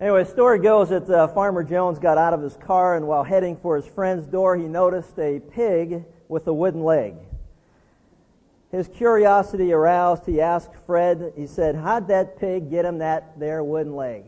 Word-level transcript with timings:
Anyway, 0.00 0.22
the 0.22 0.30
story 0.30 0.60
goes 0.60 0.90
that 0.90 1.10
uh, 1.10 1.26
Farmer 1.26 1.64
Jones 1.64 1.98
got 1.98 2.18
out 2.18 2.32
of 2.32 2.40
his 2.40 2.56
car, 2.56 2.96
and 2.96 3.08
while 3.08 3.24
heading 3.24 3.56
for 3.56 3.74
his 3.74 3.86
friend's 3.86 4.24
door, 4.26 4.56
he 4.56 4.68
noticed 4.68 5.18
a 5.18 5.40
pig 5.40 6.04
with 6.28 6.46
a 6.46 6.52
wooden 6.52 6.84
leg. 6.84 7.16
His 8.70 8.86
curiosity 8.86 9.72
aroused, 9.72 10.24
he 10.24 10.40
asked 10.40 10.70
Fred, 10.86 11.32
he 11.36 11.48
said, 11.48 11.74
How'd 11.74 12.08
that 12.08 12.38
pig 12.38 12.70
get 12.70 12.84
him 12.84 12.98
that 12.98 13.40
there 13.40 13.64
wooden 13.64 13.96
leg? 13.96 14.22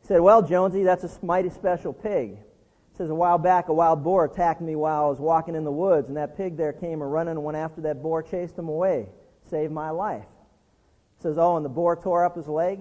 He 0.00 0.08
said, 0.08 0.20
Well, 0.20 0.42
Jonesy, 0.42 0.82
that's 0.82 1.04
a 1.04 1.24
mighty 1.24 1.50
special 1.50 1.92
pig. 1.92 2.30
He 2.30 2.96
says, 2.96 3.10
A 3.10 3.14
while 3.14 3.38
back, 3.38 3.68
a 3.68 3.72
wild 3.72 4.02
boar 4.02 4.24
attacked 4.24 4.60
me 4.60 4.74
while 4.74 5.04
I 5.04 5.08
was 5.08 5.20
walking 5.20 5.54
in 5.54 5.62
the 5.62 5.70
woods, 5.70 6.08
and 6.08 6.16
that 6.16 6.36
pig 6.36 6.56
there 6.56 6.72
came 6.72 7.00
a 7.00 7.06
running 7.06 7.32
and 7.32 7.44
went 7.44 7.58
after 7.58 7.82
that 7.82 8.02
boar, 8.02 8.24
chased 8.24 8.58
him 8.58 8.68
away, 8.68 9.06
saved 9.50 9.72
my 9.72 9.90
life. 9.90 10.24
He 11.18 11.22
says, 11.22 11.38
Oh, 11.38 11.56
and 11.56 11.64
the 11.64 11.68
boar 11.70 11.94
tore 11.94 12.24
up 12.24 12.34
his 12.34 12.48
leg? 12.48 12.80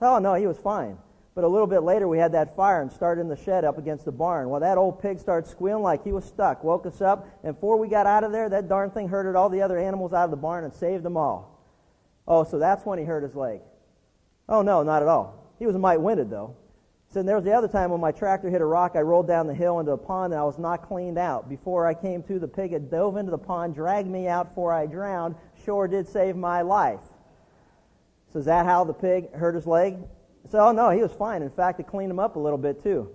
Oh, 0.00 0.18
no, 0.18 0.34
he 0.34 0.46
was 0.46 0.58
fine. 0.58 0.98
But 1.34 1.44
a 1.44 1.48
little 1.48 1.66
bit 1.66 1.82
later, 1.82 2.08
we 2.08 2.18
had 2.18 2.32
that 2.32 2.56
fire 2.56 2.80
and 2.80 2.90
started 2.90 3.20
in 3.20 3.28
the 3.28 3.36
shed 3.36 3.64
up 3.64 3.76
against 3.76 4.06
the 4.06 4.12
barn. 4.12 4.48
Well, 4.48 4.60
that 4.60 4.78
old 4.78 5.02
pig 5.02 5.18
started 5.18 5.48
squealing 5.48 5.82
like 5.82 6.02
he 6.02 6.12
was 6.12 6.24
stuck, 6.24 6.64
woke 6.64 6.86
us 6.86 7.02
up, 7.02 7.28
and 7.44 7.54
before 7.54 7.76
we 7.76 7.88
got 7.88 8.06
out 8.06 8.24
of 8.24 8.32
there, 8.32 8.48
that 8.48 8.68
darn 8.68 8.90
thing 8.90 9.08
herded 9.08 9.36
all 9.36 9.50
the 9.50 9.60
other 9.60 9.78
animals 9.78 10.14
out 10.14 10.24
of 10.24 10.30
the 10.30 10.36
barn 10.36 10.64
and 10.64 10.72
saved 10.72 11.02
them 11.02 11.16
all. 11.18 11.62
Oh, 12.26 12.44
so 12.44 12.58
that's 12.58 12.86
when 12.86 12.98
he 12.98 13.04
hurt 13.04 13.22
his 13.22 13.34
leg. 13.34 13.60
Oh, 14.48 14.62
no, 14.62 14.82
not 14.82 15.02
at 15.02 15.08
all. 15.08 15.52
He 15.58 15.66
was 15.66 15.74
a 15.74 15.78
mite 15.78 16.00
winded, 16.00 16.30
though. 16.30 16.56
So 17.12 17.22
there 17.22 17.36
was 17.36 17.44
the 17.44 17.52
other 17.52 17.68
time 17.68 17.90
when 17.90 18.00
my 18.00 18.12
tractor 18.12 18.50
hit 18.50 18.60
a 18.60 18.66
rock, 18.66 18.92
I 18.94 19.00
rolled 19.00 19.28
down 19.28 19.46
the 19.46 19.54
hill 19.54 19.78
into 19.78 19.92
a 19.92 19.98
pond, 19.98 20.32
and 20.32 20.40
I 20.40 20.44
was 20.44 20.58
not 20.58 20.88
cleaned 20.88 21.18
out. 21.18 21.48
Before 21.48 21.86
I 21.86 21.94
came 21.94 22.22
to, 22.24 22.38
the 22.38 22.48
pig 22.48 22.72
had 22.72 22.90
dove 22.90 23.16
into 23.16 23.30
the 23.30 23.38
pond, 23.38 23.74
dragged 23.74 24.08
me 24.08 24.26
out 24.26 24.48
before 24.48 24.72
I 24.72 24.86
drowned. 24.86 25.34
Sure 25.64 25.86
did 25.86 26.08
save 26.08 26.36
my 26.36 26.62
life. 26.62 27.00
So 28.36 28.40
is 28.40 28.44
that 28.44 28.66
how 28.66 28.84
the 28.84 28.92
pig 28.92 29.32
hurt 29.32 29.54
his 29.54 29.66
leg? 29.66 29.96
I 30.44 30.50
said, 30.50 30.60
oh 30.60 30.70
no, 30.70 30.90
he 30.90 31.00
was 31.00 31.10
fine. 31.10 31.40
In 31.40 31.48
fact, 31.48 31.80
it 31.80 31.86
cleaned 31.86 32.10
him 32.10 32.18
up 32.18 32.36
a 32.36 32.38
little 32.38 32.58
bit 32.58 32.82
too. 32.82 33.08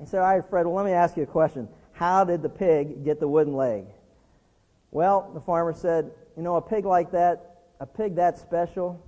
He 0.00 0.06
said, 0.06 0.20
all 0.20 0.34
right, 0.34 0.42
Fred, 0.48 0.64
well 0.64 0.74
let 0.74 0.86
me 0.86 0.92
ask 0.92 1.18
you 1.18 1.24
a 1.24 1.26
question. 1.26 1.68
How 1.92 2.24
did 2.24 2.40
the 2.40 2.48
pig 2.48 3.04
get 3.04 3.20
the 3.20 3.28
wooden 3.28 3.52
leg? 3.52 3.84
Well, 4.90 5.30
the 5.34 5.40
farmer 5.42 5.74
said, 5.74 6.10
you 6.34 6.42
know, 6.42 6.56
a 6.56 6.62
pig 6.62 6.86
like 6.86 7.10
that, 7.10 7.58
a 7.78 7.84
pig 7.84 8.16
that 8.16 8.38
special, 8.38 9.04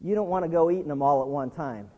you 0.00 0.14
don't 0.14 0.30
want 0.30 0.46
to 0.46 0.50
go 0.50 0.70
eating 0.70 0.88
them 0.88 1.02
all 1.02 1.20
at 1.20 1.28
one 1.28 1.50
time. 1.50 1.90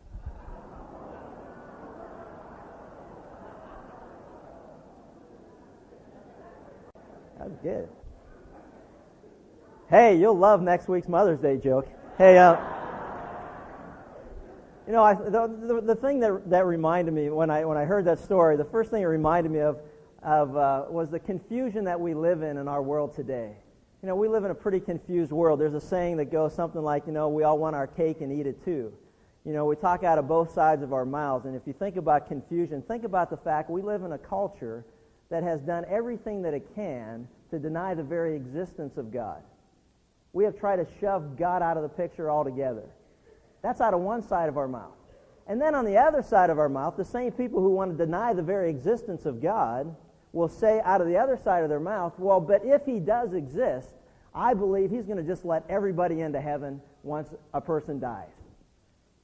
That's 7.39 7.55
good. 7.63 7.87
Hey, 9.89 10.17
you'll 10.17 10.37
love 10.37 10.61
next 10.61 10.89
week's 10.89 11.07
Mother's 11.07 11.39
Day 11.39 11.55
joke. 11.55 11.87
Hey, 12.15 12.37
uh, 12.37 12.57
you 14.85 14.93
know, 14.93 15.01
I, 15.01 15.15
the, 15.15 15.47
the, 15.47 15.81
the, 15.81 15.95
thing 15.95 16.19
that, 16.19 16.47
that 16.47 16.67
reminded 16.67 17.11
me 17.11 17.31
when 17.31 17.49
I, 17.49 17.65
when 17.65 17.75
I 17.75 17.85
heard 17.85 18.05
that 18.05 18.19
story, 18.19 18.55
the 18.55 18.65
first 18.65 18.91
thing 18.91 19.01
it 19.01 19.05
reminded 19.05 19.51
me 19.51 19.61
of, 19.61 19.79
of 20.21 20.55
uh, 20.55 20.85
was 20.89 21.09
the 21.09 21.17
confusion 21.17 21.85
that 21.85 21.99
we 21.99 22.13
live 22.13 22.43
in 22.43 22.57
in 22.57 22.67
our 22.67 22.83
world 22.83 23.15
today. 23.15 23.57
You 24.03 24.07
know, 24.07 24.15
we 24.15 24.27
live 24.27 24.43
in 24.43 24.51
a 24.51 24.55
pretty 24.55 24.79
confused 24.79 25.31
world. 25.31 25.59
There's 25.59 25.73
a 25.73 25.81
saying 25.81 26.17
that 26.17 26.25
goes 26.25 26.53
something 26.53 26.83
like, 26.83 27.07
you 27.07 27.13
know, 27.13 27.29
we 27.29 27.41
all 27.41 27.57
want 27.57 27.75
our 27.75 27.87
cake 27.87 28.21
and 28.21 28.31
eat 28.31 28.45
it 28.45 28.63
too. 28.63 28.93
You 29.43 29.53
know, 29.53 29.65
we 29.65 29.75
talk 29.75 30.03
out 30.03 30.19
of 30.19 30.27
both 30.27 30.53
sides 30.53 30.83
of 30.83 30.93
our 30.93 31.05
mouths. 31.05 31.47
And 31.47 31.55
if 31.55 31.63
you 31.65 31.73
think 31.73 31.95
about 31.95 32.27
confusion, 32.27 32.83
think 32.83 33.05
about 33.05 33.31
the 33.31 33.37
fact 33.37 33.71
we 33.71 33.81
live 33.81 34.03
in 34.03 34.11
a 34.11 34.19
culture 34.19 34.85
that 35.31 35.41
has 35.41 35.61
done 35.61 35.83
everything 35.89 36.43
that 36.43 36.53
it 36.53 36.75
can 36.75 37.27
to 37.49 37.57
deny 37.57 37.95
the 37.95 38.03
very 38.03 38.35
existence 38.35 38.97
of 38.97 39.11
God. 39.11 39.41
We 40.33 40.43
have 40.43 40.57
tried 40.59 40.77
to 40.77 40.87
shove 40.99 41.37
God 41.37 41.61
out 41.61 41.77
of 41.77 41.83
the 41.83 41.89
picture 41.89 42.29
altogether. 42.29 42.83
That's 43.61 43.79
out 43.79 43.93
of 43.93 44.01
one 44.01 44.21
side 44.27 44.49
of 44.49 44.57
our 44.57 44.67
mouth. 44.67 44.97
And 45.47 45.61
then 45.61 45.75
on 45.75 45.85
the 45.85 45.97
other 45.97 46.21
side 46.21 46.49
of 46.49 46.57
our 46.59 46.69
mouth, 46.69 46.97
the 46.97 47.05
same 47.05 47.31
people 47.31 47.61
who 47.61 47.69
want 47.69 47.91
to 47.91 48.05
deny 48.05 48.33
the 48.33 48.41
very 48.41 48.69
existence 48.69 49.25
of 49.25 49.41
God 49.41 49.95
will 50.31 50.47
say 50.47 50.81
out 50.83 51.01
of 51.01 51.07
the 51.07 51.17
other 51.17 51.37
side 51.37 51.63
of 51.63 51.69
their 51.69 51.79
mouth, 51.79 52.13
well, 52.17 52.39
but 52.39 52.65
if 52.65 52.85
he 52.85 52.99
does 52.99 53.33
exist, 53.33 53.89
I 54.33 54.53
believe 54.53 54.89
he's 54.89 55.05
going 55.05 55.17
to 55.17 55.23
just 55.23 55.45
let 55.45 55.63
everybody 55.69 56.21
into 56.21 56.41
heaven 56.41 56.81
once 57.03 57.29
a 57.53 57.61
person 57.61 57.99
dies. 57.99 58.29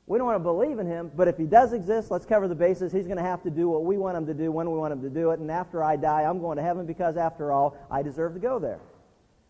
We 0.05 0.17
don't 0.17 0.27
want 0.27 0.37
to 0.37 0.43
believe 0.43 0.79
in 0.79 0.87
him, 0.87 1.11
but 1.15 1.27
if 1.27 1.37
he 1.37 1.45
does 1.45 1.73
exist, 1.73 2.11
let's 2.11 2.25
cover 2.25 2.47
the 2.47 2.55
bases. 2.55 2.91
He's 2.91 3.05
going 3.05 3.17
to 3.17 3.23
have 3.23 3.43
to 3.43 3.49
do 3.49 3.69
what 3.69 3.85
we 3.85 3.97
want 3.97 4.17
him 4.17 4.25
to 4.27 4.33
do 4.33 4.51
when 4.51 4.69
we 4.69 4.77
want 4.77 4.91
him 4.91 5.01
to 5.01 5.09
do 5.09 5.31
it, 5.31 5.39
and 5.39 5.49
after 5.49 5.83
I 5.83 5.95
die, 5.95 6.23
I'm 6.23 6.39
going 6.39 6.57
to 6.57 6.63
heaven 6.63 6.85
because, 6.85 7.15
after 7.17 7.51
all, 7.51 7.77
I 7.89 8.01
deserve 8.01 8.33
to 8.33 8.39
go 8.39 8.59
there. 8.59 8.79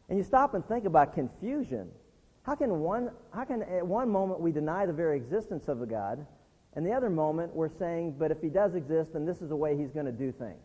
And 0.09 0.17
you 0.17 0.23
stop 0.23 0.55
and 0.55 0.65
think 0.67 0.85
about 0.85 1.13
confusion. 1.13 1.87
How 2.43 2.55
can 2.55 2.79
one, 2.79 3.11
how 3.31 3.45
can 3.45 3.61
at 3.63 3.85
one 3.85 4.09
moment 4.09 4.39
we 4.39 4.51
deny 4.51 4.85
the 4.85 4.93
very 4.93 5.17
existence 5.17 5.67
of 5.67 5.81
a 5.81 5.85
God, 5.85 6.25
and 6.73 6.85
the 6.85 6.91
other 6.91 7.09
moment 7.09 7.55
we're 7.55 7.69
saying, 7.69 8.15
but 8.17 8.31
if 8.31 8.41
he 8.41 8.49
does 8.49 8.75
exist, 8.75 9.13
then 9.13 9.25
this 9.25 9.41
is 9.41 9.49
the 9.49 9.55
way 9.55 9.77
he's 9.77 9.91
going 9.91 10.05
to 10.05 10.11
do 10.11 10.31
things? 10.31 10.61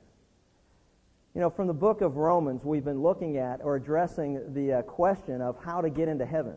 You 1.34 1.40
know, 1.40 1.50
from 1.50 1.66
the 1.66 1.74
book 1.74 2.00
of 2.00 2.16
Romans, 2.16 2.64
we've 2.64 2.84
been 2.84 3.02
looking 3.02 3.36
at 3.38 3.60
or 3.62 3.76
addressing 3.76 4.54
the 4.54 4.74
uh, 4.74 4.82
question 4.82 5.42
of 5.42 5.56
how 5.62 5.80
to 5.80 5.90
get 5.90 6.08
into 6.08 6.24
heaven. 6.24 6.54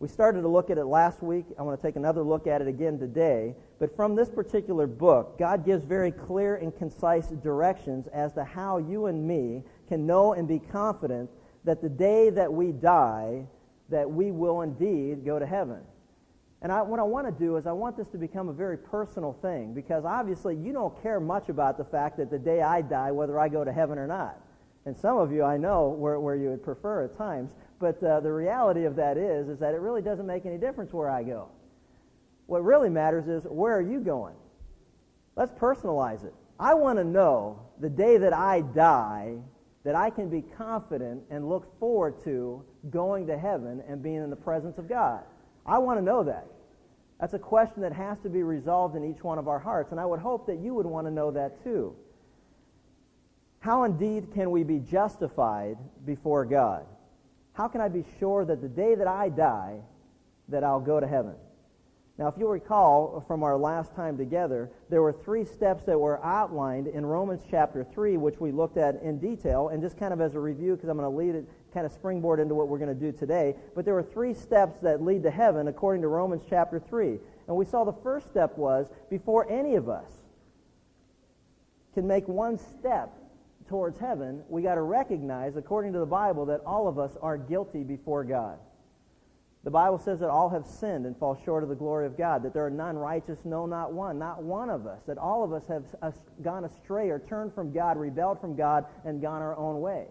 We 0.00 0.08
started 0.08 0.42
to 0.42 0.48
look 0.48 0.70
at 0.70 0.78
it 0.78 0.86
last 0.86 1.22
week. 1.22 1.44
I 1.58 1.62
want 1.62 1.80
to 1.80 1.86
take 1.86 1.96
another 1.96 2.22
look 2.22 2.46
at 2.46 2.60
it 2.60 2.66
again 2.66 2.98
today. 2.98 3.54
But 3.78 3.94
from 3.94 4.16
this 4.16 4.30
particular 4.30 4.86
book, 4.86 5.38
God 5.38 5.64
gives 5.64 5.84
very 5.84 6.10
clear 6.10 6.56
and 6.56 6.76
concise 6.76 7.28
directions 7.28 8.06
as 8.08 8.32
to 8.32 8.44
how 8.44 8.78
you 8.78 9.06
and 9.06 9.26
me 9.26 9.62
can 9.88 10.06
know 10.06 10.32
and 10.32 10.48
be 10.48 10.58
confident 10.58 11.30
that 11.64 11.82
the 11.82 11.88
day 11.88 12.30
that 12.30 12.52
we 12.52 12.72
die, 12.72 13.46
that 13.88 14.10
we 14.10 14.30
will 14.30 14.62
indeed 14.62 15.24
go 15.24 15.38
to 15.38 15.46
heaven. 15.46 15.80
And 16.62 16.72
I, 16.72 16.80
what 16.82 16.98
I 16.98 17.02
want 17.02 17.26
to 17.26 17.32
do 17.32 17.56
is 17.56 17.66
I 17.66 17.72
want 17.72 17.96
this 17.96 18.08
to 18.08 18.18
become 18.18 18.48
a 18.48 18.52
very 18.52 18.78
personal 18.78 19.34
thing 19.42 19.74
because 19.74 20.04
obviously 20.04 20.56
you 20.56 20.72
don't 20.72 21.00
care 21.02 21.20
much 21.20 21.50
about 21.50 21.76
the 21.76 21.84
fact 21.84 22.16
that 22.16 22.30
the 22.30 22.38
day 22.38 22.62
I 22.62 22.80
die, 22.80 23.10
whether 23.10 23.38
I 23.38 23.48
go 23.48 23.64
to 23.64 23.72
heaven 23.72 23.98
or 23.98 24.06
not. 24.06 24.40
And 24.86 24.96
some 24.96 25.18
of 25.18 25.32
you 25.32 25.42
I 25.42 25.56
know 25.56 25.88
where, 25.88 26.18
where 26.20 26.36
you 26.36 26.50
would 26.50 26.62
prefer 26.62 27.04
at 27.04 27.16
times. 27.16 27.50
But 27.78 28.02
uh, 28.02 28.20
the 28.20 28.32
reality 28.32 28.84
of 28.84 28.96
that 28.96 29.18
is, 29.18 29.48
is 29.48 29.58
that 29.58 29.74
it 29.74 29.80
really 29.80 30.00
doesn't 30.00 30.26
make 30.26 30.46
any 30.46 30.56
difference 30.56 30.92
where 30.92 31.10
I 31.10 31.22
go. 31.22 31.48
What 32.46 32.64
really 32.64 32.90
matters 32.90 33.26
is 33.28 33.44
where 33.44 33.76
are 33.76 33.82
you 33.82 34.00
going? 34.00 34.34
Let's 35.36 35.52
personalize 35.52 36.24
it. 36.24 36.34
I 36.58 36.74
want 36.74 36.98
to 36.98 37.04
know 37.04 37.60
the 37.80 37.90
day 37.90 38.16
that 38.18 38.32
I 38.32 38.60
die 38.60 39.36
that 39.84 39.94
I 39.94 40.10
can 40.10 40.30
be 40.30 40.42
confident 40.42 41.22
and 41.30 41.48
look 41.48 41.78
forward 41.78 42.22
to 42.24 42.64
going 42.90 43.26
to 43.26 43.38
heaven 43.38 43.82
and 43.86 44.02
being 44.02 44.16
in 44.16 44.30
the 44.30 44.36
presence 44.36 44.78
of 44.78 44.88
God. 44.88 45.22
I 45.66 45.78
want 45.78 45.98
to 45.98 46.04
know 46.04 46.24
that. 46.24 46.46
That's 47.20 47.34
a 47.34 47.38
question 47.38 47.82
that 47.82 47.92
has 47.92 48.18
to 48.20 48.28
be 48.28 48.42
resolved 48.42 48.96
in 48.96 49.04
each 49.04 49.22
one 49.22 49.38
of 49.38 49.46
our 49.46 49.58
hearts, 49.58 49.92
and 49.92 50.00
I 50.00 50.06
would 50.06 50.20
hope 50.20 50.46
that 50.46 50.58
you 50.58 50.74
would 50.74 50.86
want 50.86 51.06
to 51.06 51.10
know 51.10 51.30
that 51.30 51.62
too. 51.62 51.94
How 53.60 53.84
indeed 53.84 54.32
can 54.34 54.50
we 54.50 54.62
be 54.64 54.78
justified 54.78 55.78
before 56.04 56.44
God? 56.44 56.84
How 57.52 57.68
can 57.68 57.80
I 57.80 57.88
be 57.88 58.04
sure 58.18 58.44
that 58.44 58.60
the 58.60 58.68
day 58.68 58.94
that 58.94 59.06
I 59.06 59.28
die, 59.28 59.78
that 60.48 60.64
I'll 60.64 60.80
go 60.80 60.98
to 60.98 61.06
heaven? 61.06 61.34
Now, 62.16 62.28
if 62.28 62.34
you'll 62.38 62.50
recall 62.50 63.24
from 63.26 63.42
our 63.42 63.56
last 63.56 63.92
time 63.96 64.16
together, 64.16 64.70
there 64.88 65.02
were 65.02 65.12
three 65.12 65.44
steps 65.44 65.82
that 65.84 65.98
were 65.98 66.24
outlined 66.24 66.86
in 66.86 67.04
Romans 67.04 67.42
chapter 67.50 67.82
3, 67.82 68.16
which 68.18 68.38
we 68.38 68.52
looked 68.52 68.76
at 68.76 69.02
in 69.02 69.18
detail, 69.18 69.68
and 69.68 69.82
just 69.82 69.98
kind 69.98 70.12
of 70.12 70.20
as 70.20 70.36
a 70.36 70.40
review, 70.40 70.76
because 70.76 70.88
I'm 70.88 70.96
going 70.96 71.10
to 71.10 71.16
lead 71.16 71.34
it, 71.34 71.48
kind 71.72 71.84
of 71.84 71.90
springboard 71.90 72.38
into 72.38 72.54
what 72.54 72.68
we're 72.68 72.78
going 72.78 72.96
to 72.96 73.12
do 73.12 73.16
today. 73.16 73.56
But 73.74 73.84
there 73.84 73.94
were 73.94 74.04
three 74.04 74.32
steps 74.32 74.78
that 74.82 75.02
lead 75.02 75.24
to 75.24 75.30
heaven 75.30 75.66
according 75.66 76.02
to 76.02 76.08
Romans 76.08 76.44
chapter 76.48 76.78
3. 76.78 77.18
And 77.48 77.56
we 77.56 77.64
saw 77.64 77.82
the 77.84 78.00
first 78.04 78.30
step 78.30 78.56
was 78.56 78.86
before 79.10 79.50
any 79.50 79.74
of 79.74 79.88
us 79.88 80.10
can 81.94 82.06
make 82.06 82.28
one 82.28 82.58
step 82.58 83.12
towards 83.68 83.98
heaven, 83.98 84.42
we 84.48 84.62
got 84.62 84.74
to 84.74 84.82
recognize, 84.82 85.56
according 85.56 85.92
to 85.94 85.98
the 85.98 86.06
Bible, 86.06 86.46
that 86.46 86.60
all 86.66 86.86
of 86.86 86.98
us 86.98 87.12
are 87.22 87.38
guilty 87.38 87.82
before 87.82 88.24
God. 88.24 88.58
The 89.64 89.70
Bible 89.70 89.98
says 89.98 90.20
that 90.20 90.28
all 90.28 90.50
have 90.50 90.66
sinned 90.66 91.06
and 91.06 91.16
fall 91.16 91.40
short 91.42 91.62
of 91.62 91.70
the 91.70 91.74
glory 91.74 92.04
of 92.04 92.18
God, 92.18 92.42
that 92.42 92.52
there 92.52 92.66
are 92.66 92.70
none 92.70 92.98
righteous, 92.98 93.38
no, 93.46 93.64
not 93.64 93.92
one, 93.94 94.18
not 94.18 94.42
one 94.42 94.68
of 94.68 94.86
us, 94.86 95.00
that 95.06 95.16
all 95.16 95.42
of 95.42 95.54
us 95.54 95.66
have 95.68 95.84
gone 96.42 96.66
astray 96.66 97.08
or 97.08 97.18
turned 97.18 97.54
from 97.54 97.72
God, 97.72 97.96
rebelled 97.96 98.40
from 98.42 98.54
God, 98.54 98.84
and 99.06 99.22
gone 99.22 99.40
our 99.40 99.56
own 99.56 99.80
way. 99.80 100.06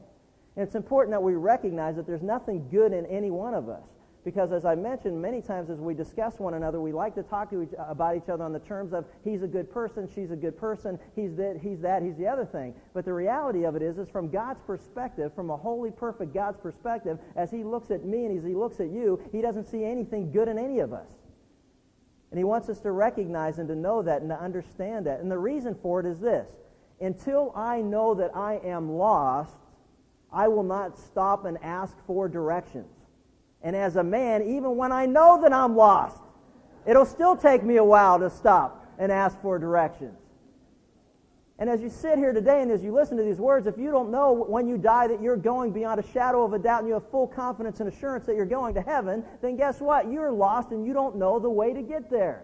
And 0.55 0.65
it's 0.65 0.75
important 0.75 1.11
that 1.11 1.21
we 1.21 1.35
recognize 1.35 1.95
that 1.97 2.07
there's 2.07 2.23
nothing 2.23 2.67
good 2.69 2.93
in 2.93 3.05
any 3.05 3.29
one 3.29 3.53
of 3.53 3.69
us. 3.69 3.85
Because 4.23 4.53
as 4.53 4.63
I 4.63 4.75
mentioned 4.75 5.21
many 5.21 5.41
times 5.41 5.69
as 5.69 5.79
we 5.79 5.93
discuss 5.93 6.39
one 6.39 6.53
another, 6.53 6.79
we 6.79 6.93
like 6.93 7.13
to 7.15 7.23
talk 7.23 7.49
to 7.49 7.63
each, 7.63 7.71
about 7.77 8.15
each 8.15 8.29
other 8.29 8.43
on 8.43 8.53
the 8.53 8.59
terms 8.59 8.93
of 8.93 9.05
he's 9.23 9.43
a 9.43 9.47
good 9.47 9.69
person, 9.69 10.07
she's 10.15 10.31
a 10.31 10.35
good 10.35 10.57
person, 10.57 10.97
he's 11.13 11.35
that, 11.35 11.59
he's 11.61 11.81
that, 11.81 12.01
he's 12.01 12.15
the 12.15 12.27
other 12.27 12.45
thing. 12.45 12.73
But 12.93 13.03
the 13.03 13.13
reality 13.13 13.65
of 13.65 13.75
it 13.75 13.81
is, 13.81 13.97
is 13.97 14.07
from 14.07 14.29
God's 14.29 14.61
perspective, 14.61 15.33
from 15.33 15.49
a 15.49 15.57
holy, 15.57 15.91
perfect 15.91 16.33
God's 16.33 16.57
perspective, 16.57 17.19
as 17.35 17.51
he 17.51 17.65
looks 17.65 17.91
at 17.91 18.05
me 18.05 18.25
and 18.25 18.37
as 18.37 18.45
he 18.45 18.53
looks 18.53 18.79
at 18.79 18.89
you, 18.89 19.21
he 19.33 19.41
doesn't 19.41 19.65
see 19.65 19.83
anything 19.83 20.31
good 20.31 20.47
in 20.47 20.57
any 20.57 20.79
of 20.79 20.93
us. 20.93 21.07
And 22.31 22.37
he 22.37 22.45
wants 22.45 22.69
us 22.69 22.79
to 22.79 22.91
recognize 22.91 23.59
and 23.59 23.67
to 23.67 23.75
know 23.75 24.01
that 24.01 24.21
and 24.21 24.29
to 24.29 24.39
understand 24.39 25.05
that. 25.05 25.19
And 25.19 25.29
the 25.29 25.37
reason 25.37 25.75
for 25.81 25.99
it 25.99 26.05
is 26.05 26.19
this. 26.19 26.47
Until 27.01 27.51
I 27.55 27.81
know 27.81 28.15
that 28.15 28.35
I 28.35 28.61
am 28.63 28.93
lost, 28.93 29.53
I 30.31 30.47
will 30.47 30.63
not 30.63 30.97
stop 30.97 31.45
and 31.45 31.57
ask 31.61 31.93
for 32.07 32.29
directions. 32.29 33.02
And 33.63 33.75
as 33.75 33.95
a 33.95 34.03
man, 34.03 34.43
even 34.43 34.75
when 34.75 34.91
I 34.91 35.05
know 35.05 35.41
that 35.41 35.53
I'm 35.53 35.75
lost, 35.75 36.23
It'll 36.85 37.05
still 37.05 37.35
take 37.35 37.63
me 37.63 37.77
a 37.77 37.83
while 37.83 38.19
to 38.19 38.29
stop 38.29 38.85
and 38.99 39.11
ask 39.11 39.39
for 39.41 39.57
directions. 39.57 40.17
And 41.59 41.69
as 41.69 41.81
you 41.81 41.89
sit 41.89 42.17
here 42.17 42.33
today 42.33 42.61
and 42.61 42.71
as 42.71 42.83
you 42.83 42.91
listen 42.91 43.15
to 43.15 43.23
these 43.23 43.37
words, 43.37 43.67
if 43.67 43.77
you 43.77 43.89
don't 43.89 44.11
know 44.11 44.33
when 44.33 44.67
you 44.67 44.77
die 44.77 45.07
that 45.07 45.21
you're 45.21 45.37
going 45.37 45.71
beyond 45.71 45.99
a 45.99 46.11
shadow 46.11 46.43
of 46.43 46.51
a 46.53 46.59
doubt 46.59 46.79
and 46.79 46.87
you 46.87 46.95
have 46.95 47.09
full 47.09 47.27
confidence 47.27 47.79
and 47.79 47.87
assurance 47.87 48.25
that 48.25 48.35
you're 48.35 48.45
going 48.45 48.73
to 48.73 48.81
heaven, 48.81 49.23
then 49.41 49.55
guess 49.55 49.79
what? 49.79 50.11
You're 50.11 50.31
lost 50.31 50.71
and 50.71 50.85
you 50.85 50.93
don't 50.93 51.15
know 51.15 51.39
the 51.39 51.49
way 51.49 51.71
to 51.73 51.81
get 51.81 52.09
there. 52.09 52.43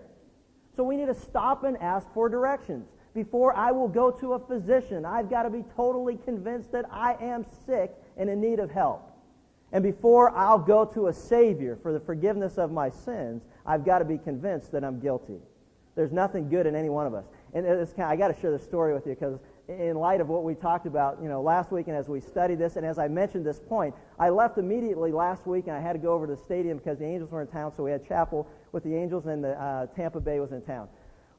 So 0.75 0.83
we 0.83 0.95
need 0.95 1.07
to 1.07 1.15
stop 1.15 1.63
and 1.63 1.75
ask 1.79 2.07
for 2.13 2.29
directions. 2.29 2.87
Before 3.13 3.53
I 3.57 3.71
will 3.71 3.89
go 3.89 4.11
to 4.11 4.33
a 4.33 4.39
physician, 4.39 5.03
I've 5.03 5.29
got 5.29 5.43
to 5.43 5.49
be 5.49 5.65
totally 5.75 6.17
convinced 6.23 6.71
that 6.71 6.85
I 6.91 7.15
am 7.19 7.45
sick 7.65 7.91
and 8.15 8.29
in 8.29 8.39
need 8.39 8.59
of 8.59 8.71
help. 8.71 9.08
And 9.71 9.83
before 9.83 10.35
I'll 10.35 10.59
go 10.59 10.85
to 10.85 11.07
a 11.07 11.13
Savior 11.13 11.77
for 11.81 11.93
the 11.93 11.99
forgiveness 11.99 12.57
of 12.57 12.71
my 12.71 12.89
sins, 12.89 13.43
I've 13.65 13.85
got 13.85 13.99
to 13.99 14.05
be 14.05 14.17
convinced 14.17 14.71
that 14.71 14.83
I'm 14.83 14.99
guilty. 14.99 15.39
There's 15.95 16.11
nothing 16.11 16.49
good 16.49 16.65
in 16.65 16.75
any 16.75 16.89
one 16.89 17.05
of 17.05 17.13
us. 17.13 17.25
And 17.53 17.65
it's 17.65 17.93
kind 17.93 18.05
of, 18.05 18.11
I 18.11 18.15
got 18.15 18.33
to 18.33 18.41
share 18.41 18.51
this 18.51 18.63
story 18.63 18.93
with 18.93 19.05
you 19.05 19.13
because 19.13 19.39
in 19.67 19.95
light 19.95 20.21
of 20.21 20.29
what 20.29 20.43
we 20.43 20.55
talked 20.55 20.87
about, 20.87 21.19
you 21.21 21.29
know, 21.29 21.41
last 21.41 21.71
week 21.71 21.87
and 21.87 21.95
as 21.95 22.07
we 22.07 22.19
studied 22.19 22.57
this 22.57 22.75
and 22.75 22.85
as 22.85 22.97
I 22.97 23.07
mentioned 23.07 23.45
this 23.45 23.59
point, 23.59 23.93
I 24.17 24.29
left 24.29 24.57
immediately 24.57 25.11
last 25.11 25.45
week 25.45 25.67
and 25.67 25.75
I 25.75 25.79
had 25.79 25.93
to 25.93 25.99
go 25.99 26.13
over 26.13 26.25
to 26.25 26.35
the 26.35 26.41
stadium 26.41 26.77
because 26.77 26.97
the 26.97 27.05
Angels 27.05 27.31
were 27.31 27.41
in 27.41 27.47
town, 27.47 27.71
so 27.75 27.83
we 27.83 27.91
had 27.91 28.07
chapel 28.07 28.47
with 28.71 28.83
the 28.83 28.95
Angels 28.95 29.27
and 29.27 29.43
the 29.43 29.59
uh, 29.61 29.85
Tampa 29.87 30.19
Bay 30.19 30.39
was 30.39 30.51
in 30.51 30.61
town. 30.61 30.87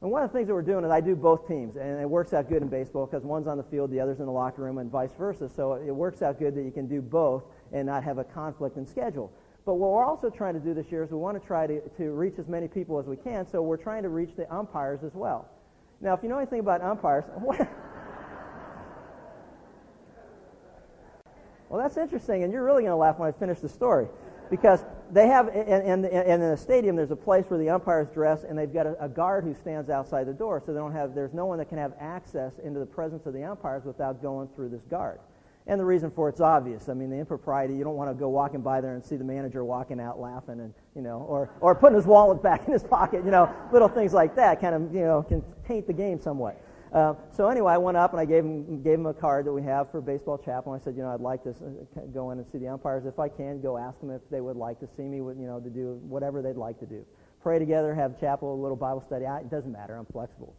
And 0.01 0.09
one 0.09 0.23
of 0.23 0.31
the 0.31 0.37
things 0.37 0.47
that 0.47 0.55
we're 0.55 0.63
doing 0.63 0.83
is 0.83 0.89
I 0.89 0.99
do 0.99 1.15
both 1.15 1.47
teams, 1.47 1.75
and 1.75 2.01
it 2.01 2.09
works 2.09 2.33
out 2.33 2.49
good 2.49 2.63
in 2.63 2.69
baseball 2.69 3.05
because 3.05 3.23
one's 3.23 3.45
on 3.45 3.57
the 3.57 3.63
field, 3.63 3.91
the 3.91 3.99
other's 3.99 4.19
in 4.19 4.25
the 4.25 4.31
locker 4.31 4.63
room, 4.63 4.79
and 4.79 4.89
vice 4.89 5.11
versa. 5.15 5.47
So 5.55 5.73
it 5.73 5.91
works 5.91 6.23
out 6.23 6.39
good 6.39 6.55
that 6.55 6.63
you 6.63 6.71
can 6.71 6.87
do 6.87 7.01
both 7.01 7.43
and 7.71 7.85
not 7.85 8.03
have 8.03 8.17
a 8.17 8.23
conflict 8.23 8.77
in 8.77 8.85
schedule. 8.85 9.31
But 9.63 9.75
what 9.75 9.91
we're 9.91 10.03
also 10.03 10.31
trying 10.31 10.55
to 10.55 10.59
do 10.59 10.73
this 10.73 10.91
year 10.91 11.03
is 11.03 11.11
we 11.11 11.17
want 11.17 11.39
to 11.39 11.47
try 11.47 11.67
to, 11.67 11.81
to 11.97 12.09
reach 12.11 12.39
as 12.39 12.47
many 12.47 12.67
people 12.67 12.97
as 12.99 13.05
we 13.05 13.15
can, 13.15 13.47
so 13.47 13.61
we're 13.61 13.77
trying 13.77 14.01
to 14.01 14.09
reach 14.09 14.35
the 14.35 14.51
umpires 14.51 15.03
as 15.03 15.13
well. 15.13 15.47
Now, 16.01 16.15
if 16.15 16.23
you 16.23 16.29
know 16.29 16.39
anything 16.39 16.61
about 16.61 16.81
umpires, 16.81 17.25
well, 21.69 21.79
that's 21.79 21.97
interesting, 21.97 22.41
and 22.43 22.51
you're 22.51 22.63
really 22.63 22.81
going 22.81 22.91
to 22.91 22.95
laugh 22.95 23.19
when 23.19 23.29
I 23.29 23.31
finish 23.33 23.59
the 23.59 23.69
story 23.69 24.07
because 24.49 24.83
they 25.11 25.27
have 25.27 25.49
in, 25.49 26.05
in, 26.05 26.05
in 26.05 26.39
the 26.39 26.57
stadium 26.57 26.95
there's 26.95 27.11
a 27.11 27.15
place 27.15 27.45
where 27.49 27.59
the 27.59 27.69
umpires 27.69 28.07
dress 28.13 28.43
and 28.43 28.57
they've 28.57 28.73
got 28.73 28.85
a, 28.85 29.03
a, 29.03 29.09
guard 29.09 29.43
who 29.43 29.53
stands 29.53 29.89
outside 29.89 30.25
the 30.25 30.33
door 30.33 30.61
so 30.65 30.73
they 30.73 30.79
don't 30.79 30.93
have 30.93 31.13
there's 31.13 31.33
no 31.33 31.45
one 31.45 31.57
that 31.57 31.69
can 31.69 31.77
have 31.77 31.93
access 31.99 32.53
into 32.63 32.79
the 32.79 32.85
presence 32.85 33.25
of 33.25 33.33
the 33.33 33.43
umpires 33.43 33.83
without 33.83 34.21
going 34.21 34.47
through 34.55 34.69
this 34.69 34.83
guard. 34.89 35.19
And 35.67 35.79
the 35.79 35.85
reason 35.85 36.09
for 36.09 36.27
it's 36.27 36.41
obvious. 36.41 36.89
I 36.89 36.93
mean 36.93 37.09
the 37.09 37.17
impropriety 37.17 37.75
you 37.75 37.83
don't 37.83 37.95
want 37.95 38.09
to 38.09 38.15
go 38.15 38.29
walking 38.29 38.61
by 38.61 38.81
there 38.81 38.95
and 38.95 39.05
see 39.05 39.15
the 39.15 39.23
manager 39.23 39.63
walking 39.63 39.99
out 39.99 40.19
laughing 40.19 40.59
and 40.59 40.73
you 40.95 41.01
know 41.01 41.25
or 41.29 41.49
or 41.59 41.75
putting 41.75 41.95
his 41.95 42.05
wallet 42.05 42.41
back 42.41 42.63
in 42.67 42.73
his 42.73 42.83
pocket 42.83 43.23
you 43.25 43.31
know 43.31 43.53
little 43.71 43.89
things 43.89 44.13
like 44.13 44.35
that 44.35 44.61
kind 44.61 44.75
of 44.75 44.93
you 44.93 45.01
know 45.01 45.23
can 45.23 45.43
taint 45.67 45.87
the 45.87 45.93
game 45.93 46.19
somewhat 46.19 46.59
uh, 46.93 47.13
so 47.31 47.47
anyway, 47.47 47.73
I 47.73 47.77
went 47.77 47.95
up 47.95 48.11
and 48.11 48.19
I 48.19 48.25
gave 48.25 48.43
him 48.43 48.83
gave 48.83 48.95
him 48.95 49.05
a 49.05 49.13
card 49.13 49.45
that 49.45 49.53
we 49.53 49.63
have 49.63 49.89
for 49.91 50.01
baseball 50.01 50.37
chapel. 50.37 50.73
And 50.73 50.81
I 50.81 50.83
said, 50.83 50.95
you 50.95 51.03
know, 51.03 51.13
I'd 51.13 51.21
like 51.21 51.43
to 51.43 51.51
uh, 51.51 52.01
go 52.13 52.31
in 52.31 52.39
and 52.39 52.47
see 52.51 52.57
the 52.57 52.67
umpires 52.67 53.05
if 53.05 53.17
I 53.17 53.29
can. 53.29 53.61
Go 53.61 53.77
ask 53.77 53.99
them 54.01 54.11
if 54.11 54.21
they 54.29 54.41
would 54.41 54.57
like 54.57 54.79
to 54.81 54.87
see 54.97 55.03
me, 55.03 55.17
you 55.17 55.47
know, 55.47 55.59
to 55.59 55.69
do 55.69 55.99
whatever 56.03 56.41
they'd 56.41 56.57
like 56.57 56.79
to 56.79 56.85
do. 56.85 57.05
Pray 57.41 57.59
together, 57.59 57.95
have 57.95 58.19
chapel, 58.19 58.53
a 58.53 58.59
little 58.61 58.75
Bible 58.75 59.03
study. 59.07 59.25
I, 59.25 59.39
it 59.39 59.49
doesn't 59.49 59.71
matter. 59.71 59.95
I'm 59.95 60.05
flexible. 60.05 60.53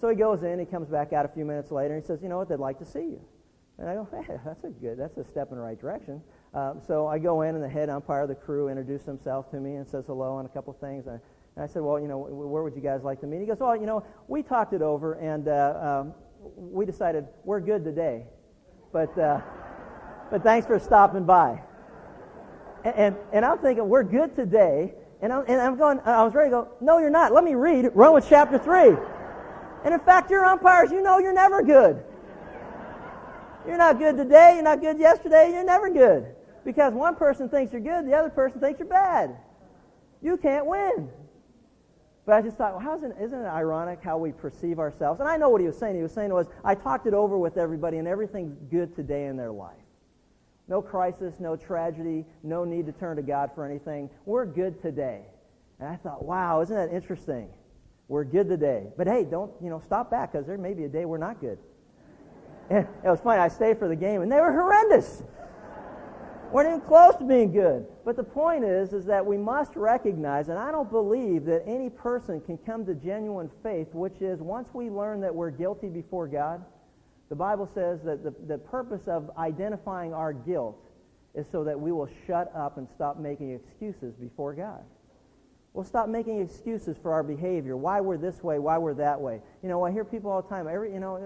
So 0.00 0.08
he 0.08 0.16
goes 0.16 0.42
in. 0.42 0.58
He 0.58 0.66
comes 0.66 0.88
back 0.88 1.12
out 1.12 1.24
a 1.24 1.28
few 1.28 1.44
minutes 1.44 1.70
later 1.70 1.94
and 1.94 2.02
he 2.02 2.06
says, 2.06 2.20
you 2.22 2.28
know 2.28 2.38
what? 2.38 2.48
They'd 2.48 2.56
like 2.56 2.78
to 2.80 2.84
see 2.84 3.00
you. 3.00 3.20
And 3.78 3.88
I 3.88 3.94
go, 3.94 4.08
hey, 4.10 4.34
that's 4.44 4.64
a 4.64 4.70
good. 4.70 4.98
That's 4.98 5.16
a 5.16 5.24
step 5.24 5.50
in 5.50 5.56
the 5.56 5.62
right 5.62 5.80
direction. 5.80 6.20
Um, 6.54 6.80
so 6.86 7.06
I 7.06 7.18
go 7.18 7.42
in 7.42 7.54
and 7.54 7.62
the 7.62 7.68
head 7.68 7.88
umpire, 7.88 8.26
the 8.26 8.34
crew, 8.34 8.68
introduces 8.68 9.06
himself 9.06 9.50
to 9.52 9.60
me 9.60 9.76
and 9.76 9.88
says 9.88 10.04
hello 10.06 10.38
and 10.38 10.48
a 10.48 10.52
couple 10.52 10.72
things. 10.72 11.06
And 11.06 11.20
and 11.58 11.64
I 11.64 11.66
said, 11.66 11.82
well, 11.82 11.98
you 11.98 12.06
know, 12.06 12.18
where 12.18 12.62
would 12.62 12.76
you 12.76 12.80
guys 12.80 13.02
like 13.02 13.20
to 13.20 13.26
meet? 13.26 13.40
He 13.40 13.46
goes, 13.46 13.58
well, 13.58 13.76
you 13.76 13.84
know, 13.84 14.04
we 14.28 14.44
talked 14.44 14.74
it 14.74 14.80
over 14.80 15.14
and 15.14 15.48
uh, 15.48 16.04
um, 16.04 16.14
we 16.54 16.86
decided 16.86 17.26
we're 17.42 17.58
good 17.58 17.82
today, 17.82 18.26
but 18.92 19.18
uh, 19.18 19.40
but 20.30 20.44
thanks 20.44 20.68
for 20.68 20.78
stopping 20.78 21.24
by. 21.24 21.60
And, 22.84 22.94
and, 22.94 23.16
and 23.32 23.44
I'm 23.44 23.58
thinking 23.58 23.88
we're 23.88 24.04
good 24.04 24.36
today, 24.36 24.94
and 25.20 25.32
I'm, 25.32 25.46
and 25.48 25.60
I'm 25.60 25.76
going. 25.76 25.98
I 26.04 26.22
was 26.22 26.32
ready 26.32 26.50
to 26.50 26.56
go. 26.58 26.68
No, 26.80 26.98
you're 26.98 27.10
not. 27.10 27.32
Let 27.32 27.42
me 27.42 27.56
read 27.56 27.90
Romans 27.92 28.26
chapter 28.28 28.56
three. 28.56 28.96
And 29.84 29.92
in 29.92 29.98
fact, 29.98 30.30
your 30.30 30.44
umpires, 30.44 30.92
you 30.92 31.02
know, 31.02 31.18
you're 31.18 31.32
never 31.32 31.64
good. 31.64 32.04
You're 33.66 33.78
not 33.78 33.98
good 33.98 34.16
today. 34.16 34.52
You're 34.54 34.62
not 34.62 34.80
good 34.80 35.00
yesterday. 35.00 35.50
You're 35.52 35.64
never 35.64 35.90
good 35.90 36.36
because 36.64 36.92
one 36.92 37.16
person 37.16 37.48
thinks 37.48 37.72
you're 37.72 37.82
good, 37.82 38.06
the 38.06 38.14
other 38.14 38.30
person 38.30 38.60
thinks 38.60 38.78
you're 38.78 38.88
bad. 38.88 39.36
You 40.22 40.36
can't 40.36 40.64
win. 40.64 41.08
But 42.28 42.36
I 42.36 42.42
just 42.42 42.58
thought, 42.58 42.72
well, 42.74 42.82
how's 42.82 43.02
it, 43.04 43.16
isn't 43.18 43.40
it 43.40 43.46
ironic 43.46 44.00
how 44.02 44.18
we 44.18 44.32
perceive 44.32 44.78
ourselves? 44.78 45.18
And 45.20 45.26
I 45.26 45.38
know 45.38 45.48
what 45.48 45.62
he 45.62 45.66
was 45.66 45.78
saying. 45.78 45.96
He 45.96 46.02
was 46.02 46.12
saying 46.12 46.30
was, 46.30 46.46
I 46.62 46.74
talked 46.74 47.06
it 47.06 47.14
over 47.14 47.38
with 47.38 47.56
everybody, 47.56 47.96
and 47.96 48.06
everything's 48.06 48.54
good 48.70 48.94
today 48.94 49.28
in 49.28 49.36
their 49.38 49.50
life. 49.50 49.78
No 50.68 50.82
crisis, 50.82 51.32
no 51.40 51.56
tragedy, 51.56 52.26
no 52.42 52.64
need 52.64 52.84
to 52.84 52.92
turn 52.92 53.16
to 53.16 53.22
God 53.22 53.52
for 53.54 53.64
anything. 53.64 54.10
We're 54.26 54.44
good 54.44 54.82
today. 54.82 55.22
And 55.80 55.88
I 55.88 55.96
thought, 55.96 56.22
wow, 56.22 56.60
isn't 56.60 56.76
that 56.76 56.94
interesting? 56.94 57.48
We're 58.08 58.24
good 58.24 58.50
today. 58.50 58.88
But 58.98 59.06
hey, 59.06 59.24
don't, 59.24 59.50
you 59.62 59.70
know, 59.70 59.80
stop 59.86 60.10
back 60.10 60.32
because 60.32 60.46
there 60.46 60.58
may 60.58 60.74
be 60.74 60.84
a 60.84 60.88
day 60.90 61.06
we're 61.06 61.16
not 61.16 61.40
good. 61.40 61.58
And 62.68 62.86
it 63.04 63.08
was 63.08 63.20
funny. 63.20 63.40
I 63.40 63.48
stayed 63.48 63.78
for 63.78 63.88
the 63.88 63.96
game, 63.96 64.20
and 64.20 64.30
they 64.30 64.42
were 64.42 64.52
horrendous 64.52 65.22
weren't 66.52 66.68
even 66.68 66.80
close 66.80 67.16
to 67.16 67.24
being 67.24 67.52
good. 67.52 67.86
But 68.04 68.16
the 68.16 68.24
point 68.24 68.64
is, 68.64 68.92
is 68.92 69.04
that 69.06 69.24
we 69.24 69.36
must 69.36 69.76
recognize, 69.76 70.48
and 70.48 70.58
I 70.58 70.70
don't 70.70 70.90
believe 70.90 71.44
that 71.46 71.62
any 71.66 71.90
person 71.90 72.40
can 72.40 72.58
come 72.58 72.86
to 72.86 72.94
genuine 72.94 73.50
faith, 73.62 73.88
which 73.92 74.20
is 74.20 74.40
once 74.40 74.68
we 74.72 74.90
learn 74.90 75.20
that 75.20 75.34
we're 75.34 75.50
guilty 75.50 75.88
before 75.88 76.26
God, 76.26 76.64
the 77.28 77.36
Bible 77.36 77.68
says 77.74 78.00
that 78.04 78.24
the, 78.24 78.34
the 78.46 78.58
purpose 78.58 79.06
of 79.06 79.30
identifying 79.36 80.14
our 80.14 80.32
guilt 80.32 80.78
is 81.34 81.46
so 81.52 81.62
that 81.64 81.78
we 81.78 81.92
will 81.92 82.08
shut 82.26 82.50
up 82.54 82.78
and 82.78 82.88
stop 82.94 83.18
making 83.18 83.52
excuses 83.52 84.14
before 84.14 84.54
God. 84.54 84.82
We'll 85.74 85.84
stop 85.84 86.08
making 86.08 86.40
excuses 86.40 86.96
for 87.00 87.12
our 87.12 87.22
behavior, 87.22 87.76
why 87.76 88.00
we're 88.00 88.16
this 88.16 88.42
way, 88.42 88.58
why 88.58 88.78
we're 88.78 88.94
that 88.94 89.20
way. 89.20 89.40
You 89.62 89.68
know, 89.68 89.84
I 89.84 89.92
hear 89.92 90.04
people 90.04 90.30
all 90.30 90.42
the 90.42 90.48
time, 90.48 90.66
every, 90.66 90.92
you 90.92 90.98
know, 90.98 91.16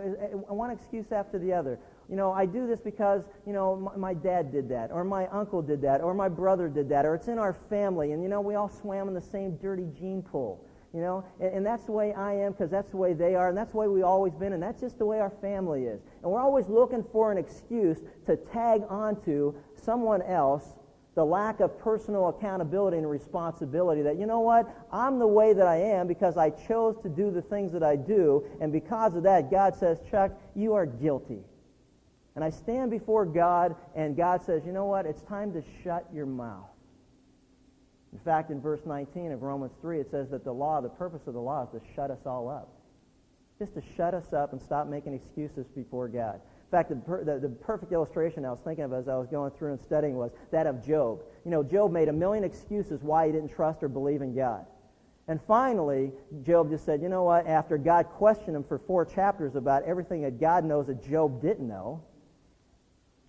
one 0.49 0.71
excuse 0.71 1.13
after 1.13 1.39
the 1.39 1.53
other 1.53 1.79
you 2.12 2.19
know, 2.19 2.31
I 2.31 2.44
do 2.44 2.67
this 2.67 2.79
because, 2.79 3.23
you 3.47 3.55
know, 3.55 3.75
my, 3.75 3.97
my, 3.97 4.12
dad 4.12 4.53
did 4.53 4.69
that, 4.69 4.91
or 4.93 5.03
my 5.03 5.26
uncle 5.29 5.62
did 5.62 5.81
that, 5.81 6.03
or 6.03 6.12
my 6.12 6.29
brother 6.29 6.69
did 6.69 6.91
that, 6.91 7.06
or 7.06 7.14
it's 7.14 7.26
in 7.26 7.38
our 7.38 7.55
family, 7.70 8.12
and, 8.12 8.23
you 8.23 8.29
know, 8.29 8.43
we 8.43 8.55
all 8.55 8.69
swam 8.69 9.09
in 9.09 9.14
the 9.14 9.20
same 9.23 9.56
dirty 9.56 9.88
gene 9.99 10.20
pool, 10.20 10.62
you 10.93 11.00
know, 11.00 11.25
and, 11.41 11.55
and 11.55 11.67
that's 11.67 11.87
the 11.87 11.93
way 11.93 12.12
I 12.12 12.35
am 12.35 12.52
because 12.52 12.71
that's 12.71 12.90
the 12.90 12.99
way 12.99 13.14
they 13.14 13.35
are, 13.35 13.49
and 13.49 13.57
that's 13.57 13.71
the 13.71 13.78
way 13.78 13.88
we've 13.88 14.04
always 14.04 14.35
been, 14.35 14.52
and 14.52 14.62
that's 14.62 14.78
just 14.78 14.99
the 14.99 15.07
way 15.07 15.21
our 15.21 15.33
family 15.40 15.85
is. 15.85 16.02
And 16.23 16.31
we're 16.31 16.42
always 16.42 16.69
looking 16.69 17.02
for 17.12 17.33
an 17.33 17.38
excuse 17.38 17.97
to 18.26 18.37
tag 18.37 18.83
onto 18.90 19.54
someone 19.83 20.21
else 20.21 20.64
the 21.14 21.25
lack 21.25 21.61
of 21.61 21.78
personal 21.78 22.28
accountability 22.28 22.99
and 22.99 23.09
responsibility 23.09 24.02
that, 24.02 24.19
you 24.19 24.26
know 24.26 24.40
what, 24.40 24.69
I'm 24.92 25.19
the 25.19 25.26
way 25.26 25.54
that 25.54 25.66
I 25.66 25.76
am 25.76 26.09
because 26.09 26.37
I 26.37 26.50
chose 26.50 26.99
to 27.04 27.09
do 27.09 27.31
the 27.31 27.40
things 27.40 27.73
that 27.73 27.83
I 27.83 27.97
do, 27.97 28.45
and 28.61 28.71
because 28.71 29.14
of 29.16 29.23
that, 29.23 29.50
God 29.50 29.75
says, 29.75 29.99
Chuck, 30.11 30.33
you 30.54 30.75
are 30.75 30.85
guilty. 30.85 31.42
And 32.35 32.43
I 32.43 32.51
stand 32.51 32.91
before 32.91 33.27
God, 33.27 33.77
and 33.95 34.17
God 34.17 34.43
says, 34.45 34.62
you 34.65 34.73
know 34.73 34.87
what? 34.87 35.05
It's 35.07 35.23
time 35.23 35.53
to 35.53 35.62
shut 35.83 36.07
your 36.12 36.27
mouth. 36.27 36.71
In 38.12 38.19
fact, 38.19 38.51
in 38.51 38.61
verse 38.61 38.81
19 38.85 39.33
of 39.33 39.43
Romans 39.43 39.73
3, 39.81 40.01
it 40.01 40.11
says 40.11 40.31
that 40.31 40.45
the 40.45 40.53
law, 40.53 40.81
the 40.81 40.89
purpose 40.89 41.23
of 41.27 41.35
the 41.35 41.41
law 41.41 41.65
is 41.65 41.71
to 41.71 41.81
shut 41.95 42.11
us 42.11 42.21
all 42.27 42.49
up. 42.49 42.69
Just 43.59 43.75
to 43.75 43.83
shut 43.97 44.15
us 44.15 44.33
up 44.33 44.53
and 44.53 44.61
stop 44.61 44.87
making 44.87 45.15
excuses 45.15 45.67
before 45.75 46.09
God. 46.09 46.35
In 46.37 46.71
fact, 46.71 46.89
the, 46.89 46.97
per, 46.97 47.25
the, 47.25 47.39
the, 47.39 47.49
perfect 47.49 47.93
illustration 47.93 48.45
I 48.45 48.51
was 48.51 48.61
thinking 48.65 48.85
of 48.85 48.93
as 48.93 49.09
I 49.09 49.17
was 49.17 49.29
going 49.29 49.51
through 49.53 49.73
and 49.73 49.81
studying 49.81 50.17
was 50.17 50.31
that 50.51 50.67
of 50.67 50.85
Job. 50.85 51.21
You 51.45 51.51
know, 51.51 51.62
Job 51.62 51.93
made 51.93 52.09
a 52.09 52.12
million 52.12 52.45
excuses 52.45 53.03
why 53.03 53.27
he 53.27 53.33
didn't 53.33 53.51
trust 53.51 53.83
or 53.83 53.89
believe 53.89 54.23
in 54.23 54.35
God. 54.35 54.65
And 55.29 55.39
finally, 55.47 56.12
Job 56.43 56.71
just 56.71 56.85
said, 56.85 57.01
you 57.01 57.09
know 57.09 57.25
what? 57.25 57.47
After 57.47 57.79
God 57.79 58.07
questioned 58.07 58.57
him 58.57 58.65
for 58.65 58.79
four 58.79 59.05
chapters 59.05 59.55
about 59.55 59.85
everything 59.85 60.23
that 60.23 60.41
God 60.41 60.65
knows 60.65 60.87
that 60.87 61.07
Job 61.09 61.41
didn't 61.41 61.69
know, 61.69 62.03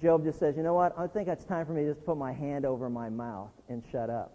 Job 0.03 0.25
just 0.25 0.37
says, 0.37 0.57
you 0.57 0.63
know 0.63 0.73
what? 0.73 0.93
I 0.99 1.07
think 1.07 1.29
it's 1.29 1.45
time 1.45 1.65
for 1.65 1.71
me 1.71 1.85
just 1.85 2.01
to 2.01 2.05
put 2.05 2.17
my 2.17 2.33
hand 2.33 2.65
over 2.65 2.89
my 2.89 3.09
mouth 3.09 3.51
and 3.69 3.81
shut 3.89 4.09
up. 4.09 4.33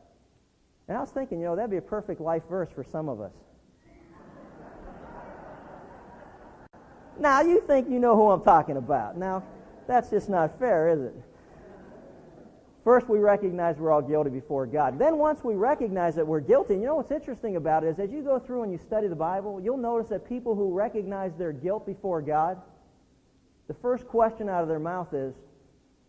And 0.88 0.96
I 0.96 1.00
was 1.00 1.10
thinking, 1.10 1.38
you 1.38 1.44
know, 1.44 1.54
that'd 1.54 1.70
be 1.70 1.76
a 1.76 1.82
perfect 1.82 2.22
life 2.22 2.42
verse 2.48 2.70
for 2.74 2.82
some 2.82 3.10
of 3.10 3.20
us. 3.20 3.34
now, 7.20 7.42
you 7.42 7.60
think 7.60 7.90
you 7.90 7.98
know 7.98 8.16
who 8.16 8.30
I'm 8.30 8.42
talking 8.42 8.78
about. 8.78 9.18
Now, 9.18 9.42
that's 9.86 10.08
just 10.08 10.30
not 10.30 10.58
fair, 10.58 10.88
is 10.88 11.02
it? 11.02 11.14
First, 12.82 13.10
we 13.10 13.18
recognize 13.18 13.76
we're 13.76 13.92
all 13.92 14.00
guilty 14.00 14.30
before 14.30 14.64
God. 14.64 14.98
Then, 14.98 15.18
once 15.18 15.44
we 15.44 15.54
recognize 15.54 16.14
that 16.14 16.26
we're 16.26 16.40
guilty, 16.40 16.72
you 16.74 16.86
know 16.86 16.96
what's 16.96 17.10
interesting 17.10 17.56
about 17.56 17.84
it 17.84 17.88
is 17.88 17.98
as 17.98 18.10
you 18.10 18.22
go 18.22 18.38
through 18.38 18.62
and 18.62 18.72
you 18.72 18.78
study 18.78 19.08
the 19.08 19.14
Bible, 19.14 19.60
you'll 19.60 19.76
notice 19.76 20.08
that 20.08 20.26
people 20.26 20.54
who 20.54 20.72
recognize 20.72 21.34
their 21.36 21.52
guilt 21.52 21.84
before 21.84 22.22
God, 22.22 22.58
the 23.66 23.74
first 23.74 24.08
question 24.08 24.48
out 24.48 24.62
of 24.62 24.68
their 24.68 24.78
mouth 24.78 25.12
is, 25.12 25.34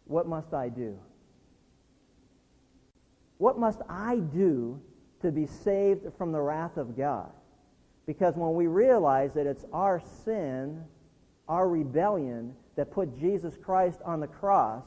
what 0.10 0.28
must 0.28 0.54
I 0.54 0.68
do? 0.68 1.00
What 3.38 3.58
must 3.58 3.80
I 3.88 4.18
do 4.18 4.82
to 5.22 5.32
be 5.32 5.48
saved 5.48 6.06
from 6.18 6.32
the 6.32 6.42
wrath 6.42 6.78
of 6.78 6.98
God. 6.98 7.32
Because 8.06 8.36
when 8.36 8.54
we 8.56 8.68
realize 8.68 9.32
that 9.34 9.46
it's 9.46 9.66
our 9.72 10.02
sin, 10.26 10.84
our 11.48 11.68
rebellion, 11.68 12.56
that 12.76 12.92
put 12.92 13.20
Jesus 13.20 13.54
Christ 13.62 14.00
on 14.06 14.20
the 14.20 14.28
cross, 14.28 14.84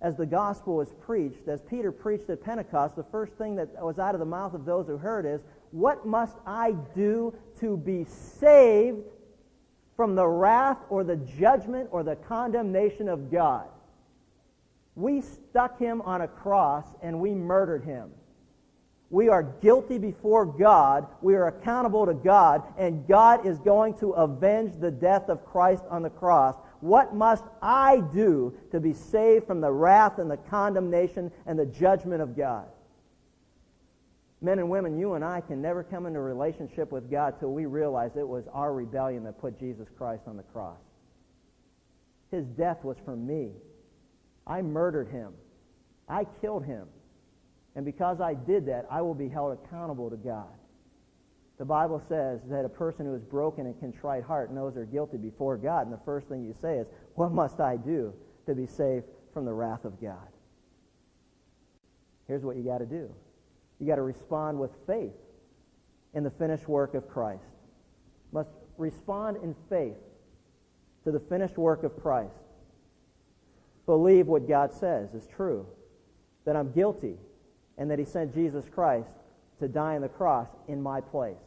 as 0.00 0.16
the 0.16 0.26
gospel 0.26 0.76
was 0.76 0.88
preached, 1.00 1.48
as 1.48 1.60
Peter 1.68 1.90
preached 1.90 2.30
at 2.30 2.42
Pentecost, 2.42 2.94
the 2.94 3.04
first 3.04 3.32
thing 3.32 3.56
that 3.56 3.68
was 3.82 3.98
out 3.98 4.14
of 4.14 4.20
the 4.20 4.26
mouth 4.26 4.54
of 4.54 4.64
those 4.64 4.86
who 4.86 4.96
heard 4.96 5.26
is, 5.26 5.40
What 5.72 6.06
must 6.06 6.36
I 6.46 6.72
do 6.94 7.34
to 7.60 7.76
be 7.76 8.06
saved 8.38 9.02
from 9.96 10.14
the 10.14 10.26
wrath 10.26 10.78
or 10.88 11.02
the 11.02 11.16
judgment 11.16 11.88
or 11.90 12.04
the 12.04 12.14
condemnation 12.14 13.08
of 13.08 13.30
God? 13.30 13.66
We 14.98 15.20
stuck 15.20 15.78
him 15.78 16.02
on 16.02 16.22
a 16.22 16.26
cross 16.28 16.84
and 17.02 17.20
we 17.20 17.32
murdered 17.32 17.84
him. 17.84 18.10
We 19.10 19.28
are 19.28 19.44
guilty 19.44 19.96
before 19.96 20.44
God. 20.44 21.06
We 21.22 21.36
are 21.36 21.46
accountable 21.46 22.04
to 22.04 22.14
God. 22.14 22.64
And 22.76 23.06
God 23.06 23.46
is 23.46 23.60
going 23.60 23.94
to 23.98 24.10
avenge 24.10 24.72
the 24.80 24.90
death 24.90 25.28
of 25.28 25.46
Christ 25.46 25.84
on 25.88 26.02
the 26.02 26.10
cross. 26.10 26.56
What 26.80 27.14
must 27.14 27.44
I 27.62 28.02
do 28.12 28.52
to 28.72 28.80
be 28.80 28.92
saved 28.92 29.46
from 29.46 29.60
the 29.60 29.70
wrath 29.70 30.18
and 30.18 30.28
the 30.28 30.36
condemnation 30.36 31.30
and 31.46 31.56
the 31.56 31.66
judgment 31.66 32.20
of 32.20 32.36
God? 32.36 32.66
Men 34.40 34.58
and 34.58 34.68
women, 34.68 34.98
you 34.98 35.14
and 35.14 35.24
I 35.24 35.42
can 35.42 35.62
never 35.62 35.84
come 35.84 36.06
into 36.06 36.18
a 36.18 36.22
relationship 36.22 36.90
with 36.90 37.08
God 37.08 37.38
till 37.38 37.52
we 37.52 37.66
realize 37.66 38.16
it 38.16 38.26
was 38.26 38.48
our 38.52 38.72
rebellion 38.72 39.22
that 39.24 39.40
put 39.40 39.60
Jesus 39.60 39.86
Christ 39.96 40.24
on 40.26 40.36
the 40.36 40.42
cross. 40.42 40.78
His 42.32 42.46
death 42.46 42.82
was 42.82 42.96
for 43.04 43.14
me. 43.14 43.52
I 44.48 44.62
murdered 44.62 45.08
him. 45.08 45.32
I 46.08 46.24
killed 46.40 46.64
him. 46.64 46.86
And 47.76 47.84
because 47.84 48.20
I 48.20 48.34
did 48.34 48.66
that, 48.66 48.86
I 48.90 49.02
will 49.02 49.14
be 49.14 49.28
held 49.28 49.52
accountable 49.52 50.10
to 50.10 50.16
God. 50.16 50.48
The 51.58 51.64
Bible 51.64 52.00
says 52.08 52.40
that 52.48 52.64
a 52.64 52.68
person 52.68 53.04
who 53.04 53.14
is 53.14 53.22
broken 53.22 53.66
and 53.66 53.78
contrite 53.78 54.24
heart 54.24 54.52
knows 54.52 54.74
they're 54.74 54.84
guilty 54.84 55.16
before 55.16 55.56
God. 55.56 55.86
And 55.86 55.92
the 55.92 56.00
first 56.04 56.28
thing 56.28 56.44
you 56.44 56.54
say 56.62 56.78
is, 56.78 56.86
What 57.14 57.32
must 57.32 57.60
I 57.60 57.76
do 57.76 58.14
to 58.46 58.54
be 58.54 58.66
saved 58.66 59.04
from 59.34 59.44
the 59.44 59.52
wrath 59.52 59.84
of 59.84 60.00
God? 60.00 60.28
Here's 62.26 62.42
what 62.42 62.56
you 62.56 62.62
got 62.62 62.78
to 62.78 62.86
do 62.86 63.10
you 63.80 63.86
got 63.86 63.96
to 63.96 64.02
respond 64.02 64.58
with 64.58 64.70
faith 64.86 65.12
in 66.14 66.24
the 66.24 66.30
finished 66.30 66.68
work 66.68 66.94
of 66.94 67.08
Christ. 67.08 67.44
Must 68.32 68.50
respond 68.76 69.38
in 69.42 69.54
faith 69.68 69.96
to 71.04 71.10
the 71.10 71.20
finished 71.20 71.56
work 71.58 71.84
of 71.84 72.00
Christ. 72.00 72.34
Believe 73.88 74.26
what 74.26 74.46
God 74.46 74.74
says 74.74 75.14
is 75.14 75.26
true, 75.34 75.64
that 76.44 76.54
I'm 76.54 76.70
guilty, 76.72 77.16
and 77.78 77.90
that 77.90 77.98
He 77.98 78.04
sent 78.04 78.34
Jesus 78.34 78.66
Christ 78.70 79.08
to 79.60 79.66
die 79.66 79.96
on 79.96 80.02
the 80.02 80.10
cross 80.10 80.46
in 80.68 80.82
my 80.82 81.00
place. 81.00 81.40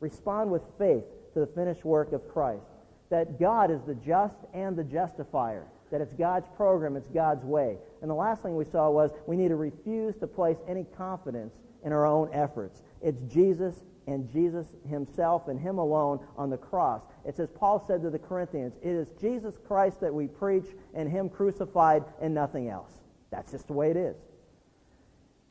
Respond 0.00 0.50
with 0.50 0.62
faith 0.78 1.04
to 1.34 1.40
the 1.40 1.46
finished 1.48 1.84
work 1.84 2.14
of 2.14 2.26
Christ. 2.32 2.64
That 3.10 3.38
God 3.38 3.70
is 3.70 3.82
the 3.82 3.94
just 3.94 4.38
and 4.54 4.74
the 4.74 4.84
justifier. 4.84 5.66
That 5.90 6.00
it's 6.00 6.14
God's 6.14 6.46
program, 6.56 6.96
it's 6.96 7.08
God's 7.08 7.44
way. 7.44 7.76
And 8.00 8.10
the 8.10 8.14
last 8.14 8.42
thing 8.42 8.56
we 8.56 8.64
saw 8.64 8.88
was 8.88 9.10
we 9.26 9.36
need 9.36 9.48
to 9.48 9.56
refuse 9.56 10.16
to 10.20 10.26
place 10.26 10.56
any 10.66 10.86
confidence 10.96 11.52
in 11.84 11.92
our 11.92 12.06
own 12.06 12.30
efforts. 12.32 12.80
It's 13.02 13.20
Jesus 13.30 13.74
and 14.06 14.30
Jesus 14.32 14.66
himself 14.88 15.48
and 15.48 15.58
him 15.58 15.78
alone 15.78 16.20
on 16.36 16.50
the 16.50 16.56
cross. 16.56 17.02
It's 17.24 17.38
as 17.38 17.50
Paul 17.50 17.84
said 17.86 18.02
to 18.02 18.10
the 18.10 18.18
Corinthians, 18.18 18.74
it 18.82 18.90
is 18.90 19.08
Jesus 19.20 19.54
Christ 19.66 20.00
that 20.00 20.12
we 20.12 20.26
preach 20.26 20.66
and 20.94 21.08
him 21.08 21.28
crucified 21.28 22.04
and 22.20 22.34
nothing 22.34 22.68
else. 22.68 22.90
That's 23.30 23.52
just 23.52 23.66
the 23.66 23.72
way 23.72 23.90
it 23.90 23.96
is. 23.96 24.16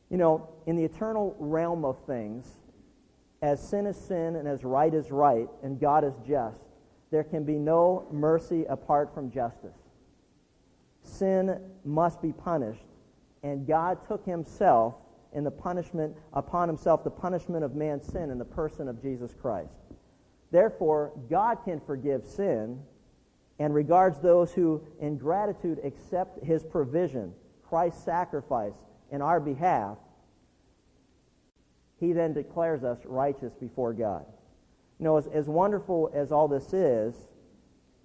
You 0.09 0.17
know, 0.17 0.49
in 0.65 0.75
the 0.75 0.83
eternal 0.83 1.35
realm 1.39 1.85
of 1.85 1.97
things, 2.05 2.45
as 3.41 3.65
sin 3.65 3.87
is 3.87 3.97
sin 3.97 4.35
and 4.35 4.47
as 4.47 4.63
right 4.63 4.93
is 4.93 5.09
right 5.09 5.47
and 5.63 5.79
God 5.79 6.03
is 6.03 6.13
just, 6.27 6.59
there 7.11 7.23
can 7.23 7.43
be 7.43 7.57
no 7.57 8.07
mercy 8.11 8.65
apart 8.65 9.13
from 9.13 9.31
justice. 9.31 9.77
Sin 11.03 11.59
must 11.83 12.21
be 12.21 12.31
punished, 12.31 12.85
and 13.43 13.65
God 13.65 13.97
took 14.07 14.25
himself 14.25 14.95
in 15.33 15.43
the 15.43 15.51
punishment 15.51 16.15
upon 16.33 16.67
himself 16.67 17.03
the 17.03 17.09
punishment 17.09 17.63
of 17.63 17.75
man's 17.75 18.05
sin 18.05 18.29
in 18.29 18.37
the 18.37 18.45
person 18.45 18.87
of 18.87 19.01
Jesus 19.01 19.33
Christ. 19.41 19.73
Therefore, 20.51 21.13
God 21.29 21.59
can 21.63 21.79
forgive 21.79 22.27
sin 22.27 22.79
and 23.59 23.73
regards 23.73 24.19
those 24.19 24.51
who 24.51 24.81
in 24.99 25.17
gratitude 25.17 25.79
accept 25.83 26.43
his 26.43 26.63
provision, 26.63 27.33
Christ's 27.63 28.03
sacrifice 28.03 28.73
in 29.11 29.21
our 29.21 29.39
behalf 29.39 29.97
he 32.01 32.13
then 32.13 32.33
declares 32.33 32.83
us 32.83 32.97
righteous 33.05 33.53
before 33.53 33.93
God. 33.93 34.25
You 34.99 35.05
know, 35.05 35.17
as, 35.17 35.27
as 35.27 35.45
wonderful 35.45 36.11
as 36.13 36.31
all 36.31 36.47
this 36.47 36.73
is, 36.73 37.15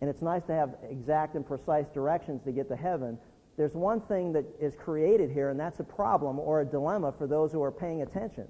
and 0.01 0.11
it's 0.11 0.21
nice 0.21 0.45
to 0.45 0.53
have 0.53 0.77
exact 0.89 1.35
and 1.35 1.45
precise 1.45 1.89
directions 1.89 2.43
to 2.45 2.53
get 2.53 2.69
to 2.69 2.77
heaven, 2.77 3.19
there's 3.57 3.75
one 3.75 4.01
thing 4.01 4.33
that 4.33 4.45
is 4.61 4.75
created 4.75 5.31
here, 5.31 5.51
and 5.51 5.59
that's 5.59 5.81
a 5.81 5.85
problem 5.85 6.39
or 6.39 6.61
a 6.61 6.65
dilemma 6.65 7.13
for 7.17 7.27
those 7.27 7.53
who 7.53 7.63
are 7.63 7.73
paying 7.73 8.03
attention. 8.03 8.47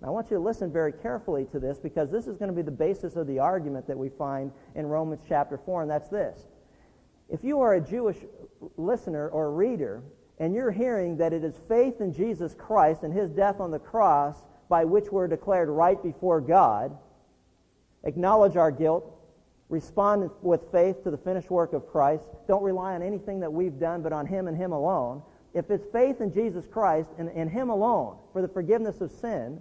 Now, 0.00 0.08
I 0.08 0.10
want 0.10 0.30
you 0.30 0.36
to 0.36 0.42
listen 0.42 0.72
very 0.72 0.92
carefully 0.92 1.46
to 1.52 1.60
this 1.60 1.78
because 1.78 2.10
this 2.10 2.26
is 2.26 2.36
going 2.36 2.50
to 2.50 2.54
be 2.54 2.62
the 2.62 2.70
basis 2.70 3.16
of 3.16 3.26
the 3.26 3.38
argument 3.38 3.86
that 3.86 3.96
we 3.96 4.08
find 4.08 4.52
in 4.74 4.86
Romans 4.86 5.22
chapter 5.28 5.56
4, 5.56 5.82
and 5.82 5.90
that's 5.90 6.08
this. 6.08 6.46
If 7.28 7.42
you 7.44 7.60
are 7.60 7.74
a 7.74 7.80
Jewish 7.80 8.18
listener 8.76 9.28
or 9.28 9.52
reader, 9.52 10.02
and 10.38 10.54
you're 10.54 10.70
hearing 10.70 11.16
that 11.16 11.32
it 11.32 11.44
is 11.44 11.54
faith 11.68 12.00
in 12.00 12.12
Jesus 12.12 12.54
Christ 12.54 13.02
and 13.04 13.12
his 13.12 13.30
death 13.30 13.58
on 13.58 13.70
the 13.70 13.78
cross 13.78 14.36
by 14.68 14.84
which 14.84 15.10
we're 15.10 15.28
declared 15.28 15.68
right 15.68 16.02
before 16.02 16.40
God, 16.40 16.96
acknowledge 18.04 18.56
our 18.56 18.70
guilt, 18.70 19.15
respond 19.68 20.30
with 20.42 20.70
faith 20.70 21.02
to 21.04 21.10
the 21.10 21.16
finished 21.16 21.50
work 21.50 21.72
of 21.72 21.88
Christ, 21.88 22.24
don't 22.46 22.62
rely 22.62 22.94
on 22.94 23.02
anything 23.02 23.40
that 23.40 23.52
we've 23.52 23.78
done 23.78 24.02
but 24.02 24.12
on 24.12 24.26
Him 24.26 24.48
and 24.48 24.56
Him 24.56 24.72
alone. 24.72 25.22
If 25.54 25.70
it's 25.70 25.86
faith 25.92 26.20
in 26.20 26.32
Jesus 26.32 26.66
Christ 26.66 27.08
and 27.18 27.30
in 27.30 27.48
Him 27.48 27.70
alone 27.70 28.16
for 28.32 28.42
the 28.42 28.48
forgiveness 28.48 29.00
of 29.00 29.10
sin, 29.10 29.60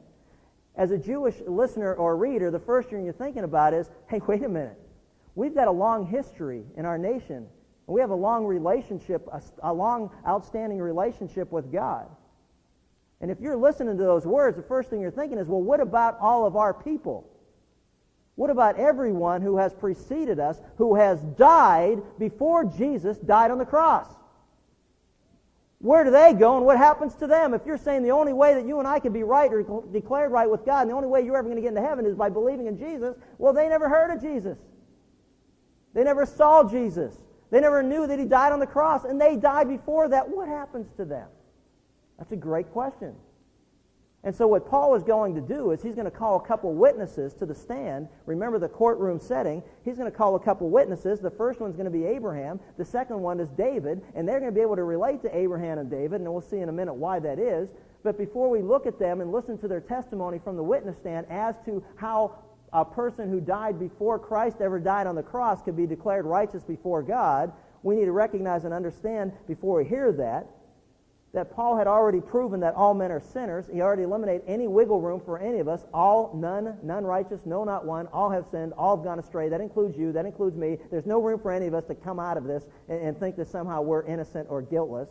as 0.75 0.91
a 0.91 0.97
Jewish 0.97 1.35
listener 1.47 1.93
or 1.93 2.17
reader, 2.17 2.51
the 2.51 2.59
first 2.59 2.89
thing 2.89 3.03
you're 3.05 3.13
thinking 3.13 3.43
about 3.43 3.73
is, 3.73 3.89
hey, 4.09 4.19
wait 4.27 4.43
a 4.43 4.49
minute. 4.49 4.79
We've 5.33 5.55
got 5.55 5.67
a 5.67 5.71
long 5.71 6.05
history 6.05 6.63
in 6.75 6.85
our 6.85 6.97
nation. 6.97 7.47
We 7.87 8.01
have 8.01 8.09
a 8.09 8.15
long 8.15 8.45
relationship, 8.45 9.27
a, 9.31 9.41
a 9.63 9.73
long 9.73 10.11
outstanding 10.27 10.79
relationship 10.79 11.51
with 11.51 11.71
God. 11.71 12.07
And 13.21 13.31
if 13.31 13.39
you're 13.39 13.55
listening 13.55 13.97
to 13.97 14.03
those 14.03 14.25
words, 14.25 14.57
the 14.57 14.63
first 14.63 14.89
thing 14.89 14.99
you're 14.99 15.11
thinking 15.11 15.37
is, 15.37 15.47
well, 15.47 15.61
what 15.61 15.79
about 15.79 16.19
all 16.19 16.45
of 16.45 16.55
our 16.55 16.73
people? 16.73 17.29
What 18.35 18.49
about 18.49 18.77
everyone 18.77 19.41
who 19.41 19.57
has 19.57 19.73
preceded 19.73 20.39
us, 20.39 20.59
who 20.77 20.95
has 20.95 21.19
died 21.37 22.01
before 22.19 22.65
Jesus 22.65 23.17
died 23.19 23.51
on 23.51 23.57
the 23.57 23.65
cross? 23.65 24.07
Where 25.79 26.03
do 26.03 26.11
they 26.11 26.33
go 26.33 26.57
and 26.57 26.65
what 26.65 26.77
happens 26.77 27.15
to 27.15 27.27
them? 27.27 27.53
If 27.53 27.65
you're 27.65 27.77
saying 27.77 28.03
the 28.03 28.11
only 28.11 28.33
way 28.33 28.53
that 28.53 28.65
you 28.65 28.79
and 28.79 28.87
I 28.87 28.99
can 28.99 29.13
be 29.13 29.23
right 29.23 29.51
or 29.53 29.83
declared 29.91 30.31
right 30.31 30.49
with 30.49 30.65
God 30.65 30.81
and 30.81 30.89
the 30.89 30.95
only 30.95 31.07
way 31.07 31.21
you're 31.21 31.37
ever 31.37 31.47
going 31.47 31.57
to 31.57 31.61
get 31.61 31.69
into 31.69 31.81
heaven 31.81 32.05
is 32.05 32.15
by 32.15 32.29
believing 32.29 32.67
in 32.67 32.77
Jesus, 32.77 33.15
well, 33.37 33.53
they 33.53 33.69
never 33.69 33.87
heard 33.87 34.11
of 34.11 34.21
Jesus. 34.21 34.57
They 35.93 36.03
never 36.03 36.25
saw 36.25 36.67
Jesus. 36.67 37.15
They 37.51 37.61
never 37.61 37.83
knew 37.83 38.07
that 38.07 38.19
he 38.19 38.25
died 38.25 38.51
on 38.51 38.59
the 38.59 38.67
cross 38.67 39.05
and 39.05 39.19
they 39.19 39.35
died 39.35 39.69
before 39.69 40.09
that. 40.09 40.27
What 40.27 40.47
happens 40.47 40.87
to 40.97 41.05
them? 41.05 41.27
That's 42.17 42.31
a 42.31 42.37
great 42.37 42.71
question. 42.71 43.15
And 44.25 44.35
so 44.35 44.47
what 44.47 44.67
Paul 44.67 44.95
is 44.95 45.03
going 45.03 45.35
to 45.35 45.41
do 45.41 45.69
is 45.69 45.83
he's 45.83 45.93
going 45.93 46.09
to 46.09 46.11
call 46.11 46.37
a 46.37 46.47
couple 46.47 46.73
witnesses 46.73 47.35
to 47.35 47.45
the 47.45 47.53
stand. 47.53 48.07
Remember 48.25 48.57
the 48.57 48.67
courtroom 48.67 49.19
setting. 49.19 49.61
He's 49.83 49.97
going 49.97 50.11
to 50.11 50.17
call 50.17 50.35
a 50.35 50.39
couple 50.39 50.67
witnesses. 50.71 51.19
The 51.19 51.29
first 51.29 51.59
one's 51.59 51.75
going 51.75 51.85
to 51.85 51.95
be 51.95 52.05
Abraham. 52.05 52.59
The 52.77 52.85
second 52.85 53.21
one 53.21 53.39
is 53.39 53.49
David. 53.49 54.01
And 54.15 54.27
they're 54.27 54.39
going 54.39 54.51
to 54.51 54.55
be 54.55 54.63
able 54.63 54.77
to 54.77 54.83
relate 54.83 55.21
to 55.21 55.37
Abraham 55.37 55.77
and 55.77 55.91
David. 55.91 56.21
And 56.21 56.31
we'll 56.31 56.41
see 56.41 56.57
in 56.57 56.69
a 56.69 56.71
minute 56.71 56.95
why 56.95 57.19
that 57.19 57.37
is. 57.37 57.69
But 58.03 58.17
before 58.17 58.49
we 58.49 58.63
look 58.63 58.87
at 58.87 58.97
them 58.97 59.21
and 59.21 59.31
listen 59.31 59.59
to 59.59 59.67
their 59.67 59.79
testimony 59.79 60.39
from 60.43 60.55
the 60.55 60.63
witness 60.63 60.97
stand 60.97 61.27
as 61.29 61.53
to 61.65 61.83
how 61.95 62.39
a 62.73 62.83
person 62.83 63.29
who 63.29 63.39
died 63.39 63.79
before 63.79 64.17
Christ 64.17 64.57
ever 64.59 64.79
died 64.79 65.05
on 65.05 65.13
the 65.13 65.23
cross 65.23 65.61
could 65.61 65.77
be 65.77 65.85
declared 65.85 66.25
righteous 66.25 66.63
before 66.63 67.03
God, 67.03 67.53
we 67.83 67.95
need 67.95 68.05
to 68.05 68.11
recognize 68.11 68.65
and 68.65 68.73
understand 68.73 69.33
before 69.47 69.77
we 69.77 69.85
hear 69.85 70.11
that 70.13 70.47
that 71.35 71.53
Paul 71.53 71.75
had 71.75 71.85
already 71.85 72.21
proven 72.21 72.61
that 72.61 72.75
all 72.75 72.93
men 72.93 73.11
are 73.11 73.19
sinners. 73.19 73.65
He 73.71 73.81
already 73.81 74.03
eliminated 74.03 74.43
any 74.47 74.67
wiggle 74.67 75.01
room 75.01 75.21
for 75.23 75.37
any 75.37 75.59
of 75.59 75.67
us. 75.67 75.85
All, 75.93 76.33
none, 76.33 76.77
none 76.81 77.03
righteous, 77.03 77.41
no, 77.45 77.65
not 77.65 77.85
one. 77.85 78.07
All 78.07 78.29
have 78.29 78.45
sinned. 78.49 78.71
All 78.77 78.95
have 78.95 79.03
gone 79.03 79.19
astray. 79.19 79.49
That 79.49 79.59
includes 79.59 79.97
you. 79.97 80.13
That 80.13 80.25
includes 80.25 80.55
me. 80.55 80.77
There's 80.89 81.05
no 81.05 81.21
room 81.21 81.39
for 81.39 81.51
any 81.51 81.67
of 81.67 81.73
us 81.73 81.83
to 81.85 81.95
come 81.95 82.21
out 82.21 82.37
of 82.37 82.45
this 82.45 82.63
and, 82.87 83.01
and 83.01 83.19
think 83.19 83.35
that 83.35 83.49
somehow 83.49 83.81
we're 83.81 84.03
innocent 84.03 84.47
or 84.49 84.61
guiltless. 84.61 85.09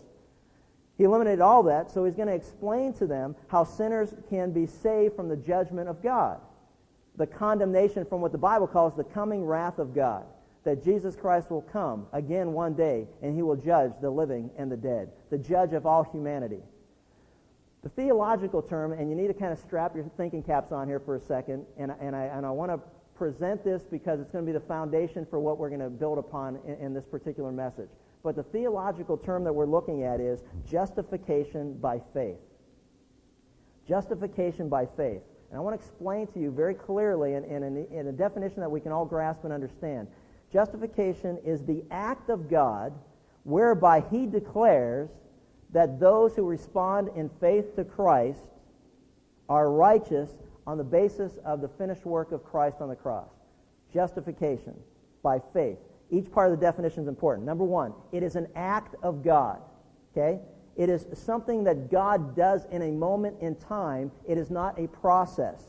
He 0.96 1.04
eliminated 1.04 1.40
all 1.40 1.62
that, 1.64 1.90
so 1.90 2.06
he's 2.06 2.14
going 2.14 2.28
to 2.28 2.34
explain 2.34 2.94
to 2.94 3.06
them 3.06 3.36
how 3.48 3.64
sinners 3.64 4.14
can 4.30 4.50
be 4.50 4.66
saved 4.66 5.16
from 5.16 5.28
the 5.28 5.36
judgment 5.36 5.90
of 5.90 6.02
God, 6.02 6.40
the 7.16 7.26
condemnation 7.26 8.06
from 8.06 8.22
what 8.22 8.32
the 8.32 8.38
Bible 8.38 8.66
calls 8.66 8.96
the 8.96 9.04
coming 9.04 9.44
wrath 9.44 9.78
of 9.78 9.94
God 9.94 10.24
that 10.64 10.82
Jesus 10.82 11.14
Christ 11.14 11.50
will 11.50 11.62
come 11.62 12.06
again 12.12 12.52
one 12.52 12.74
day 12.74 13.06
and 13.22 13.34
he 13.34 13.42
will 13.42 13.56
judge 13.56 13.92
the 14.00 14.10
living 14.10 14.50
and 14.56 14.70
the 14.70 14.76
dead, 14.76 15.10
the 15.30 15.38
judge 15.38 15.72
of 15.72 15.86
all 15.86 16.04
humanity. 16.04 16.60
The 17.82 17.90
theological 17.90 18.62
term, 18.62 18.92
and 18.92 19.10
you 19.10 19.14
need 19.14 19.28
to 19.28 19.34
kind 19.34 19.52
of 19.52 19.58
strap 19.58 19.94
your 19.94 20.04
thinking 20.16 20.42
caps 20.42 20.72
on 20.72 20.88
here 20.88 21.00
for 21.00 21.16
a 21.16 21.20
second, 21.20 21.66
and, 21.76 21.92
and 22.00 22.16
I, 22.16 22.24
and 22.24 22.46
I 22.46 22.50
want 22.50 22.70
to 22.70 22.80
present 23.14 23.62
this 23.62 23.82
because 23.82 24.20
it's 24.20 24.30
going 24.30 24.44
to 24.44 24.50
be 24.50 24.56
the 24.56 24.64
foundation 24.64 25.26
for 25.28 25.38
what 25.38 25.58
we're 25.58 25.68
going 25.68 25.80
to 25.80 25.90
build 25.90 26.16
upon 26.16 26.58
in, 26.66 26.74
in 26.76 26.94
this 26.94 27.04
particular 27.04 27.52
message. 27.52 27.90
But 28.22 28.36
the 28.36 28.42
theological 28.42 29.18
term 29.18 29.44
that 29.44 29.52
we're 29.52 29.66
looking 29.66 30.02
at 30.02 30.18
is 30.18 30.42
justification 30.68 31.74
by 31.74 32.00
faith. 32.14 32.38
Justification 33.86 34.70
by 34.70 34.86
faith. 34.96 35.20
And 35.50 35.58
I 35.58 35.60
want 35.60 35.78
to 35.78 35.86
explain 35.86 36.26
to 36.28 36.40
you 36.40 36.50
very 36.50 36.74
clearly 36.74 37.34
in, 37.34 37.44
in, 37.44 37.86
in 37.92 38.06
a 38.08 38.12
definition 38.12 38.60
that 38.60 38.70
we 38.70 38.80
can 38.80 38.92
all 38.92 39.04
grasp 39.04 39.44
and 39.44 39.52
understand. 39.52 40.08
Justification 40.54 41.36
is 41.44 41.64
the 41.64 41.82
act 41.90 42.30
of 42.30 42.48
God 42.48 42.92
whereby 43.42 44.04
he 44.08 44.24
declares 44.24 45.10
that 45.72 45.98
those 45.98 46.36
who 46.36 46.46
respond 46.46 47.10
in 47.16 47.28
faith 47.40 47.74
to 47.74 47.84
Christ 47.84 48.38
are 49.48 49.72
righteous 49.72 50.30
on 50.64 50.78
the 50.78 50.84
basis 50.84 51.32
of 51.44 51.60
the 51.60 51.68
finished 51.68 52.06
work 52.06 52.30
of 52.30 52.44
Christ 52.44 52.76
on 52.80 52.88
the 52.88 52.94
cross. 52.94 53.30
Justification 53.92 54.74
by 55.24 55.40
faith. 55.52 55.78
Each 56.12 56.30
part 56.30 56.52
of 56.52 56.60
the 56.60 56.64
definition 56.64 57.02
is 57.02 57.08
important. 57.08 57.44
Number 57.44 57.64
one, 57.64 57.92
it 58.12 58.22
is 58.22 58.36
an 58.36 58.46
act 58.54 58.94
of 59.02 59.24
God. 59.24 59.60
Okay? 60.12 60.38
It 60.76 60.88
is 60.88 61.06
something 61.14 61.64
that 61.64 61.90
God 61.90 62.36
does 62.36 62.64
in 62.70 62.82
a 62.82 62.92
moment 62.92 63.38
in 63.40 63.56
time. 63.56 64.12
It 64.24 64.38
is 64.38 64.52
not 64.52 64.78
a 64.78 64.86
process. 64.86 65.64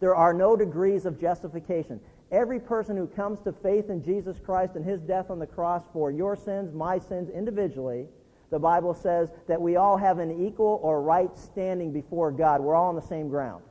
There 0.00 0.16
are 0.16 0.32
no 0.32 0.56
degrees 0.56 1.04
of 1.04 1.20
justification. 1.20 2.00
Every 2.32 2.58
person 2.58 2.96
who 2.96 3.06
comes 3.06 3.40
to 3.40 3.52
faith 3.52 3.90
in 3.90 4.02
Jesus 4.02 4.38
Christ 4.42 4.74
and 4.74 4.84
his 4.84 5.02
death 5.02 5.30
on 5.30 5.38
the 5.38 5.46
cross 5.46 5.82
for 5.92 6.10
your 6.10 6.34
sins, 6.34 6.72
my 6.72 6.98
sins 6.98 7.28
individually, 7.28 8.06
the 8.48 8.58
Bible 8.58 8.94
says 8.94 9.30
that 9.48 9.60
we 9.60 9.76
all 9.76 9.98
have 9.98 10.18
an 10.18 10.44
equal 10.46 10.80
or 10.82 11.02
right 11.02 11.30
standing 11.38 11.92
before 11.92 12.32
God. 12.32 12.62
We're 12.62 12.74
all 12.74 12.88
on 12.88 12.96
the 12.96 13.02
same 13.02 13.28
ground, 13.28 13.62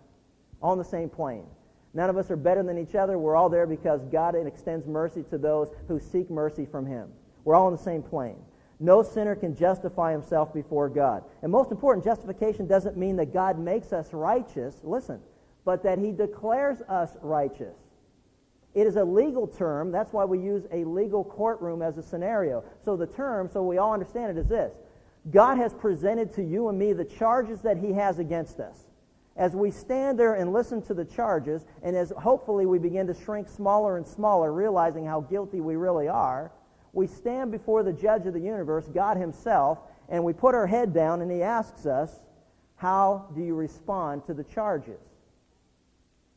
on 0.62 0.78
the 0.78 0.84
same 0.84 1.10
plane. 1.10 1.46
None 1.96 2.10
of 2.10 2.18
us 2.18 2.30
are 2.30 2.38
better 2.38 2.62
than 2.62 2.78
each 2.78 2.94
other. 2.94 3.18
We're 3.18 3.36
all 3.36 3.50
there 3.50 3.66
because 3.66 4.06
God 4.12 4.36
extends 4.36 4.86
mercy 4.86 5.24
to 5.32 5.40
those 5.40 5.68
who 5.88 6.00
seek 6.00 6.30
mercy 6.30 6.66
from 6.66 6.86
Him. 6.86 7.10
We're 7.44 7.56
all 7.56 7.66
on 7.66 7.74
the 7.74 7.82
same 7.82 8.04
plane. 8.04 8.38
No 8.80 9.04
sinner 9.04 9.36
can 9.36 9.56
justify 9.56 10.12
himself 10.12 10.54
before 10.54 10.90
God. 10.90 11.24
And 11.42 11.52
most 11.52 11.72
important, 11.72 12.06
justification 12.06 12.68
doesn't 12.68 12.98
mean 12.98 13.16
that 13.18 13.34
God 13.34 13.60
makes 13.60 13.92
us 13.92 14.14
righteous, 14.14 14.76
listen, 14.84 15.20
but 15.66 15.84
that 15.84 15.98
He 15.98 16.12
declares 16.12 16.82
us 16.90 17.18
righteous. 17.22 17.76
It 18.74 18.88
is 18.88 18.96
a 18.96 19.04
legal 19.04 19.48
term. 19.48 19.92
That's 19.92 20.14
why 20.14 20.26
we 20.26 20.40
use 20.40 20.64
a 20.72 20.86
legal 20.86 21.24
courtroom 21.24 21.82
as 21.82 21.98
a 21.98 22.04
scenario. 22.04 22.64
So 22.86 22.96
the 22.96 23.08
term, 23.08 23.50
so 23.52 23.64
we 23.64 23.78
all 23.78 23.94
understand 23.94 24.38
it, 24.38 24.40
is 24.40 24.48
this 24.48 24.72
God 25.30 25.58
has 25.58 25.74
presented 25.74 26.34
to 26.36 26.44
you 26.44 26.70
and 26.70 26.80
me 26.80 26.94
the 26.94 27.06
charges 27.06 27.60
that 27.62 27.78
He 27.78 27.92
has 27.94 28.20
against 28.20 28.60
us 28.60 28.78
as 29.38 29.56
we 29.56 29.72
stand 29.72 30.20
there 30.20 30.36
and 30.36 30.52
listen 30.52 30.82
to 30.84 30.94
the 30.94 31.06
charges, 31.06 31.66
and 31.84 31.96
as 31.96 32.12
hopefully 32.18 32.66
we 32.66 32.80
begin 32.80 33.08
to 33.08 33.14
shrink 33.14 33.48
smaller 33.48 33.98
and 33.98 34.06
smaller, 34.06 34.52
realizing 34.52 35.06
how 35.06 35.22
guilty 35.22 35.62
we 35.62 35.76
really 35.76 36.08
are, 36.08 36.52
we 36.94 37.08
stand 37.08 37.52
before 37.52 37.84
the 37.84 37.94
judge 37.94 38.26
of 38.26 38.34
the 38.34 38.40
universe, 38.40 38.86
God 38.94 39.18
Himself, 39.18 39.80
and 40.10 40.24
we 40.24 40.34
put 40.34 40.54
our 40.54 40.68
head 40.68 40.94
down, 40.94 41.22
and 41.22 41.32
He 41.32 41.42
asks 41.42 41.86
us, 41.86 42.12
How 42.76 43.30
do 43.34 43.42
you 43.42 43.56
respond 43.56 44.26
to 44.26 44.34
the 44.34 44.44
charges? 44.44 45.00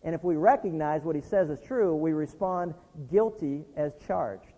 And 0.05 0.15
if 0.15 0.23
we 0.23 0.37
recognize 0.37 1.03
what 1.03 1.17
He 1.17 1.23
says 1.23 1.51
is 1.51 1.59
true, 1.61 1.95
we 1.97 2.13
respond 2.13 2.75
guilty 3.11 3.65
as 3.77 3.93
charged. 4.07 4.53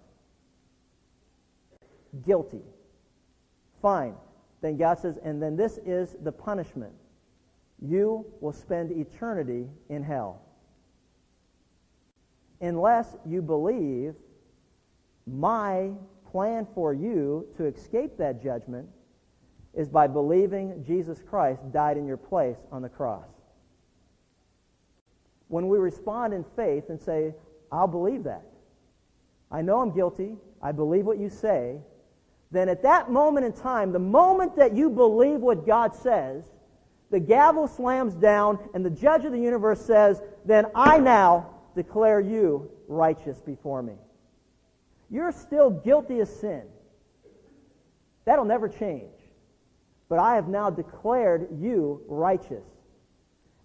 Guilty. 2.25 2.63
Fine. 3.81 4.15
Then 4.61 4.77
God 4.77 4.99
says, 4.99 5.19
and 5.23 5.41
then 5.41 5.57
this 5.57 5.79
is 5.87 6.17
the 6.23 6.33
punishment 6.33 6.93
you 7.81 8.25
will 8.41 8.53
spend 8.53 8.91
eternity 8.91 9.69
in 9.91 10.03
hell. 10.03 10.41
Unless 12.61 13.17
you 13.27 13.43
believe 13.43 14.15
my 15.27 15.91
plan 16.31 16.67
for 16.75 16.95
you 16.95 17.47
to 17.57 17.67
escape 17.67 18.17
that 18.19 18.43
judgment 18.43 18.89
is 19.75 19.89
by 19.89 20.07
believing 20.07 20.83
Jesus 20.87 21.21
Christ 21.29 21.61
died 21.71 21.99
in 21.99 22.07
your 22.07 22.17
place 22.17 22.57
on 22.73 22.81
the 22.81 22.89
cross. 22.89 23.29
When 25.49 25.69
we 25.69 25.79
respond 25.79 26.35
in 26.35 26.45
faith 26.57 26.89
and 26.89 27.01
say, 27.01 27.35
I'll 27.71 27.87
believe 27.87 28.25
that. 28.25 28.45
I 29.51 29.63
know 29.63 29.81
I'm 29.81 29.93
guilty. 29.93 30.37
I 30.63 30.73
believe 30.73 31.05
what 31.05 31.19
you 31.19 31.31
say. 31.31 31.79
Then 32.51 32.69
at 32.69 32.83
that 32.83 33.11
moment 33.11 33.47
in 33.47 33.53
time, 33.53 33.93
the 33.93 33.99
moment 33.99 34.57
that 34.57 34.75
you 34.75 34.91
believe 34.91 35.41
what 35.41 35.67
God 35.67 35.95
says, 35.95 36.45
the 37.11 37.21
gavel 37.21 37.69
slams 37.69 38.15
down, 38.15 38.59
and 38.75 38.85
the 38.85 38.91
judge 38.91 39.25
of 39.25 39.33
the 39.33 39.41
universe 39.41 39.81
says, 39.81 40.21
Then 40.45 40.67
I 40.75 40.99
now 40.99 41.51
declare 41.75 42.21
you 42.21 42.71
righteous 42.89 43.39
before 43.41 43.83
me. 43.83 43.95
You're 45.11 45.33
still 45.33 45.71
guilty 45.71 46.21
of 46.21 46.29
sin. 46.29 46.63
That'll 48.25 48.45
never 48.45 48.69
change. 48.69 49.13
But 50.09 50.19
I 50.19 50.35
have 50.35 50.49
now 50.49 50.71
declared 50.71 51.49
you 51.61 52.03
righteous. 52.09 52.65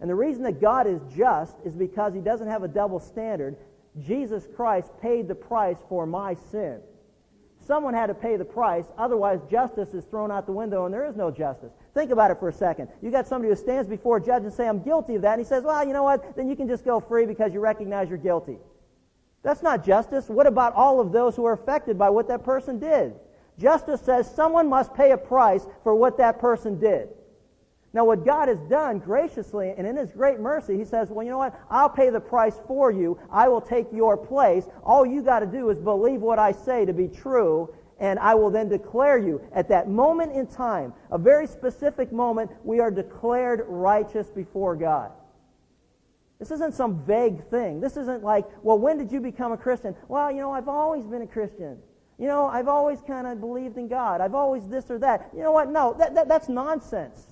And 0.01 0.09
the 0.09 0.15
reason 0.15 0.43
that 0.43 0.59
God 0.59 0.87
is 0.87 0.99
just 1.15 1.55
is 1.63 1.75
because 1.75 2.13
he 2.13 2.19
doesn't 2.19 2.47
have 2.47 2.63
a 2.63 2.67
double 2.67 2.99
standard. 2.99 3.55
Jesus 3.99 4.47
Christ 4.55 4.89
paid 5.01 5.27
the 5.27 5.35
price 5.35 5.77
for 5.87 6.07
my 6.07 6.33
sin. 6.51 6.81
Someone 7.59 7.93
had 7.93 8.07
to 8.07 8.15
pay 8.15 8.37
the 8.37 8.45
price, 8.45 8.85
otherwise 8.97 9.39
justice 9.49 9.93
is 9.93 10.03
thrown 10.05 10.31
out 10.31 10.47
the 10.47 10.51
window 10.51 10.85
and 10.85 10.93
there 10.93 11.05
is 11.05 11.15
no 11.15 11.29
justice. 11.29 11.71
Think 11.93 12.09
about 12.09 12.31
it 12.31 12.39
for 12.39 12.49
a 12.49 12.53
second. 12.53 12.89
You 13.03 13.11
got 13.11 13.27
somebody 13.27 13.49
who 13.49 13.55
stands 13.55 13.87
before 13.87 14.17
a 14.17 14.21
judge 14.21 14.43
and 14.43 14.51
say, 14.51 14.67
I'm 14.67 14.81
guilty 14.81 15.15
of 15.15 15.21
that, 15.21 15.33
and 15.33 15.41
he 15.41 15.45
says, 15.45 15.63
Well, 15.63 15.85
you 15.85 15.93
know 15.93 16.03
what? 16.03 16.35
Then 16.35 16.49
you 16.49 16.55
can 16.55 16.67
just 16.67 16.83
go 16.83 16.99
free 16.99 17.27
because 17.27 17.53
you 17.53 17.59
recognize 17.59 18.09
you're 18.09 18.17
guilty. 18.17 18.57
That's 19.43 19.61
not 19.61 19.85
justice. 19.85 20.27
What 20.27 20.47
about 20.47 20.73
all 20.73 20.99
of 20.99 21.11
those 21.11 21.35
who 21.35 21.45
are 21.45 21.53
affected 21.53 21.97
by 21.97 22.09
what 22.09 22.27
that 22.29 22.43
person 22.43 22.79
did? 22.79 23.13
Justice 23.59 24.01
says 24.01 24.33
someone 24.33 24.67
must 24.67 24.93
pay 24.95 25.11
a 25.11 25.17
price 25.17 25.65
for 25.83 25.93
what 25.93 26.17
that 26.17 26.39
person 26.39 26.79
did. 26.79 27.09
Now, 27.93 28.05
what 28.05 28.25
God 28.25 28.47
has 28.47 28.59
done 28.69 28.99
graciously 28.99 29.73
and 29.77 29.85
in 29.85 29.97
His 29.97 30.11
great 30.11 30.39
mercy, 30.39 30.77
He 30.77 30.85
says, 30.85 31.09
Well, 31.09 31.25
you 31.25 31.31
know 31.31 31.37
what? 31.37 31.59
I'll 31.69 31.89
pay 31.89 32.09
the 32.09 32.21
price 32.21 32.55
for 32.67 32.91
you. 32.91 33.19
I 33.31 33.49
will 33.49 33.61
take 33.61 33.87
your 33.91 34.15
place. 34.15 34.65
All 34.83 35.05
you 35.05 35.21
got 35.21 35.39
to 35.39 35.45
do 35.45 35.69
is 35.69 35.77
believe 35.79 36.21
what 36.21 36.39
I 36.39 36.53
say 36.53 36.85
to 36.85 36.93
be 36.93 37.09
true, 37.09 37.73
and 37.99 38.17
I 38.19 38.33
will 38.35 38.49
then 38.49 38.69
declare 38.69 39.17
you. 39.17 39.41
At 39.53 39.67
that 39.69 39.89
moment 39.89 40.31
in 40.31 40.47
time, 40.47 40.93
a 41.11 41.17
very 41.17 41.47
specific 41.47 42.13
moment, 42.13 42.49
we 42.63 42.79
are 42.79 42.91
declared 42.91 43.65
righteous 43.67 44.27
before 44.29 44.75
God. 44.75 45.11
This 46.39 46.49
isn't 46.49 46.73
some 46.73 47.03
vague 47.05 47.47
thing. 47.49 47.79
This 47.81 47.97
isn't 47.97 48.23
like, 48.23 48.45
well, 48.63 48.79
when 48.79 48.97
did 48.97 49.11
you 49.11 49.19
become 49.19 49.51
a 49.51 49.57
Christian? 49.57 49.95
Well, 50.07 50.31
you 50.31 50.39
know, 50.39 50.51
I've 50.51 50.69
always 50.69 51.05
been 51.05 51.21
a 51.21 51.27
Christian. 51.27 51.77
You 52.17 52.27
know, 52.27 52.47
I've 52.47 52.67
always 52.67 52.99
kind 53.01 53.27
of 53.27 53.39
believed 53.39 53.77
in 53.77 53.87
God. 53.87 54.21
I've 54.21 54.33
always 54.33 54.65
this 54.67 54.89
or 54.89 54.97
that. 54.99 55.29
You 55.35 55.43
know 55.43 55.51
what? 55.51 55.69
No, 55.69 55.93
that, 55.99 56.15
that, 56.15 56.27
that's 56.27 56.49
nonsense. 56.49 57.30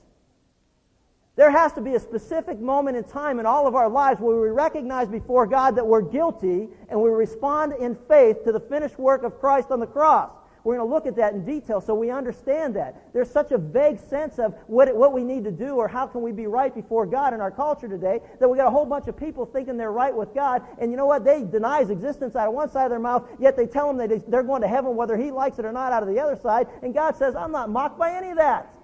There 1.39 1.51
has 1.51 1.71
to 1.71 1.81
be 1.81 1.95
a 1.95 1.99
specific 2.01 2.59
moment 2.59 2.97
in 2.97 3.05
time 3.05 3.39
in 3.39 3.45
all 3.45 3.65
of 3.65 3.73
our 3.73 3.87
lives 3.87 4.19
where 4.19 4.35
we 4.35 4.49
recognize 4.49 5.07
before 5.07 5.47
God 5.47 5.73
that 5.77 5.87
we're 5.87 6.01
guilty 6.01 6.67
and 6.89 7.01
we 7.01 7.09
respond 7.11 7.71
in 7.79 7.95
faith 8.09 8.43
to 8.43 8.51
the 8.51 8.59
finished 8.59 8.99
work 8.99 9.23
of 9.23 9.39
Christ 9.39 9.71
on 9.71 9.79
the 9.79 9.87
cross. 9.87 10.31
We're 10.65 10.75
going 10.75 10.89
to 10.89 10.93
look 10.93 11.05
at 11.05 11.15
that 11.15 11.31
in 11.31 11.45
detail 11.45 11.79
so 11.79 11.95
we 11.95 12.11
understand 12.11 12.75
that. 12.75 13.13
There's 13.13 13.31
such 13.31 13.53
a 13.53 13.57
vague 13.57 13.99
sense 14.09 14.37
of 14.37 14.53
what, 14.67 14.89
it, 14.89 14.95
what 14.97 15.13
we 15.13 15.23
need 15.23 15.45
to 15.45 15.51
do 15.51 15.75
or 15.75 15.87
how 15.87 16.07
can 16.07 16.21
we 16.23 16.33
be 16.33 16.45
right 16.45 16.75
before 16.75 17.05
God 17.05 17.33
in 17.33 17.39
our 17.39 17.51
culture 17.51 17.87
today 17.87 18.19
that 18.41 18.49
we 18.49 18.57
got 18.57 18.67
a 18.67 18.71
whole 18.71 18.85
bunch 18.85 19.07
of 19.07 19.15
people 19.15 19.45
thinking 19.45 19.77
they're 19.77 19.93
right 19.93 20.13
with 20.13 20.35
God. 20.35 20.61
And 20.77 20.91
you 20.91 20.97
know 20.97 21.05
what? 21.05 21.23
They 21.23 21.45
deny 21.45 21.79
his 21.79 21.89
existence 21.89 22.35
out 22.35 22.49
of 22.49 22.53
one 22.53 22.69
side 22.69 22.83
of 22.83 22.89
their 22.89 22.99
mouth, 22.99 23.25
yet 23.39 23.55
they 23.55 23.65
tell 23.65 23.89
him 23.89 23.95
that 23.99 24.29
they're 24.29 24.43
going 24.43 24.61
to 24.61 24.67
heaven 24.67 24.97
whether 24.97 25.15
he 25.15 25.31
likes 25.31 25.57
it 25.57 25.63
or 25.63 25.71
not 25.71 25.93
out 25.93 26.03
of 26.03 26.09
the 26.09 26.19
other 26.19 26.35
side. 26.35 26.67
And 26.81 26.93
God 26.93 27.15
says, 27.15 27.33
I'm 27.33 27.53
not 27.53 27.69
mocked 27.69 27.97
by 27.97 28.11
any 28.11 28.31
of 28.31 28.35
that. 28.35 28.75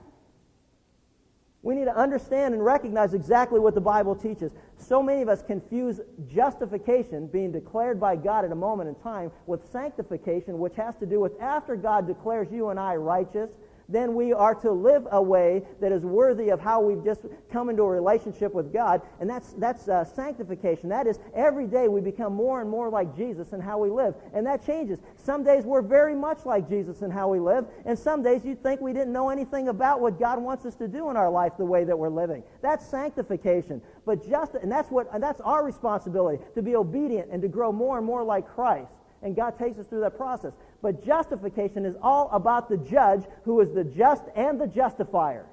We 1.65 1.73
need 1.73 1.86
to 1.86 1.97
understand 1.97 2.54
and 2.54 2.63
recognize 2.63 3.15
exactly 3.15 3.60
what 3.60 3.73
the 3.73 3.82
Bible 3.82 4.15
teaches. 4.15 4.51
So 4.78 5.01
many 5.01 5.23
of 5.23 5.30
us 5.30 5.41
confuse 5.41 5.99
justification, 6.28 7.25
being 7.25 7.51
declared 7.51 7.99
by 7.99 8.17
God 8.17 8.45
at 8.45 8.51
a 8.51 8.56
moment 8.56 8.88
in 8.88 8.93
time, 9.01 9.32
with 9.47 9.67
sanctification, 9.71 10.60
which 10.60 10.75
has 10.75 10.95
to 10.97 11.08
do 11.08 11.19
with 11.19 11.41
after 11.41 11.75
God 11.75 12.06
declares 12.06 12.51
you 12.51 12.69
and 12.69 12.80
I 12.80 12.95
righteous, 12.97 13.49
then 13.88 14.15
we 14.15 14.34
are 14.34 14.56
to 14.56 14.71
live 14.71 15.08
a 15.12 15.21
way 15.21 15.63
that 15.80 15.91
is 15.91 16.04
worthy 16.04 16.50
of 16.50 16.60
how 16.60 16.82
we've 16.82 17.04
just 17.04 17.21
come 17.52 17.69
into 17.69 17.84
a 17.84 17.89
relationship 17.89 18.54
with 18.54 18.74
God. 18.74 19.02
And 19.19 19.30
that's, 19.30 19.54
that's 19.54 19.88
uh, 19.88 20.04
sanctification. 20.04 20.89
That 20.89 21.08
is, 21.08 21.19
every 21.34 21.67
day 21.67 21.88
we 21.88 22.02
become 22.02 22.34
more 22.34 22.62
and 22.62 22.69
more 22.69 22.89
like 22.89 23.15
Jesus 23.15 23.54
in 23.54 23.60
how 23.60 23.78
we 23.78 23.89
live. 23.89 24.15
And 24.34 24.45
that 24.48 24.65
changes. 24.65 25.00
Some 25.24 25.43
days 25.43 25.65
we're 25.65 25.82
very 25.82 26.15
much 26.15 26.45
like 26.45 26.67
Jesus 26.67 27.02
in 27.02 27.12
how 27.12 27.30
we 27.30 27.39
live. 27.39 27.65
And 27.86 27.98
some 27.98 28.24
days 28.24 28.43
you 28.43 28.56
think 28.56 28.82
we 28.82 28.93
didn't 28.93 29.13
know 29.13 29.30
anything 29.30 29.67
about 29.67 30.02
what 30.02 30.19
God 30.19 30.41
wants 30.41 30.65
us 30.65 30.76
to 30.76 30.88
do 30.88 31.10
in 31.10 31.17
our 31.17 31.30
life 31.30 31.54
the 31.58 31.65
way 31.65 31.84
that 31.84 31.98
we're 31.98 32.10
living. 32.10 32.43
That's 32.62 32.86
sanctification. 32.86 33.82
But 34.06 34.28
just, 34.28 34.56
and 34.56 34.71
that's 34.71 34.89
what, 34.89 35.08
and 35.13 35.21
that's 35.21 35.41
our 35.41 35.63
responsibility, 35.63 36.43
to 36.56 36.62
be 36.62 36.76
obedient 36.76 37.30
and 37.32 37.41
to 37.41 37.48
grow 37.48 37.71
more 37.71 37.98
and 37.98 38.06
more 38.06 38.24
like 38.24 38.48
Christ. 38.48 38.91
And 39.21 39.36
God 39.36 39.58
takes 39.58 39.80
us 39.80 39.86
through 39.88 40.01
that 40.01 40.17
process. 40.17 40.54
But 40.82 41.06
justification 41.06 41.86
is 41.86 41.95
all 42.01 42.30
about 42.32 42.69
the 42.69 42.78
judge 42.78 43.23
who 43.43 43.60
is 43.62 43.73
the 43.73 43.84
just 43.84 44.23
and 44.36 44.60
the 44.60 44.67
justifier. 44.67 45.45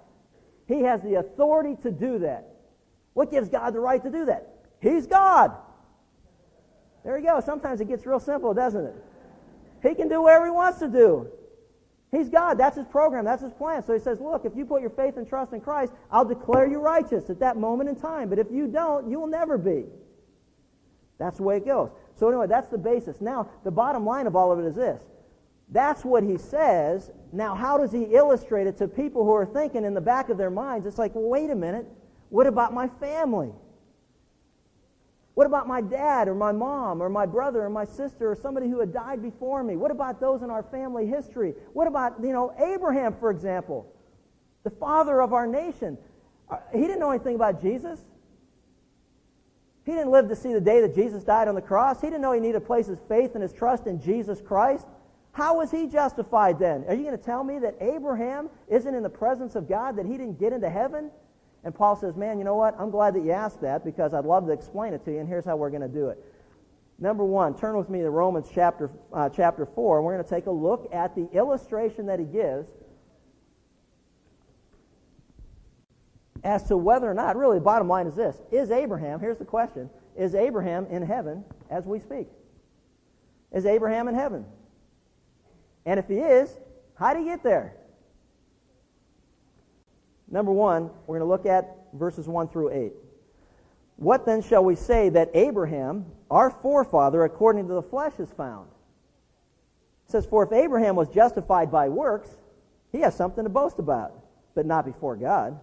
He 0.68 0.83
has 0.83 1.01
the 1.03 1.14
authority 1.14 1.77
to 1.83 1.90
do 1.90 2.18
that. 2.20 2.48
What 3.14 3.31
gives 3.31 3.48
God 3.48 3.75
the 3.75 3.81
right 3.81 4.03
to 4.03 4.11
do 4.11 4.27
that? 4.27 4.48
He's 4.81 5.07
God. 5.07 5.53
There 7.05 7.18
you 7.18 7.27
go. 7.27 7.40
Sometimes 7.40 7.81
it 7.81 7.88
gets 7.88 8.07
real 8.07 8.20
simple, 8.20 8.55
doesn't 8.55 8.85
it? 8.85 8.94
He 9.83 9.94
can 9.94 10.09
do 10.09 10.22
whatever 10.22 10.46
he 10.46 10.51
wants 10.51 10.79
to 10.79 10.88
do. 10.88 11.29
He's 12.11 12.29
God. 12.29 12.59
That's 12.59 12.77
his 12.77 12.87
program. 12.87 13.25
That's 13.25 13.42
his 13.42 13.53
plan. 13.53 13.83
So 13.83 13.94
he 13.94 13.98
says, 13.98 14.20
look, 14.20 14.44
if 14.44 14.55
you 14.55 14.64
put 14.66 14.83
your 14.83 14.90
faith 14.90 15.16
and 15.16 15.27
trust 15.27 15.53
in 15.53 15.61
Christ, 15.61 15.92
I'll 16.11 16.25
declare 16.25 16.70
you 16.70 16.79
righteous 16.79 17.31
at 17.31 17.40
that 17.40 17.57
moment 17.57 17.88
in 17.88 17.96
time. 17.96 18.29
But 18.29 18.38
if 18.38 18.48
you 18.51 18.66
don't, 18.66 19.11
you 19.11 19.18
will 19.18 19.27
never 19.27 19.57
be. 19.57 19.85
That's 21.23 21.37
the 21.37 21.45
way 21.45 21.57
it 21.59 21.65
goes. 21.65 21.91
So 22.19 22.29
anyway, 22.29 22.49
that's 22.49 22.69
the 22.69 22.79
basis. 22.79 23.21
Now, 23.21 23.49
the 23.63 23.71
bottom 23.71 24.05
line 24.05 24.27
of 24.27 24.35
all 24.35 24.51
of 24.51 24.59
it 24.59 24.65
is 24.65 24.75
this. 24.75 25.01
That's 25.69 26.05
what 26.05 26.25
he 26.25 26.37
says. 26.37 27.13
Now, 27.33 27.55
how 27.55 27.79
does 27.79 27.93
he 27.93 28.03
illustrate 28.03 28.67
it 28.67 28.77
to 28.79 28.89
people 28.89 29.25
who 29.25 29.33
are 29.33 29.47
thinking 29.47 29.85
in 29.85 29.95
the 29.95 30.01
back 30.01 30.29
of 30.29 30.37
their 30.37 30.51
minds? 30.51 30.85
It's 30.85 30.99
like, 30.99 31.15
well, 31.15 31.29
wait 31.29 31.49
a 31.51 31.55
minute. 31.55 31.87
What 32.29 32.47
about 32.47 32.75
my 32.75 32.89
family? 32.89 33.53
What 35.35 35.47
about 35.47 35.67
my 35.67 35.81
dad 35.81 36.29
or 36.29 36.35
my 36.35 36.53
mom 36.53 37.01
or 37.01 37.09
my 37.09 37.25
brother 37.25 37.63
or 37.63 37.71
my 37.71 37.85
sister 37.85 38.31
or 38.31 38.35
somebody 38.35 38.69
who 38.69 38.81
had 38.81 38.93
died 38.93 39.23
before 39.23 39.63
me? 39.63 39.77
What 39.77 39.91
about 39.91 40.21
those 40.21 40.43
in 40.43 40.51
our 40.51 40.65
family 40.65 41.07
history? 41.07 41.55
What 41.73 41.87
about, 41.87 42.17
you 42.21 42.33
know, 42.33 42.53
Abraham, 42.59 43.15
for 43.19 43.31
example, 43.31 43.87
the 44.65 44.71
father 44.71 45.23
of 45.23 45.33
our 45.33 45.47
nation? 45.47 45.97
Uh, 46.51 46.59
he 46.73 46.81
didn't 46.81 46.99
know 46.99 47.11
anything 47.11 47.37
about 47.37 47.63
Jesus. 47.63 48.01
He 49.85 49.92
didn't 49.92 50.11
live 50.11 50.29
to 50.29 50.37
see 50.37 50.53
the 50.53 50.61
day 50.61 50.81
that 50.81 50.95
Jesus 50.95 51.25
died 51.25 51.49
on 51.49 51.55
the 51.55 51.62
cross. 51.62 52.01
He 52.01 52.07
didn't 52.07 52.23
know 52.23 52.33
he 52.33 52.40
needed 52.40 52.61
to 52.61 52.61
place 52.61 52.87
his 52.87 53.01
faith 53.09 53.35
and 53.35 53.42
his 53.42 53.53
trust 53.53 53.87
in 53.87 54.01
Jesus 54.01 54.40
Christ. 54.40 54.87
How 55.33 55.57
was 55.57 55.71
he 55.71 55.87
justified 55.87 56.59
then? 56.59 56.85
Are 56.88 56.95
you 56.95 57.05
going 57.05 57.18
to 57.18 57.25
tell 57.25 57.42
me 57.42 57.59
that 57.61 57.77
Abraham 57.81 58.49
isn't 58.68 58.95
in 58.95 59.03
the 59.03 59.11
presence 59.11 59.57
of 59.57 59.68
God, 59.68 59.97
that 59.97 60.07
he 60.07 60.12
didn't 60.12 60.38
get 60.38 60.53
into 60.53 60.68
heaven? 60.68 61.11
And 61.64 61.75
Paul 61.75 61.97
says, 61.97 62.16
Man, 62.16 62.38
you 62.38 62.45
know 62.45 62.57
what? 62.57 62.79
I'm 62.79 62.90
glad 62.90 63.14
that 63.14 63.25
you 63.25 63.33
asked 63.33 63.61
that 63.62 63.85
because 63.85 64.14
I'd 64.14 64.25
love 64.25 64.47
to 64.47 64.53
explain 64.53 64.92
it 64.92 65.05
to 65.07 65.12
you, 65.12 65.21
and 65.21 65.29
here's 65.29 65.45
how 65.45 65.57
we're 65.57 65.71
going 65.71 65.83
to 65.83 65.88
do 65.88 66.09
it. 66.09 66.23
Number 66.99 67.25
one, 67.25 67.57
turn 67.57 67.77
with 67.77 67.88
me 67.88 68.01
to 68.01 68.11
Romans 68.11 68.49
chapter, 68.55 68.90
uh, 69.12 69.29
chapter 69.29 69.66
4, 69.66 69.99
and 69.99 70.07
we're 70.07 70.14
going 70.14 70.25
to 70.25 70.31
take 70.31 70.47
a 70.47 70.53
look 70.53 70.88
at 70.92 71.16
the 71.16 71.29
illustration 71.33 72.07
that 72.07 72.18
he 72.18 72.27
gives 72.27 72.68
as 76.45 76.65
to 76.65 76.77
whether 76.77 77.09
or 77.11 77.15
not, 77.15 77.37
really, 77.37 77.59
the 77.59 77.65
bottom 77.65 77.89
line 77.89 78.07
is 78.07 78.15
this 78.15 78.41
Is 78.51 78.71
Abraham, 78.71 79.21
here's 79.21 79.39
the 79.39 79.45
question, 79.45 79.89
is 80.17 80.35
Abraham 80.35 80.87
in 80.87 81.03
heaven 81.03 81.45
as 81.71 81.85
we 81.87 82.01
speak? 82.01 82.29
Is 83.53 83.67
Abraham 83.67 84.09
in 84.09 84.15
heaven? 84.15 84.45
And 85.85 85.99
if 85.99 86.09
he 86.09 86.19
is, 86.19 86.51
how 86.95 87.13
did 87.13 87.21
he 87.21 87.27
get 87.27 87.43
there? 87.43 87.75
Number 90.31 90.53
one, 90.53 90.91
we're 91.07 91.19
going 91.19 91.27
to 91.27 91.31
look 91.31 91.47
at 91.47 91.77
verses 91.93 92.27
1 92.27 92.49
through 92.49 92.71
8. 92.73 92.93
What 93.97 94.25
then 94.25 94.43
shall 94.43 94.65
we 94.65 94.77
say 94.77 95.11
that 95.11 95.31
Abraham, 95.35 96.07
our 96.31 96.51
forefather, 96.51 97.25
according 97.25 97.69
to 97.69 97.75
the 97.75 97.83
flesh, 97.83 98.19
is 98.19 98.31
found? 98.31 98.69
It 100.07 100.13
says, 100.13 100.27
For 100.27 100.45
if 100.45 100.53
Abraham 100.53 100.97
was 100.97 101.09
justified 101.11 101.71
by 101.71 101.89
works, 101.89 102.31
he 102.91 103.01
has 103.01 103.15
something 103.15 103.45
to 103.45 103.51
boast 103.51 103.79
about, 103.79 104.13
but 104.55 104.65
not 104.65 104.87
before 104.87 105.17
God. 105.17 105.61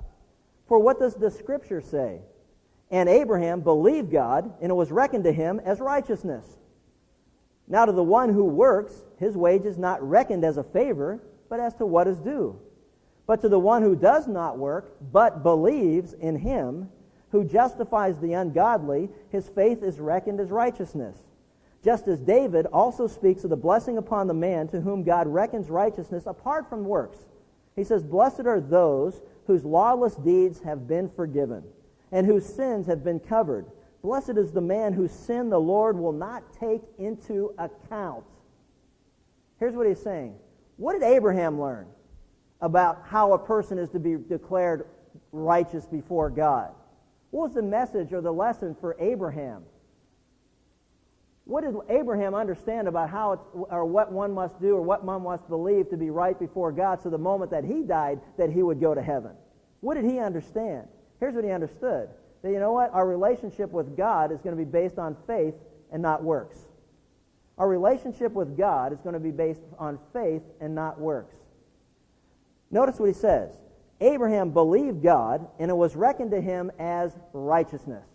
For 0.69 0.79
what 0.79 0.99
does 0.99 1.15
the 1.15 1.31
Scripture 1.31 1.81
say? 1.81 2.21
And 2.91 3.09
Abraham 3.09 3.61
believed 3.61 4.11
God, 4.11 4.53
and 4.61 4.71
it 4.71 4.75
was 4.75 4.91
reckoned 4.91 5.23
to 5.25 5.31
him 5.31 5.59
as 5.65 5.79
righteousness. 5.79 6.45
Now 7.67 7.85
to 7.85 7.91
the 7.91 8.03
one 8.03 8.29
who 8.29 8.45
works, 8.45 8.93
his 9.17 9.35
wage 9.35 9.65
is 9.65 9.77
not 9.77 10.01
reckoned 10.07 10.45
as 10.45 10.57
a 10.57 10.63
favor, 10.63 11.21
but 11.49 11.59
as 11.59 11.73
to 11.75 11.85
what 11.85 12.07
is 12.07 12.19
due. 12.19 12.59
But 13.25 13.41
to 13.41 13.49
the 13.49 13.59
one 13.59 13.81
who 13.81 13.95
does 13.95 14.27
not 14.27 14.57
work, 14.57 14.95
but 15.11 15.43
believes 15.43 16.13
in 16.13 16.35
him 16.35 16.89
who 17.31 17.43
justifies 17.43 18.19
the 18.19 18.33
ungodly, 18.33 19.09
his 19.31 19.47
faith 19.49 19.83
is 19.83 19.99
reckoned 19.99 20.39
as 20.39 20.49
righteousness. 20.49 21.17
Just 21.83 22.07
as 22.07 22.19
David 22.19 22.65
also 22.67 23.07
speaks 23.07 23.43
of 23.43 23.49
the 23.49 23.55
blessing 23.55 23.97
upon 23.97 24.27
the 24.27 24.33
man 24.33 24.67
to 24.69 24.81
whom 24.81 25.03
God 25.03 25.27
reckons 25.27 25.69
righteousness 25.69 26.25
apart 26.25 26.67
from 26.69 26.83
works. 26.83 27.17
He 27.75 27.83
says, 27.83 28.03
Blessed 28.03 28.45
are 28.45 28.59
those 28.59 29.21
whose 29.49 29.65
lawless 29.65 30.15
deeds 30.15 30.61
have 30.61 30.87
been 30.87 31.09
forgiven 31.09 31.63
and 32.11 32.25
whose 32.25 32.45
sins 32.45 32.87
have 32.87 33.03
been 33.03 33.19
covered. 33.19 33.65
Blessed 34.01 34.37
is 34.37 34.51
the 34.51 34.61
man 34.61 34.93
whose 34.93 35.11
sin 35.11 35.49
the 35.49 35.59
Lord 35.59 35.97
will 35.97 36.13
not 36.13 36.43
take 36.57 36.81
into 36.97 37.53
account. 37.57 38.23
Here's 39.59 39.75
what 39.75 39.87
he's 39.87 40.01
saying. 40.01 40.35
What 40.77 40.93
did 40.93 41.03
Abraham 41.03 41.59
learn? 41.59 41.87
about 42.61 43.03
how 43.05 43.33
a 43.33 43.37
person 43.37 43.77
is 43.77 43.89
to 43.91 43.99
be 43.99 44.15
declared 44.15 44.87
righteous 45.31 45.85
before 45.85 46.29
God. 46.29 46.71
What 47.31 47.49
was 47.49 47.53
the 47.53 47.61
message 47.61 48.11
or 48.11 48.21
the 48.21 48.33
lesson 48.33 48.75
for 48.79 48.95
Abraham? 48.99 49.63
What 51.49 51.63
did 51.63 51.73
Abraham 51.89 52.35
understand 52.35 52.87
about 52.87 53.09
how 53.09 53.41
or 53.71 53.83
what 53.83 54.11
one 54.11 54.31
must 54.31 54.61
do 54.61 54.75
or 54.75 54.83
what 54.83 55.03
one 55.03 55.23
must 55.23 55.49
believe 55.49 55.89
to 55.89 55.97
be 55.97 56.11
right 56.11 56.39
before 56.39 56.71
God 56.71 57.01
so 57.01 57.09
the 57.09 57.17
moment 57.17 57.49
that 57.49 57.63
he 57.63 57.81
died 57.81 58.19
that 58.37 58.51
he 58.51 58.61
would 58.61 58.79
go 58.79 58.93
to 58.93 59.01
heaven? 59.01 59.31
What 59.79 59.95
did 59.95 60.05
he 60.05 60.19
understand? 60.19 60.87
Here's 61.19 61.33
what 61.33 61.43
he 61.43 61.49
understood. 61.49 62.09
That 62.43 62.51
you 62.51 62.59
know 62.59 62.71
what? 62.73 62.93
Our 62.93 63.07
relationship 63.07 63.71
with 63.71 63.97
God 63.97 64.31
is 64.31 64.41
going 64.41 64.55
to 64.55 64.63
be 64.63 64.69
based 64.69 64.99
on 64.99 65.17
faith 65.25 65.55
and 65.91 66.03
not 66.03 66.23
works. 66.23 66.59
Our 67.57 67.67
relationship 67.67 68.33
with 68.33 68.55
God 68.55 68.93
is 68.93 68.99
going 69.01 69.15
to 69.15 69.19
be 69.19 69.31
based 69.31 69.63
on 69.79 69.97
faith 70.13 70.43
and 70.61 70.75
not 70.75 70.99
works. 70.99 71.35
Notice 72.69 72.99
what 72.99 73.07
he 73.07 73.13
says. 73.13 73.57
Abraham 74.01 74.51
believed 74.51 75.01
God, 75.01 75.47
and 75.57 75.71
it 75.71 75.75
was 75.75 75.95
reckoned 75.95 76.29
to 76.29 76.41
him 76.41 76.71
as 76.77 77.11
righteousness. 77.33 78.05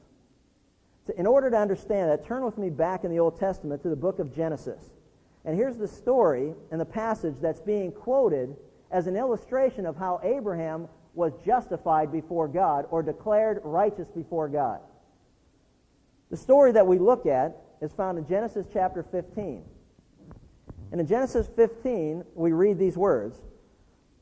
In 1.16 1.26
order 1.26 1.50
to 1.50 1.56
understand 1.56 2.10
that, 2.10 2.24
turn 2.24 2.44
with 2.44 2.56
me 2.56 2.70
back 2.70 3.04
in 3.04 3.10
the 3.10 3.18
Old 3.18 3.38
Testament 3.38 3.82
to 3.82 3.88
the 3.88 3.96
book 3.96 4.18
of 4.18 4.34
Genesis. 4.34 4.80
And 5.44 5.54
here's 5.56 5.76
the 5.76 5.88
story 5.88 6.54
and 6.70 6.80
the 6.80 6.86
passage 6.86 7.34
that's 7.40 7.60
being 7.60 7.92
quoted 7.92 8.56
as 8.90 9.06
an 9.06 9.16
illustration 9.16 9.84
of 9.84 9.96
how 9.96 10.20
Abraham 10.22 10.88
was 11.14 11.32
justified 11.44 12.10
before 12.10 12.48
God 12.48 12.86
or 12.90 13.02
declared 13.02 13.60
righteous 13.62 14.08
before 14.08 14.48
God. 14.48 14.80
The 16.30 16.36
story 16.36 16.72
that 16.72 16.86
we 16.86 16.98
look 16.98 17.26
at 17.26 17.56
is 17.82 17.92
found 17.92 18.18
in 18.18 18.26
Genesis 18.26 18.66
chapter 18.72 19.02
15. 19.02 19.62
And 20.90 21.00
in 21.00 21.06
Genesis 21.06 21.48
15, 21.54 22.24
we 22.34 22.52
read 22.52 22.78
these 22.78 22.96
words 22.96 23.38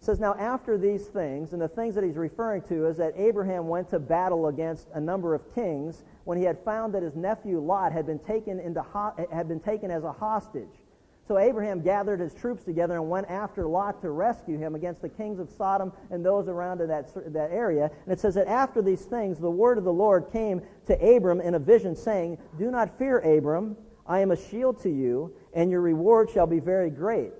says, 0.02 0.18
Now 0.18 0.34
after 0.34 0.76
these 0.76 1.06
things, 1.06 1.52
and 1.52 1.62
the 1.62 1.68
things 1.68 1.94
that 1.94 2.02
he's 2.02 2.16
referring 2.16 2.62
to 2.62 2.86
is 2.86 2.96
that 2.96 3.14
Abraham 3.16 3.68
went 3.68 3.88
to 3.90 4.00
battle 4.00 4.48
against 4.48 4.88
a 4.94 5.00
number 5.00 5.34
of 5.34 5.54
kings 5.54 6.02
when 6.24 6.36
he 6.36 6.44
had 6.44 6.58
found 6.64 6.92
that 6.94 7.02
his 7.02 7.14
nephew 7.14 7.60
Lot 7.60 7.92
had 7.92 8.06
been 8.06 8.18
taken, 8.18 8.58
into 8.58 8.82
ho- 8.82 9.14
had 9.32 9.48
been 9.48 9.60
taken 9.60 9.90
as 9.90 10.02
a 10.02 10.12
hostage. 10.12 10.82
So 11.28 11.38
Abraham 11.38 11.80
gathered 11.80 12.18
his 12.18 12.34
troops 12.34 12.64
together 12.64 12.96
and 12.96 13.08
went 13.08 13.30
after 13.30 13.64
Lot 13.66 14.02
to 14.02 14.10
rescue 14.10 14.58
him 14.58 14.74
against 14.74 15.02
the 15.02 15.08
kings 15.08 15.38
of 15.38 15.48
Sodom 15.48 15.92
and 16.10 16.26
those 16.26 16.48
around 16.48 16.80
in 16.80 16.88
that, 16.88 17.14
that 17.32 17.52
area. 17.52 17.88
And 18.04 18.12
it 18.12 18.18
says 18.18 18.34
that 18.34 18.48
after 18.48 18.82
these 18.82 19.02
things, 19.04 19.38
the 19.38 19.48
word 19.48 19.78
of 19.78 19.84
the 19.84 19.92
Lord 19.92 20.32
came 20.32 20.62
to 20.86 20.94
Abram 20.94 21.40
in 21.40 21.54
a 21.54 21.60
vision, 21.60 21.94
saying, 21.94 22.38
Do 22.58 22.72
not 22.72 22.98
fear, 22.98 23.20
Abram. 23.20 23.76
I 24.04 24.18
am 24.18 24.32
a 24.32 24.36
shield 24.36 24.80
to 24.82 24.90
you, 24.90 25.32
and 25.54 25.70
your 25.70 25.80
reward 25.80 26.28
shall 26.28 26.48
be 26.48 26.58
very 26.58 26.90
great 26.90 27.32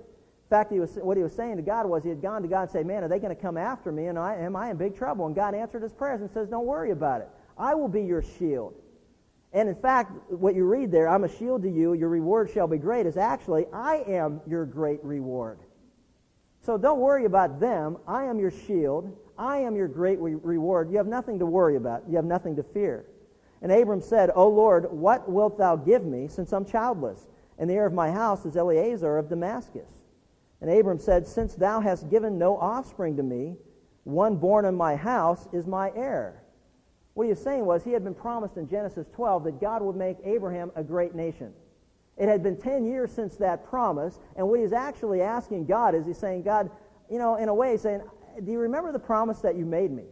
fact, 0.49 0.71
he 0.71 0.79
was, 0.79 0.95
what 0.95 1.17
he 1.17 1.23
was 1.23 1.33
saying 1.33 1.57
to 1.57 1.63
God 1.63 1.85
was 1.85 2.03
he 2.03 2.09
had 2.09 2.21
gone 2.21 2.41
to 2.41 2.47
God 2.47 2.63
and 2.63 2.71
said, 2.71 2.85
Man, 2.85 3.03
are 3.03 3.07
they 3.07 3.19
going 3.19 3.35
to 3.35 3.41
come 3.41 3.57
after 3.57 3.91
me? 3.91 4.07
And 4.07 4.19
I, 4.19 4.35
am 4.35 4.55
I 4.55 4.69
in 4.71 4.77
big 4.77 4.95
trouble? 4.95 5.25
And 5.25 5.35
God 5.35 5.55
answered 5.55 5.81
his 5.81 5.93
prayers 5.93 6.21
and 6.21 6.29
says, 6.31 6.49
Don't 6.49 6.65
worry 6.65 6.91
about 6.91 7.21
it. 7.21 7.29
I 7.57 7.75
will 7.75 7.87
be 7.87 8.01
your 8.01 8.21
shield. 8.21 8.73
And 9.53 9.69
in 9.69 9.75
fact, 9.75 10.11
what 10.31 10.55
you 10.55 10.65
read 10.65 10.91
there, 10.91 11.07
I'm 11.07 11.23
a 11.23 11.37
shield 11.37 11.61
to 11.61 11.69
you, 11.69 11.93
your 11.93 12.09
reward 12.09 12.49
shall 12.51 12.67
be 12.67 12.77
great, 12.77 13.05
is 13.05 13.17
actually, 13.17 13.67
I 13.71 14.03
am 14.07 14.41
your 14.47 14.65
great 14.65 15.03
reward. 15.03 15.59
So 16.65 16.77
don't 16.77 16.99
worry 16.99 17.25
about 17.25 17.59
them. 17.59 17.97
I 18.07 18.23
am 18.23 18.39
your 18.39 18.51
shield. 18.51 19.15
I 19.37 19.59
am 19.59 19.75
your 19.75 19.87
great 19.87 20.19
re- 20.19 20.35
reward. 20.35 20.89
You 20.89 20.97
have 20.97 21.07
nothing 21.07 21.37
to 21.39 21.45
worry 21.45 21.75
about. 21.75 22.03
You 22.09 22.15
have 22.15 22.25
nothing 22.25 22.55
to 22.55 22.63
fear. 22.63 23.05
And 23.61 23.71
Abram 23.71 24.01
said, 24.01 24.31
O 24.33 24.47
Lord, 24.47 24.91
what 24.91 25.29
wilt 25.29 25.57
thou 25.57 25.75
give 25.75 26.03
me, 26.03 26.27
since 26.27 26.51
I'm 26.51 26.65
childless? 26.65 27.27
And 27.59 27.69
the 27.69 27.75
heir 27.75 27.85
of 27.85 27.93
my 27.93 28.11
house 28.11 28.45
is 28.45 28.55
Eliezer 28.55 29.17
of 29.17 29.29
Damascus. 29.29 29.87
And 30.63 30.71
Abram 30.71 30.97
said, 30.97 31.27
Since 31.27 31.55
thou 31.55 31.81
hast 31.81 32.09
given 32.09 32.37
no 32.37 32.55
offspring 32.57 33.17
to 33.17 33.23
me, 33.23 33.57
one 34.05 34.37
born 34.37 34.63
in 34.63 34.73
my 34.73 34.95
house 34.95 35.45
is 35.51 35.67
my 35.67 35.91
heir. 35.93 36.41
What 37.15 37.25
he 37.25 37.31
was 37.31 37.43
saying 37.43 37.65
was 37.65 37.83
he 37.83 37.91
had 37.91 38.05
been 38.05 38.15
promised 38.15 38.55
in 38.55 38.69
Genesis 38.69 39.05
12 39.13 39.43
that 39.43 39.59
God 39.59 39.81
would 39.81 39.97
make 39.97 40.15
Abraham 40.23 40.71
a 40.77 40.81
great 40.81 41.15
nation. 41.15 41.51
It 42.15 42.29
had 42.29 42.41
been 42.41 42.55
10 42.55 42.85
years 42.85 43.11
since 43.11 43.35
that 43.37 43.65
promise, 43.65 44.17
and 44.37 44.47
what 44.47 44.61
he's 44.61 44.71
actually 44.71 45.21
asking 45.21 45.65
God 45.65 45.95
is 45.95 46.05
he's 46.05 46.17
saying, 46.17 46.43
God, 46.43 46.71
you 47.11 47.19
know, 47.19 47.35
in 47.35 47.49
a 47.49 47.53
way, 47.53 47.75
saying, 47.75 48.01
Do 48.45 48.49
you 48.49 48.59
remember 48.59 48.93
the 48.93 48.99
promise 48.99 49.39
that 49.39 49.57
you 49.57 49.65
made 49.65 49.91
me? 49.91 50.05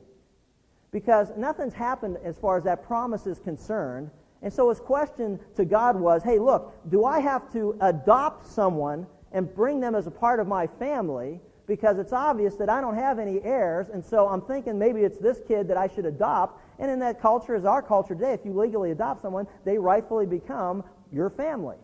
Because 0.91 1.31
nothing's 1.37 1.73
happened 1.73 2.17
as 2.25 2.37
far 2.37 2.57
as 2.57 2.65
that 2.65 2.83
promise 2.83 3.25
is 3.25 3.39
concerned. 3.39 4.11
And 4.41 4.51
so 4.51 4.67
his 4.67 4.81
question 4.81 5.39
to 5.55 5.63
God 5.63 5.97
was, 5.97 6.23
Hey, 6.23 6.39
look, 6.39 6.73
do 6.89 7.05
I 7.05 7.21
have 7.21 7.49
to 7.53 7.77
adopt 7.79 8.47
someone 8.47 9.07
and 9.31 9.53
bring 9.53 9.79
them 9.79 9.95
as 9.95 10.07
a 10.07 10.11
part 10.11 10.39
of 10.39 10.47
my 10.47 10.67
family 10.67 11.39
because 11.67 11.99
it's 11.99 12.11
obvious 12.11 12.55
that 12.55 12.69
I 12.69 12.81
don't 12.81 12.95
have 12.95 13.17
any 13.17 13.41
heirs, 13.43 13.87
and 13.89 14.03
so 14.03 14.27
I'm 14.27 14.41
thinking 14.41 14.77
maybe 14.77 15.01
it's 15.01 15.17
this 15.19 15.39
kid 15.47 15.67
that 15.69 15.77
I 15.77 15.87
should 15.87 16.05
adopt. 16.05 16.61
And 16.79 16.91
in 16.91 16.99
that 16.99 17.21
culture, 17.21 17.55
as 17.55 17.63
our 17.63 17.81
culture 17.81 18.13
today, 18.13 18.33
if 18.33 18.41
you 18.43 18.51
legally 18.51 18.91
adopt 18.91 19.21
someone, 19.21 19.47
they 19.63 19.77
rightfully 19.77 20.25
become 20.25 20.83
your 21.13 21.29
family. 21.29 21.77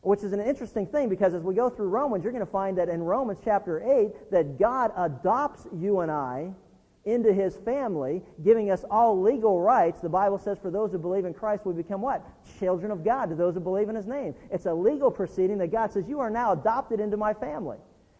Which 0.00 0.22
is 0.22 0.32
an 0.32 0.40
interesting 0.40 0.86
thing 0.86 1.08
because 1.08 1.34
as 1.34 1.42
we 1.42 1.54
go 1.54 1.68
through 1.68 1.88
Romans, 1.88 2.24
you're 2.24 2.32
going 2.32 2.44
to 2.44 2.50
find 2.50 2.78
that 2.78 2.88
in 2.88 3.02
Romans 3.02 3.38
chapter 3.44 3.80
8, 3.80 4.30
that 4.32 4.58
God 4.58 4.92
adopts 4.96 5.66
you 5.76 6.00
and 6.00 6.10
I 6.10 6.52
into 7.08 7.32
his 7.32 7.56
family, 7.56 8.22
giving 8.44 8.70
us 8.70 8.84
all 8.90 9.20
legal 9.20 9.60
rights. 9.60 10.00
The 10.00 10.08
Bible 10.08 10.38
says 10.38 10.58
for 10.58 10.70
those 10.70 10.92
who 10.92 10.98
believe 10.98 11.24
in 11.24 11.34
Christ, 11.34 11.64
we 11.64 11.72
become 11.72 12.00
what? 12.00 12.24
Children 12.58 12.90
of 12.90 13.04
God 13.04 13.30
to 13.30 13.34
those 13.34 13.54
who 13.54 13.60
believe 13.60 13.88
in 13.88 13.94
his 13.94 14.06
name. 14.06 14.34
It's 14.50 14.66
a 14.66 14.74
legal 14.74 15.10
proceeding 15.10 15.58
that 15.58 15.68
God 15.68 15.92
says, 15.92 16.04
You 16.08 16.20
are 16.20 16.30
now 16.30 16.52
adopted 16.52 17.00
into 17.00 17.16
my 17.16 17.34
family. 17.34 17.78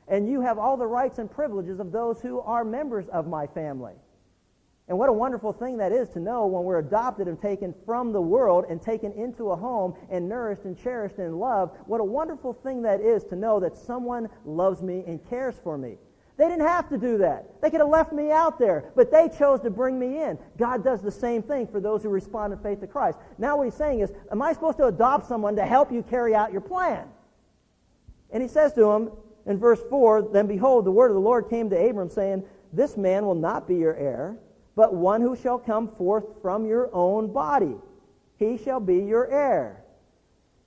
And 0.09 0.29
you 0.29 0.41
have 0.41 0.59
all 0.59 0.77
the 0.77 0.87
rights 0.87 1.19
and 1.19 1.31
privileges 1.31 1.81
of 1.81 1.93
those 1.93 2.21
who 2.21 2.41
are 2.41 2.65
members 2.65 3.07
of 3.09 3.27
my 3.27 3.47
family. 3.47 3.95
And 4.89 4.99
what 4.99 5.11
a 5.11 5.13
wonderful 5.13 5.53
thing 5.53 5.77
that 5.79 5.93
is 5.93 6.09
to 6.11 6.21
know 6.21 6.47
when 6.47 6.65
we're 6.65 6.79
adopted 6.79 7.29
and 7.29 7.39
taken 7.39 7.75
from 7.85 8.11
the 8.11 8.23
world 8.23 8.65
and 8.71 8.81
taken 8.81 9.13
into 9.13 9.51
a 9.51 9.57
home 9.57 9.95
and 10.11 10.27
nourished 10.27 10.65
and 10.65 10.79
cherished 10.79 11.19
and 11.19 11.39
loved. 11.39 11.77
What 11.87 12.01
a 12.01 12.05
wonderful 12.05 12.55
thing 12.55 12.81
that 12.83 13.03
is 13.03 13.23
to 13.25 13.37
know 13.37 13.61
that 13.61 13.77
someone 13.77 14.31
loves 14.47 14.81
me 14.81 15.05
and 15.07 15.23
cares 15.29 15.57
for 15.63 15.77
me. 15.77 15.99
They 16.39 16.45
didn't 16.45 16.67
have 16.69 16.89
to 16.91 16.99
do 16.99 17.19
that. 17.19 17.61
They 17.61 17.69
could 17.69 17.81
have 17.81 17.89
left 17.89 18.13
me 18.13 18.31
out 18.31 18.61
there, 18.61 18.93
but 18.95 19.11
they 19.11 19.29
chose 19.29 19.61
to 19.63 19.71
bring 19.71 19.99
me 19.99 20.23
in. 20.23 20.39
God 20.57 20.85
does 20.85 21.03
the 21.03 21.11
same 21.11 21.43
thing 21.43 21.67
for 21.67 21.81
those 21.81 22.05
who 22.05 22.09
respond 22.11 22.53
in 22.53 22.61
faith 22.61 22.81
to 22.81 22.87
Christ. 22.87 23.19
Now 23.39 23.57
what 23.57 23.65
he's 23.65 23.75
saying 23.75 24.01
is, 24.01 24.13
am 24.31 24.41
I 24.41 24.53
supposed 24.53 24.79
to 24.79 24.87
adopt 24.87 25.27
someone 25.27 25.57
to 25.57 25.67
help 25.67 25.91
you 25.91 26.05
carry 26.05 26.37
out 26.37 26.53
your 26.53 26.61
plan? 26.61 27.09
And 28.31 28.41
he 28.41 28.49
says 28.49 28.73
to 28.75 28.89
him 28.89 29.11
in 29.47 29.59
verse 29.59 29.81
4, 29.91 30.31
Then 30.33 30.47
behold, 30.47 30.85
the 30.85 30.93
word 30.93 31.11
of 31.11 31.17
the 31.17 31.21
Lord 31.21 31.51
came 31.51 31.69
to 31.71 31.77
Abram, 31.77 32.09
saying, 32.09 32.45
This 32.73 32.97
man 32.97 33.27
will 33.27 33.35
not 33.35 33.67
be 33.67 33.75
your 33.75 33.97
heir, 33.97 34.37
but 34.77 34.95
one 34.95 35.21
who 35.21 35.35
shall 35.35 35.59
come 35.59 35.89
forth 35.97 36.25
from 36.41 36.67
your 36.67 36.89
own 36.95 37.33
body. 37.33 37.75
He 38.37 38.59
shall 38.59 38.79
be 38.79 38.99
your 38.99 39.29
heir. 39.29 39.83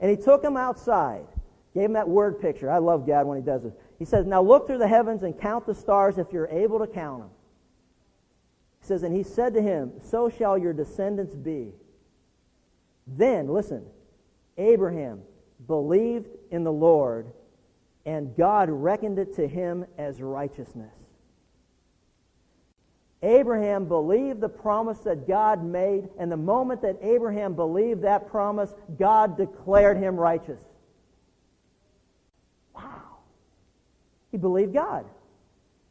And 0.01 0.11
he 0.11 0.17
took 0.17 0.43
him 0.43 0.57
outside, 0.57 1.27
gave 1.73 1.85
him 1.85 1.93
that 1.93 2.09
word 2.09 2.41
picture. 2.41 2.69
I 2.69 2.79
love 2.79 3.07
God 3.07 3.25
when 3.25 3.37
he 3.37 3.43
does 3.43 3.63
this. 3.63 3.73
He 4.01 4.05
says, 4.05 4.25
Now 4.25 4.41
look 4.41 4.65
through 4.65 4.79
the 4.79 4.87
heavens 4.87 5.21
and 5.21 5.39
count 5.39 5.67
the 5.67 5.75
stars 5.75 6.17
if 6.17 6.33
you're 6.33 6.47
able 6.47 6.79
to 6.79 6.87
count 6.87 7.21
them. 7.21 7.29
He 8.79 8.87
says, 8.87 9.03
And 9.03 9.15
he 9.15 9.21
said 9.21 9.53
to 9.53 9.61
him, 9.61 9.91
So 10.01 10.27
shall 10.27 10.57
your 10.57 10.73
descendants 10.73 11.35
be. 11.35 11.71
Then, 13.05 13.47
listen, 13.47 13.85
Abraham 14.57 15.21
believed 15.67 16.29
in 16.49 16.63
the 16.63 16.71
Lord, 16.71 17.27
and 18.07 18.35
God 18.35 18.71
reckoned 18.71 19.19
it 19.19 19.35
to 19.35 19.47
him 19.47 19.85
as 19.99 20.19
righteousness. 20.19 20.95
Abraham 23.21 23.85
believed 23.85 24.41
the 24.41 24.49
promise 24.49 24.97
that 25.01 25.27
God 25.27 25.63
made, 25.63 26.09
and 26.17 26.31
the 26.31 26.37
moment 26.37 26.81
that 26.81 26.97
Abraham 27.03 27.53
believed 27.53 28.01
that 28.01 28.31
promise, 28.31 28.73
God 28.97 29.37
declared 29.37 29.97
him 29.97 30.15
righteous. 30.15 30.57
He 34.31 34.37
believed 34.37 34.73
God. 34.73 35.05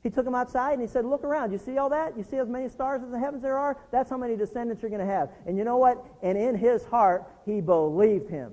He 0.03 0.09
took 0.09 0.27
him 0.27 0.35
outside 0.35 0.73
and 0.73 0.81
he 0.81 0.89
said, 0.89 1.05
Look 1.05 1.25
around. 1.25 1.53
You 1.53 1.59
see 1.59 1.77
all 1.77 1.91
that? 1.91 2.17
You 2.17 2.25
see 2.25 2.39
as 2.39 2.49
many 2.49 2.69
stars 2.69 3.03
as 3.03 3.11
the 3.11 3.19
heavens 3.19 3.43
there 3.43 3.59
are? 3.59 3.77
That's 3.93 4.09
how 4.09 4.17
many 4.17 4.37
descendants 4.37 4.83
you're 4.83 4.91
going 4.91 5.07
to 5.07 5.13
have. 5.13 5.31
And 5.47 5.59
you 5.59 5.65
know 5.65 5.77
what? 5.77 6.05
And 6.23 6.39
in 6.39 6.57
his 6.57 6.85
heart, 6.85 7.25
he 7.45 7.61
believed 7.61 8.31
him. 8.31 8.53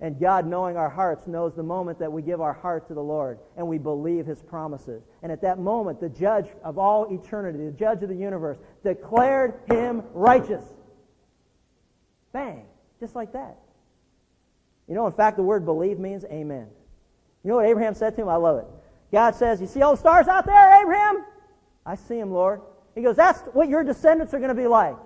And 0.00 0.20
God, 0.20 0.46
knowing 0.46 0.76
our 0.76 0.90
hearts, 0.90 1.26
knows 1.26 1.54
the 1.54 1.62
moment 1.62 1.98
that 2.00 2.12
we 2.12 2.20
give 2.22 2.40
our 2.40 2.52
heart 2.52 2.86
to 2.88 2.94
the 2.94 3.02
Lord 3.02 3.38
and 3.56 3.66
we 3.66 3.78
believe 3.78 4.26
his 4.26 4.42
promises. 4.42 5.02
And 5.22 5.32
at 5.32 5.40
that 5.42 5.58
moment, 5.58 6.00
the 6.00 6.08
judge 6.08 6.46
of 6.62 6.78
all 6.78 7.12
eternity, 7.12 7.64
the 7.64 7.72
judge 7.72 8.02
of 8.02 8.08
the 8.08 8.16
universe, 8.16 8.58
declared 8.84 9.54
him 9.68 10.02
righteous. 10.12 10.64
Bang. 12.32 12.66
Just 13.00 13.14
like 13.14 13.32
that. 13.32 13.56
You 14.88 14.94
know, 14.94 15.06
in 15.06 15.12
fact, 15.12 15.36
the 15.36 15.42
word 15.42 15.64
believe 15.64 15.98
means 15.98 16.24
amen. 16.24 16.66
You 17.42 17.50
know 17.50 17.56
what 17.56 17.66
Abraham 17.66 17.94
said 17.94 18.14
to 18.16 18.22
him? 18.22 18.28
I 18.28 18.36
love 18.36 18.58
it. 18.58 18.66
God 19.14 19.36
says, 19.36 19.60
You 19.60 19.66
see 19.66 19.80
all 19.80 19.92
the 19.94 20.00
stars 20.00 20.28
out 20.28 20.44
there, 20.44 20.82
Abraham? 20.82 21.24
I 21.86 21.94
see 21.94 22.18
them, 22.18 22.32
Lord. 22.32 22.60
He 22.94 23.02
goes, 23.02 23.16
That's 23.16 23.40
what 23.52 23.68
your 23.68 23.82
descendants 23.84 24.34
are 24.34 24.38
going 24.38 24.54
to 24.54 24.54
be 24.54 24.66
like. 24.66 24.96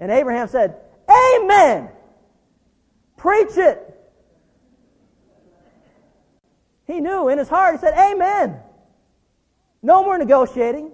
And 0.00 0.10
Abraham 0.10 0.48
said, 0.48 0.76
Amen. 1.10 1.90
Preach 3.16 3.56
it. 3.56 3.84
He 6.86 7.00
knew 7.00 7.28
in 7.28 7.38
his 7.38 7.48
heart, 7.48 7.74
he 7.74 7.80
said, 7.80 7.94
Amen. 7.94 8.60
No 9.82 10.04
more 10.04 10.16
negotiating. 10.16 10.92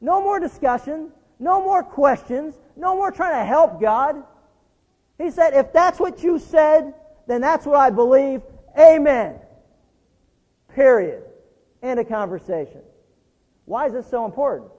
No 0.00 0.22
more 0.22 0.40
discussion. 0.40 1.10
No 1.38 1.62
more 1.62 1.82
questions. 1.82 2.54
No 2.76 2.94
more 2.94 3.10
trying 3.10 3.40
to 3.40 3.44
help 3.44 3.80
God. 3.80 4.22
He 5.18 5.30
said, 5.30 5.54
if 5.54 5.72
that's 5.72 6.00
what 6.00 6.22
you 6.22 6.38
said, 6.38 6.94
then 7.26 7.40
that's 7.40 7.64
what 7.64 7.76
I 7.76 7.90
believe. 7.90 8.42
Amen. 8.78 9.38
Period. 10.74 11.22
End 11.84 12.00
of 12.00 12.08
conversation. 12.08 12.80
Why 13.66 13.86
is 13.86 13.92
this 13.92 14.08
so 14.08 14.24
important? 14.24 14.70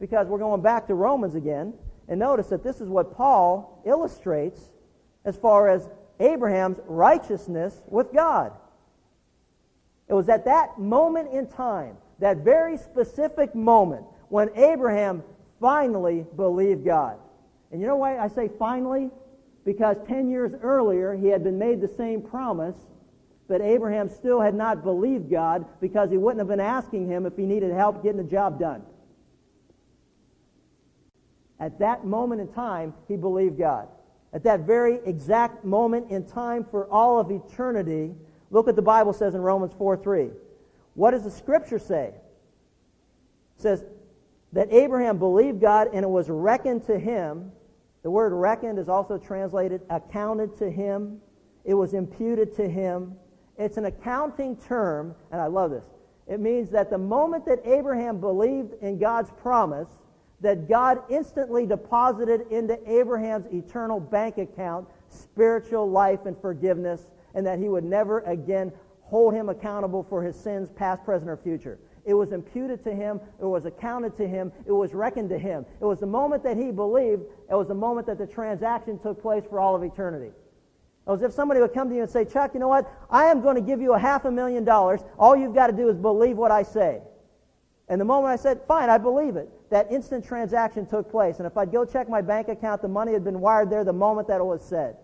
Because 0.00 0.26
we're 0.26 0.38
going 0.38 0.62
back 0.62 0.88
to 0.88 0.94
Romans 0.94 1.36
again, 1.36 1.74
and 2.08 2.18
notice 2.18 2.48
that 2.48 2.64
this 2.64 2.80
is 2.80 2.88
what 2.88 3.16
Paul 3.16 3.80
illustrates 3.86 4.60
as 5.24 5.36
far 5.36 5.68
as 5.68 5.88
Abraham's 6.18 6.78
righteousness 6.86 7.80
with 7.86 8.12
God. 8.12 8.52
It 10.08 10.14
was 10.14 10.28
at 10.28 10.44
that 10.46 10.76
moment 10.76 11.32
in 11.32 11.46
time, 11.46 11.96
that 12.18 12.38
very 12.38 12.76
specific 12.76 13.54
moment, 13.54 14.04
when 14.28 14.50
Abraham 14.56 15.22
finally 15.60 16.26
believed 16.34 16.84
God. 16.84 17.16
And 17.70 17.80
you 17.80 17.86
know 17.86 17.96
why 17.96 18.18
I 18.18 18.26
say 18.26 18.50
finally? 18.58 19.10
Because 19.64 19.96
10 20.08 20.28
years 20.28 20.52
earlier, 20.62 21.14
he 21.14 21.28
had 21.28 21.44
been 21.44 21.58
made 21.60 21.80
the 21.80 21.94
same 21.96 22.22
promise 22.22 22.74
but 23.50 23.60
Abraham 23.60 24.08
still 24.08 24.40
had 24.40 24.54
not 24.54 24.84
believed 24.84 25.28
God 25.28 25.66
because 25.80 26.08
he 26.08 26.16
wouldn't 26.16 26.38
have 26.38 26.46
been 26.46 26.60
asking 26.60 27.08
him 27.08 27.26
if 27.26 27.36
he 27.36 27.42
needed 27.42 27.72
help 27.72 28.00
getting 28.00 28.18
the 28.18 28.30
job 28.30 28.60
done. 28.60 28.80
At 31.58 31.80
that 31.80 32.06
moment 32.06 32.40
in 32.40 32.46
time, 32.46 32.94
he 33.08 33.16
believed 33.16 33.58
God. 33.58 33.88
At 34.32 34.44
that 34.44 34.60
very 34.60 35.00
exact 35.04 35.64
moment 35.64 36.12
in 36.12 36.24
time 36.26 36.64
for 36.64 36.86
all 36.92 37.18
of 37.18 37.32
eternity, 37.32 38.14
look 38.52 38.66
what 38.66 38.76
the 38.76 38.82
Bible 38.82 39.12
says 39.12 39.34
in 39.34 39.40
Romans 39.40 39.72
4 39.76 39.96
3. 39.96 40.30
What 40.94 41.10
does 41.10 41.24
the 41.24 41.30
scripture 41.32 41.80
say? 41.80 42.14
It 43.56 43.62
says 43.62 43.82
that 44.52 44.72
Abraham 44.72 45.18
believed 45.18 45.60
God 45.60 45.88
and 45.92 46.04
it 46.04 46.08
was 46.08 46.30
reckoned 46.30 46.86
to 46.86 46.96
him. 46.96 47.50
The 48.04 48.12
word 48.12 48.32
reckoned 48.32 48.78
is 48.78 48.88
also 48.88 49.18
translated 49.18 49.80
accounted 49.90 50.56
to 50.58 50.70
him. 50.70 51.20
It 51.64 51.74
was 51.74 51.94
imputed 51.94 52.54
to 52.54 52.68
him. 52.68 53.16
It's 53.60 53.76
an 53.76 53.84
accounting 53.84 54.56
term, 54.56 55.14
and 55.30 55.38
I 55.38 55.46
love 55.46 55.70
this. 55.70 55.84
It 56.26 56.40
means 56.40 56.70
that 56.70 56.88
the 56.88 56.96
moment 56.96 57.44
that 57.44 57.60
Abraham 57.66 58.18
believed 58.18 58.72
in 58.80 58.98
God's 58.98 59.30
promise, 59.42 59.88
that 60.40 60.66
God 60.66 61.02
instantly 61.10 61.66
deposited 61.66 62.50
into 62.50 62.78
Abraham's 62.90 63.46
eternal 63.52 64.00
bank 64.00 64.38
account 64.38 64.88
spiritual 65.10 65.90
life 65.90 66.24
and 66.24 66.40
forgiveness, 66.40 67.10
and 67.34 67.44
that 67.44 67.58
he 67.58 67.68
would 67.68 67.84
never 67.84 68.20
again 68.20 68.72
hold 69.02 69.34
him 69.34 69.50
accountable 69.50 70.06
for 70.08 70.22
his 70.22 70.36
sins, 70.36 70.70
past, 70.74 71.04
present, 71.04 71.30
or 71.30 71.36
future. 71.36 71.78
It 72.06 72.14
was 72.14 72.32
imputed 72.32 72.82
to 72.84 72.94
him. 72.94 73.20
It 73.40 73.44
was 73.44 73.66
accounted 73.66 74.16
to 74.16 74.26
him. 74.26 74.52
It 74.66 74.72
was 74.72 74.94
reckoned 74.94 75.28
to 75.28 75.38
him. 75.38 75.66
It 75.82 75.84
was 75.84 76.00
the 76.00 76.06
moment 76.06 76.42
that 76.44 76.56
he 76.56 76.70
believed. 76.70 77.24
It 77.50 77.54
was 77.54 77.68
the 77.68 77.74
moment 77.74 78.06
that 78.06 78.16
the 78.16 78.26
transaction 78.26 78.98
took 78.98 79.20
place 79.20 79.44
for 79.50 79.60
all 79.60 79.76
of 79.76 79.82
eternity. 79.82 80.30
As 81.12 81.22
if 81.22 81.32
somebody 81.32 81.60
would 81.60 81.74
come 81.74 81.88
to 81.88 81.94
you 81.94 82.02
and 82.02 82.10
say, 82.10 82.24
Chuck, 82.24 82.54
you 82.54 82.60
know 82.60 82.68
what? 82.68 82.90
I 83.10 83.24
am 83.24 83.40
going 83.40 83.56
to 83.56 83.60
give 83.60 83.80
you 83.80 83.94
a 83.94 83.98
half 83.98 84.24
a 84.24 84.30
million 84.30 84.64
dollars. 84.64 85.00
All 85.18 85.34
you've 85.34 85.54
got 85.54 85.66
to 85.66 85.72
do 85.72 85.88
is 85.88 85.96
believe 85.96 86.36
what 86.36 86.50
I 86.50 86.62
say. 86.62 87.00
And 87.88 88.00
the 88.00 88.04
moment 88.04 88.32
I 88.32 88.36
said, 88.36 88.60
fine, 88.68 88.88
I 88.88 88.98
believe 88.98 89.34
it, 89.34 89.50
that 89.70 89.90
instant 89.90 90.24
transaction 90.24 90.86
took 90.86 91.10
place. 91.10 91.38
And 91.38 91.46
if 91.46 91.56
I'd 91.56 91.72
go 91.72 91.84
check 91.84 92.08
my 92.08 92.20
bank 92.20 92.48
account, 92.48 92.82
the 92.82 92.88
money 92.88 93.12
had 93.12 93.24
been 93.24 93.40
wired 93.40 93.70
there 93.70 93.82
the 93.82 93.92
moment 93.92 94.28
that 94.28 94.40
it 94.40 94.44
was 94.44 94.62
said. 94.62 94.96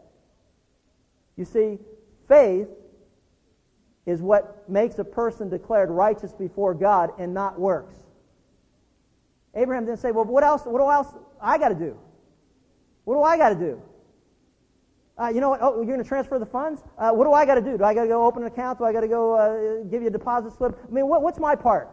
You 1.37 1.45
see, 1.45 1.79
faith 2.29 2.69
is 4.07 4.23
what 4.23 4.69
makes 4.69 5.01
a 5.01 5.05
person 5.05 5.49
declared 5.49 5.91
righteous 5.91 6.33
before 6.33 6.75
God 6.75 7.11
and 7.19 7.35
not 7.35 7.59
works. 7.59 7.95
Abraham 9.57 9.85
didn't 9.87 9.99
say, 9.99 10.13
well, 10.13 10.25
what 10.25 10.45
else, 10.45 10.63
what 10.65 10.81
else 10.81 11.09
I 11.41 11.59
got 11.59 11.71
to 11.71 11.75
do? 11.75 11.99
What 13.05 13.15
do 13.15 13.23
I 13.23 13.37
got 13.37 13.49
to 13.49 13.55
do? 13.57 13.83
Uh, 15.19 15.29
you 15.29 15.41
know 15.41 15.49
what? 15.49 15.61
Oh, 15.63 15.77
you're 15.77 15.87
going 15.87 16.03
to 16.03 16.05
transfer 16.05 16.39
the 16.39 16.47
funds? 16.47 16.83
Uh, 16.99 17.11
what 17.11 17.25
do 17.25 17.33
I 17.33 17.47
got 17.47 17.55
to 17.55 17.63
do? 17.63 17.79
Do 17.79 17.85
I 17.85 17.95
got 17.95 18.03
to 18.03 18.09
go 18.09 18.27
open 18.27 18.43
an 18.43 18.49
account? 18.49 18.79
Do 18.79 18.85
I 18.85 18.93
got 18.93 19.01
to 19.01 19.09
go 19.09 19.35
uh, 19.35 19.85
give 19.85 20.03
you 20.03 20.09
a 20.09 20.11
deposit 20.11 20.53
slip? 20.53 20.79
I 20.87 20.93
mean, 20.93 21.07
what, 21.09 21.23
what's 21.23 21.39
my 21.39 21.55
part? 21.55 21.91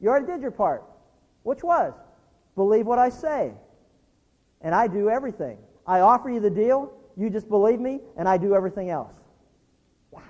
You 0.00 0.08
already 0.08 0.26
did 0.26 0.40
your 0.40 0.50
part. 0.50 0.84
Which 1.42 1.62
was? 1.62 1.92
Believe 2.56 2.86
what 2.86 2.98
I 2.98 3.10
say. 3.10 3.52
And 4.62 4.74
I 4.74 4.86
do 4.86 5.10
everything. 5.10 5.58
I 5.86 6.00
offer 6.00 6.30
you 6.30 6.40
the 6.40 6.50
deal. 6.50 6.92
You 7.16 7.28
just 7.28 7.48
believe 7.48 7.80
me, 7.80 8.00
and 8.16 8.26
I 8.26 8.38
do 8.38 8.54
everything 8.54 8.88
else. 8.88 9.12
Wow. 10.10 10.22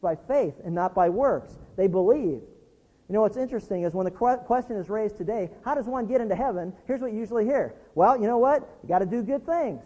By 0.00 0.14
faith 0.14 0.54
and 0.64 0.74
not 0.74 0.94
by 0.94 1.08
works. 1.08 1.52
They 1.76 1.88
believe. 1.88 2.40
You 3.08 3.12
know 3.12 3.22
what's 3.22 3.36
interesting 3.36 3.82
is 3.82 3.92
when 3.92 4.04
the 4.04 4.10
question 4.46 4.76
is 4.76 4.88
raised 4.88 5.16
today, 5.16 5.50
how 5.64 5.74
does 5.74 5.86
one 5.86 6.06
get 6.06 6.20
into 6.20 6.36
heaven? 6.36 6.72
Here's 6.86 7.00
what 7.00 7.12
you 7.12 7.18
usually 7.18 7.44
hear. 7.44 7.74
Well, 7.94 8.18
you 8.18 8.26
know 8.26 8.38
what? 8.38 8.60
You 8.82 8.88
got 8.88 9.00
to 9.00 9.06
do 9.06 9.22
good 9.22 9.44
things. 9.44 9.82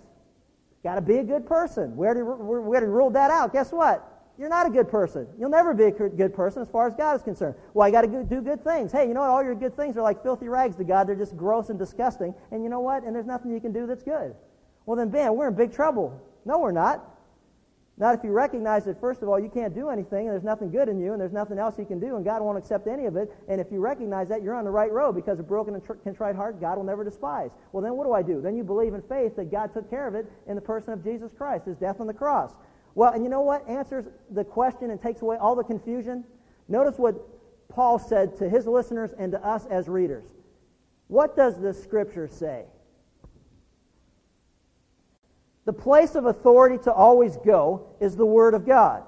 Got 0.84 0.94
to 0.94 1.00
be 1.00 1.18
a 1.18 1.24
good 1.24 1.46
person. 1.46 1.96
We 1.96 2.06
already, 2.06 2.22
we 2.22 2.30
already 2.30 2.86
ruled 2.86 3.14
that 3.14 3.30
out. 3.30 3.52
Guess 3.52 3.72
what? 3.72 4.14
You're 4.38 4.48
not 4.48 4.66
a 4.66 4.70
good 4.70 4.88
person. 4.88 5.26
You'll 5.36 5.50
never 5.50 5.74
be 5.74 5.84
a 5.84 5.90
good 5.90 6.32
person 6.32 6.62
as 6.62 6.68
far 6.68 6.86
as 6.86 6.94
God 6.94 7.16
is 7.16 7.22
concerned. 7.22 7.56
Well, 7.74 7.86
I 7.86 7.90
got 7.90 8.02
to 8.02 8.22
do 8.22 8.40
good 8.40 8.62
things. 8.62 8.92
Hey, 8.92 9.08
you 9.08 9.14
know 9.14 9.20
what? 9.20 9.30
All 9.30 9.42
your 9.42 9.56
good 9.56 9.76
things 9.76 9.96
are 9.96 10.02
like 10.02 10.22
filthy 10.22 10.48
rags 10.48 10.76
to 10.76 10.84
God. 10.84 11.08
They're 11.08 11.16
just 11.16 11.36
gross 11.36 11.70
and 11.70 11.78
disgusting. 11.78 12.32
And 12.52 12.62
you 12.62 12.68
know 12.68 12.78
what? 12.78 13.02
And 13.02 13.14
there's 13.14 13.26
nothing 13.26 13.50
you 13.50 13.60
can 13.60 13.72
do 13.72 13.86
that's 13.86 14.04
good. 14.04 14.36
Well, 14.86 14.96
then, 14.96 15.08
bam, 15.10 15.34
we're 15.34 15.48
in 15.48 15.54
big 15.54 15.72
trouble. 15.72 16.22
No, 16.44 16.60
we're 16.60 16.70
not. 16.70 17.04
Not 17.98 18.14
if 18.14 18.22
you 18.22 18.30
recognize 18.30 18.84
that, 18.84 19.00
first 19.00 19.22
of 19.22 19.28
all, 19.28 19.40
you 19.40 19.48
can't 19.48 19.74
do 19.74 19.88
anything, 19.88 20.26
and 20.26 20.30
there's 20.30 20.44
nothing 20.44 20.70
good 20.70 20.88
in 20.88 21.00
you, 21.00 21.12
and 21.12 21.20
there's 21.20 21.32
nothing 21.32 21.58
else 21.58 21.74
you 21.78 21.84
can 21.84 21.98
do, 21.98 22.14
and 22.14 22.24
God 22.24 22.42
won't 22.42 22.56
accept 22.56 22.86
any 22.86 23.06
of 23.06 23.16
it. 23.16 23.34
And 23.48 23.60
if 23.60 23.72
you 23.72 23.80
recognize 23.80 24.28
that, 24.28 24.40
you're 24.40 24.54
on 24.54 24.64
the 24.64 24.70
right 24.70 24.92
road 24.92 25.16
because 25.16 25.40
a 25.40 25.42
broken 25.42 25.74
and 25.74 25.82
contrite 26.04 26.36
heart, 26.36 26.60
God 26.60 26.76
will 26.76 26.84
never 26.84 27.02
despise. 27.02 27.50
Well, 27.72 27.82
then 27.82 27.96
what 27.96 28.04
do 28.06 28.12
I 28.12 28.22
do? 28.22 28.40
Then 28.40 28.56
you 28.56 28.62
believe 28.62 28.94
in 28.94 29.02
faith 29.02 29.34
that 29.34 29.50
God 29.50 29.72
took 29.74 29.90
care 29.90 30.06
of 30.06 30.14
it 30.14 30.30
in 30.46 30.54
the 30.54 30.60
person 30.60 30.92
of 30.92 31.02
Jesus 31.02 31.32
Christ, 31.36 31.66
his 31.66 31.76
death 31.76 32.00
on 32.00 32.06
the 32.06 32.14
cross. 32.14 32.52
Well, 32.94 33.12
and 33.12 33.24
you 33.24 33.30
know 33.30 33.40
what 33.40 33.68
answers 33.68 34.06
the 34.30 34.44
question 34.44 34.90
and 34.90 35.02
takes 35.02 35.22
away 35.22 35.36
all 35.36 35.56
the 35.56 35.64
confusion? 35.64 36.24
Notice 36.68 36.98
what 36.98 37.16
Paul 37.68 37.98
said 37.98 38.36
to 38.38 38.48
his 38.48 38.66
listeners 38.66 39.12
and 39.18 39.32
to 39.32 39.44
us 39.44 39.66
as 39.66 39.88
readers. 39.88 40.24
What 41.08 41.36
does 41.36 41.60
the 41.60 41.74
scripture 41.74 42.28
say? 42.28 42.64
The 45.68 45.74
place 45.74 46.14
of 46.14 46.24
authority 46.24 46.78
to 46.84 46.92
always 46.94 47.36
go 47.44 47.88
is 48.00 48.16
the 48.16 48.24
Word 48.24 48.54
of 48.54 48.64
God. 48.64 49.02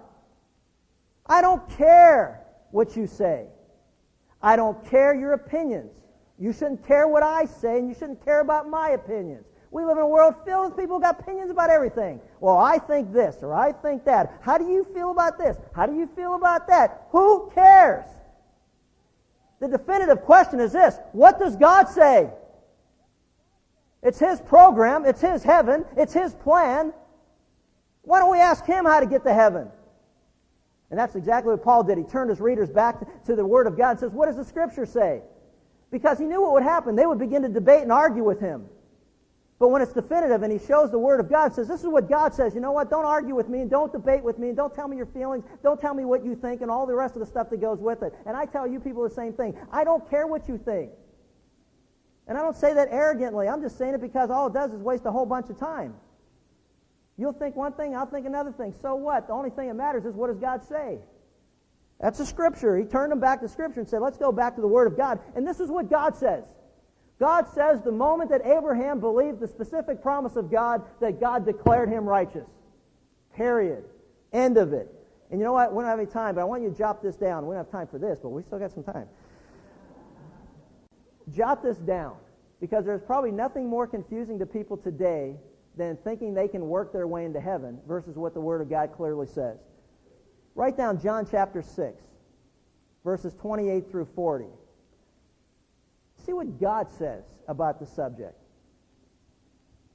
I 1.24 1.40
don't 1.40 1.66
care 1.78 2.44
what 2.70 2.94
you 2.98 3.06
say. 3.06 3.46
I 4.42 4.56
don't 4.56 4.84
care 4.90 5.14
your 5.14 5.32
opinions. 5.32 5.90
You 6.38 6.52
shouldn't 6.52 6.86
care 6.86 7.08
what 7.08 7.22
I 7.22 7.46
say, 7.46 7.78
and 7.78 7.88
you 7.88 7.94
shouldn't 7.94 8.22
care 8.26 8.40
about 8.40 8.68
my 8.68 8.90
opinions. 8.90 9.46
We 9.70 9.86
live 9.86 9.96
in 9.96 10.02
a 10.02 10.06
world 10.06 10.34
filled 10.44 10.72
with 10.72 10.78
people 10.78 10.96
who 10.96 11.02
got 11.02 11.18
opinions 11.20 11.50
about 11.50 11.70
everything. 11.70 12.20
Well, 12.40 12.58
I 12.58 12.76
think 12.76 13.10
this, 13.10 13.38
or 13.40 13.54
I 13.54 13.72
think 13.72 14.04
that. 14.04 14.30
How 14.42 14.58
do 14.58 14.68
you 14.68 14.86
feel 14.92 15.12
about 15.12 15.38
this? 15.38 15.56
How 15.74 15.86
do 15.86 15.96
you 15.96 16.10
feel 16.14 16.34
about 16.34 16.68
that? 16.68 17.06
Who 17.12 17.50
cares? 17.54 18.04
The 19.60 19.68
definitive 19.68 20.20
question 20.26 20.60
is 20.60 20.72
this 20.72 20.98
What 21.12 21.38
does 21.38 21.56
God 21.56 21.88
say? 21.88 22.28
It's 24.02 24.18
His 24.18 24.40
program. 24.40 25.04
It's 25.04 25.20
His 25.20 25.42
heaven. 25.42 25.84
It's 25.96 26.12
His 26.12 26.34
plan. 26.34 26.92
Why 28.02 28.20
don't 28.20 28.30
we 28.30 28.38
ask 28.38 28.64
Him 28.64 28.84
how 28.84 29.00
to 29.00 29.06
get 29.06 29.24
to 29.24 29.34
heaven? 29.34 29.68
And 30.90 30.98
that's 30.98 31.14
exactly 31.14 31.52
what 31.52 31.62
Paul 31.62 31.84
did. 31.84 31.98
He 31.98 32.04
turned 32.04 32.30
his 32.30 32.40
readers 32.40 32.68
back 32.68 33.24
to 33.26 33.36
the 33.36 33.46
Word 33.46 33.66
of 33.66 33.76
God 33.76 33.90
and 33.90 34.00
says, 34.00 34.10
What 34.10 34.26
does 34.26 34.36
the 34.36 34.44
Scripture 34.44 34.84
say? 34.84 35.22
Because 35.90 36.18
he 36.18 36.24
knew 36.24 36.42
what 36.42 36.52
would 36.52 36.62
happen. 36.62 36.96
They 36.96 37.06
would 37.06 37.18
begin 37.18 37.42
to 37.42 37.48
debate 37.48 37.82
and 37.82 37.92
argue 37.92 38.24
with 38.24 38.40
him. 38.40 38.66
But 39.58 39.68
when 39.68 39.82
it's 39.82 39.92
definitive 39.92 40.42
and 40.42 40.52
he 40.52 40.58
shows 40.66 40.90
the 40.90 40.98
Word 40.98 41.20
of 41.20 41.30
God, 41.30 41.54
says, 41.54 41.68
This 41.68 41.80
is 41.80 41.86
what 41.86 42.08
God 42.08 42.34
says. 42.34 42.54
You 42.54 42.60
know 42.60 42.72
what? 42.72 42.90
Don't 42.90 43.04
argue 43.04 43.34
with 43.36 43.48
me 43.48 43.60
and 43.60 43.70
don't 43.70 43.92
debate 43.92 44.24
with 44.24 44.38
me 44.38 44.48
and 44.48 44.56
don't 44.56 44.74
tell 44.74 44.88
me 44.88 44.96
your 44.96 45.06
feelings. 45.06 45.44
Don't 45.62 45.80
tell 45.80 45.94
me 45.94 46.04
what 46.04 46.24
you 46.24 46.34
think 46.34 46.60
and 46.60 46.70
all 46.70 46.86
the 46.86 46.94
rest 46.94 47.14
of 47.14 47.20
the 47.20 47.26
stuff 47.26 47.50
that 47.50 47.60
goes 47.60 47.78
with 47.78 48.02
it. 48.02 48.12
And 48.26 48.36
I 48.36 48.46
tell 48.46 48.66
you 48.66 48.80
people 48.80 49.04
the 49.04 49.14
same 49.14 49.32
thing. 49.32 49.56
I 49.70 49.84
don't 49.84 50.08
care 50.10 50.26
what 50.26 50.48
you 50.48 50.58
think. 50.58 50.90
And 52.30 52.38
I 52.38 52.42
don't 52.42 52.56
say 52.56 52.74
that 52.74 52.86
arrogantly. 52.92 53.48
I'm 53.48 53.60
just 53.60 53.76
saying 53.76 53.94
it 53.94 54.00
because 54.00 54.30
all 54.30 54.46
it 54.46 54.54
does 54.54 54.72
is 54.72 54.80
waste 54.80 55.04
a 55.04 55.10
whole 55.10 55.26
bunch 55.26 55.50
of 55.50 55.58
time. 55.58 55.94
You'll 57.18 57.32
think 57.32 57.56
one 57.56 57.72
thing, 57.72 57.96
I'll 57.96 58.06
think 58.06 58.24
another 58.24 58.52
thing. 58.52 58.72
So 58.80 58.94
what? 58.94 59.26
The 59.26 59.32
only 59.32 59.50
thing 59.50 59.66
that 59.66 59.74
matters 59.74 60.04
is 60.04 60.14
what 60.14 60.28
does 60.28 60.38
God 60.38 60.64
say? 60.68 60.98
That's 62.00 62.20
a 62.20 62.24
scripture. 62.24 62.76
He 62.78 62.84
turned 62.84 63.10
them 63.10 63.18
back 63.18 63.40
to 63.40 63.48
scripture 63.48 63.80
and 63.80 63.88
said, 63.88 64.00
let's 64.00 64.16
go 64.16 64.30
back 64.30 64.54
to 64.54 64.60
the 64.60 64.68
Word 64.68 64.86
of 64.86 64.96
God. 64.96 65.18
And 65.34 65.44
this 65.44 65.58
is 65.58 65.70
what 65.70 65.90
God 65.90 66.16
says. 66.16 66.44
God 67.18 67.48
says 67.52 67.82
the 67.82 67.90
moment 67.90 68.30
that 68.30 68.46
Abraham 68.46 69.00
believed 69.00 69.40
the 69.40 69.48
specific 69.48 70.00
promise 70.00 70.36
of 70.36 70.52
God, 70.52 70.84
that 71.00 71.18
God 71.18 71.44
declared 71.44 71.88
him 71.88 72.08
righteous. 72.08 72.46
Period. 73.34 73.82
End 74.32 74.56
of 74.56 74.72
it. 74.72 74.88
And 75.32 75.40
you 75.40 75.44
know 75.44 75.52
what? 75.52 75.74
We 75.74 75.82
don't 75.82 75.90
have 75.90 75.98
any 75.98 76.08
time, 76.08 76.36
but 76.36 76.42
I 76.42 76.44
want 76.44 76.62
you 76.62 76.70
to 76.70 76.78
jot 76.78 77.02
this 77.02 77.16
down. 77.16 77.44
We 77.48 77.56
don't 77.56 77.64
have 77.64 77.72
time 77.72 77.88
for 77.88 77.98
this, 77.98 78.20
but 78.22 78.28
we 78.28 78.44
still 78.44 78.60
got 78.60 78.70
some 78.70 78.84
time. 78.84 79.08
Jot 81.34 81.62
this 81.62 81.78
down 81.78 82.16
because 82.60 82.84
there's 82.84 83.02
probably 83.02 83.30
nothing 83.30 83.68
more 83.68 83.86
confusing 83.86 84.38
to 84.38 84.46
people 84.46 84.76
today 84.76 85.36
than 85.76 85.96
thinking 85.96 86.34
they 86.34 86.48
can 86.48 86.68
work 86.68 86.92
their 86.92 87.06
way 87.06 87.24
into 87.24 87.40
heaven 87.40 87.78
versus 87.86 88.16
what 88.16 88.34
the 88.34 88.40
Word 88.40 88.60
of 88.60 88.68
God 88.68 88.92
clearly 88.96 89.26
says. 89.26 89.58
Write 90.54 90.76
down 90.76 91.00
John 91.00 91.26
chapter 91.30 91.62
6, 91.62 92.02
verses 93.04 93.34
28 93.34 93.90
through 93.90 94.08
40. 94.14 94.46
See 96.26 96.32
what 96.32 96.60
God 96.60 96.88
says 96.98 97.24
about 97.48 97.80
the 97.80 97.86
subject. 97.86 98.34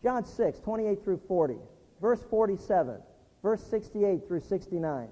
John 0.02 0.26
6, 0.26 0.60
28 0.60 1.04
through 1.04 1.21
40, 1.28 1.56
verse 2.02 2.24
47, 2.30 2.98
verse 3.43 3.62
68 3.63 4.28
through 4.28 4.41
69. 4.41 5.08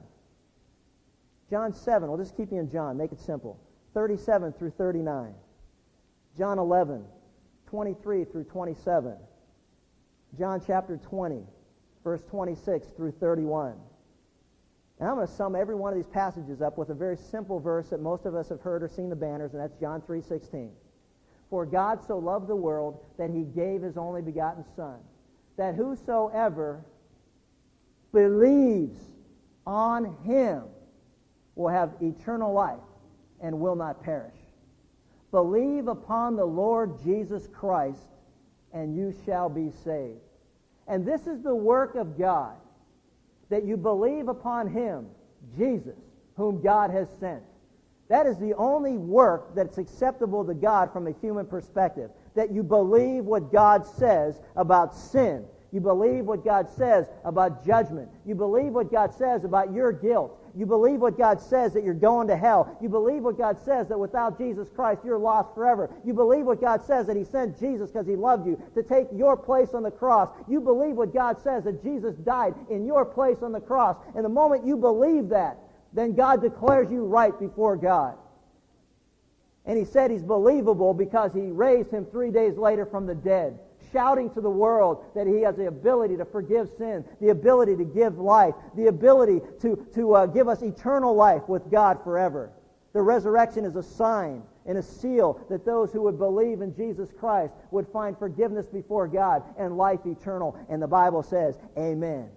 John 1.49 1.73
7, 1.73 2.09
we'll 2.09 2.17
just 2.17 2.35
keep 2.37 2.51
you 2.51 2.59
in 2.59 2.71
John, 2.71 2.97
make 2.97 3.11
it 3.11 3.19
simple. 3.19 3.59
37 3.93 4.53
through 4.53 4.71
39. 4.71 5.33
John 6.37 6.59
11, 6.59 7.03
23 7.67 8.25
through 8.25 8.43
27. 8.45 9.15
John 10.37 10.61
chapter 10.65 10.97
20, 10.97 11.43
verse 12.03 12.21
26 12.29 12.87
through 12.95 13.11
31. 13.19 13.75
And 14.99 15.09
I'm 15.09 15.15
going 15.15 15.27
to 15.27 15.33
sum 15.33 15.55
every 15.55 15.75
one 15.75 15.91
of 15.91 15.97
these 15.97 16.11
passages 16.11 16.61
up 16.61 16.77
with 16.77 16.89
a 16.89 16.93
very 16.93 17.17
simple 17.17 17.59
verse 17.59 17.89
that 17.89 18.01
most 18.01 18.25
of 18.25 18.35
us 18.35 18.49
have 18.49 18.61
heard 18.61 18.83
or 18.83 18.87
seen 18.87 19.09
the 19.09 19.15
banners, 19.15 19.53
and 19.53 19.61
that's 19.61 19.75
John 19.79 20.01
3:16. 20.01 20.69
For 21.49 21.65
God 21.65 22.03
so 22.07 22.17
loved 22.17 22.47
the 22.47 22.55
world 22.55 23.03
that 23.17 23.29
he 23.29 23.43
gave 23.43 23.81
his 23.81 23.97
only 23.97 24.21
begotten 24.21 24.63
Son, 24.75 24.99
that 25.57 25.75
whosoever 25.75 26.83
believes 28.11 28.99
on 29.67 30.15
him 30.23 30.63
will 31.55 31.69
have 31.69 31.93
eternal 32.01 32.53
life 32.53 32.79
and 33.39 33.59
will 33.59 33.75
not 33.75 34.01
perish. 34.01 34.33
Believe 35.33 35.87
upon 35.87 36.35
the 36.35 36.45
Lord 36.45 37.03
Jesus 37.03 37.47
Christ, 37.47 38.05
and 38.71 38.95
you 38.95 39.11
shall 39.25 39.49
be 39.49 39.71
saved. 39.83 40.19
And 40.87 41.03
this 41.03 41.25
is 41.25 41.41
the 41.41 41.55
work 41.55 41.95
of 41.95 42.19
God, 42.19 42.55
that 43.49 43.65
you 43.65 43.75
believe 43.75 44.27
upon 44.27 44.67
him, 44.67 45.07
Jesus, 45.57 45.97
whom 46.37 46.61
God 46.61 46.91
has 46.91 47.07
sent. 47.19 47.41
That 48.09 48.27
is 48.27 48.37
the 48.37 48.53
only 48.53 48.95
work 48.99 49.55
that's 49.55 49.79
acceptable 49.79 50.45
to 50.45 50.53
God 50.53 50.93
from 50.93 51.07
a 51.07 51.15
human 51.19 51.47
perspective. 51.47 52.11
That 52.35 52.51
you 52.51 52.61
believe 52.61 53.23
what 53.25 53.51
God 53.51 53.87
says 53.87 54.39
about 54.55 54.95
sin. 54.95 55.45
You 55.71 55.79
believe 55.79 56.25
what 56.25 56.45
God 56.45 56.69
says 56.69 57.07
about 57.25 57.65
judgment. 57.65 58.07
You 58.23 58.35
believe 58.35 58.73
what 58.73 58.91
God 58.91 59.11
says 59.15 59.45
about 59.45 59.73
your 59.73 59.91
guilt. 59.91 60.39
You 60.55 60.67
believe 60.67 60.99
what 60.99 61.17
God 61.17 61.41
says 61.41 61.73
that 61.73 61.83
you're 61.83 61.95
going 61.95 62.27
to 62.27 62.37
hell. 62.37 62.77
You 62.79 62.87
believe 62.87 63.23
what 63.23 63.37
God 63.37 63.57
says 63.65 63.87
that 63.87 63.97
without 63.97 64.37
Jesus 64.37 64.69
Christ 64.69 65.01
you're 65.03 65.17
lost 65.17 65.53
forever. 65.55 65.89
You 66.05 66.13
believe 66.13 66.45
what 66.45 66.61
God 66.61 66.83
says 66.85 67.07
that 67.07 67.17
He 67.17 67.23
sent 67.23 67.59
Jesus 67.59 67.89
because 67.89 68.05
He 68.05 68.15
loved 68.15 68.45
you 68.45 68.61
to 68.75 68.83
take 68.83 69.07
your 69.15 69.35
place 69.35 69.73
on 69.73 69.81
the 69.81 69.91
cross. 69.91 70.29
You 70.47 70.61
believe 70.61 70.95
what 70.95 71.13
God 71.13 71.41
says 71.41 71.63
that 71.63 71.83
Jesus 71.83 72.15
died 72.17 72.53
in 72.69 72.85
your 72.85 73.03
place 73.03 73.37
on 73.41 73.51
the 73.51 73.59
cross. 73.59 73.97
And 74.15 74.23
the 74.23 74.29
moment 74.29 74.65
you 74.65 74.77
believe 74.77 75.29
that, 75.29 75.57
then 75.91 76.13
God 76.13 76.41
declares 76.41 76.91
you 76.91 77.03
right 77.03 77.37
before 77.39 77.75
God. 77.75 78.15
And 79.65 79.77
He 79.77 79.85
said 79.85 80.11
He's 80.11 80.23
believable 80.23 80.93
because 80.93 81.33
He 81.33 81.41
raised 81.41 81.89
Him 81.89 82.05
three 82.05 82.29
days 82.29 82.57
later 82.57 82.85
from 82.85 83.07
the 83.07 83.15
dead 83.15 83.57
shouting 83.93 84.29
to 84.31 84.41
the 84.41 84.49
world 84.49 85.05
that 85.15 85.27
he 85.27 85.41
has 85.41 85.55
the 85.55 85.67
ability 85.67 86.17
to 86.17 86.25
forgive 86.25 86.69
sin, 86.77 87.05
the 87.21 87.29
ability 87.29 87.77
to 87.77 87.85
give 87.85 88.17
life, 88.17 88.55
the 88.75 88.87
ability 88.87 89.39
to, 89.61 89.87
to 89.93 90.15
uh, 90.15 90.25
give 90.25 90.47
us 90.47 90.61
eternal 90.61 91.15
life 91.15 91.47
with 91.47 91.69
God 91.71 92.03
forever. 92.03 92.51
The 92.93 93.01
resurrection 93.01 93.65
is 93.65 93.75
a 93.75 93.83
sign 93.83 94.43
and 94.65 94.77
a 94.77 94.83
seal 94.83 95.39
that 95.49 95.65
those 95.65 95.91
who 95.91 96.01
would 96.03 96.17
believe 96.17 96.61
in 96.61 96.75
Jesus 96.75 97.09
Christ 97.17 97.53
would 97.71 97.87
find 97.87 98.17
forgiveness 98.17 98.65
before 98.65 99.07
God 99.07 99.43
and 99.57 99.77
life 99.77 100.05
eternal. 100.05 100.57
And 100.69 100.81
the 100.81 100.87
Bible 100.87 101.23
says, 101.23 101.57
Amen. 101.77 102.29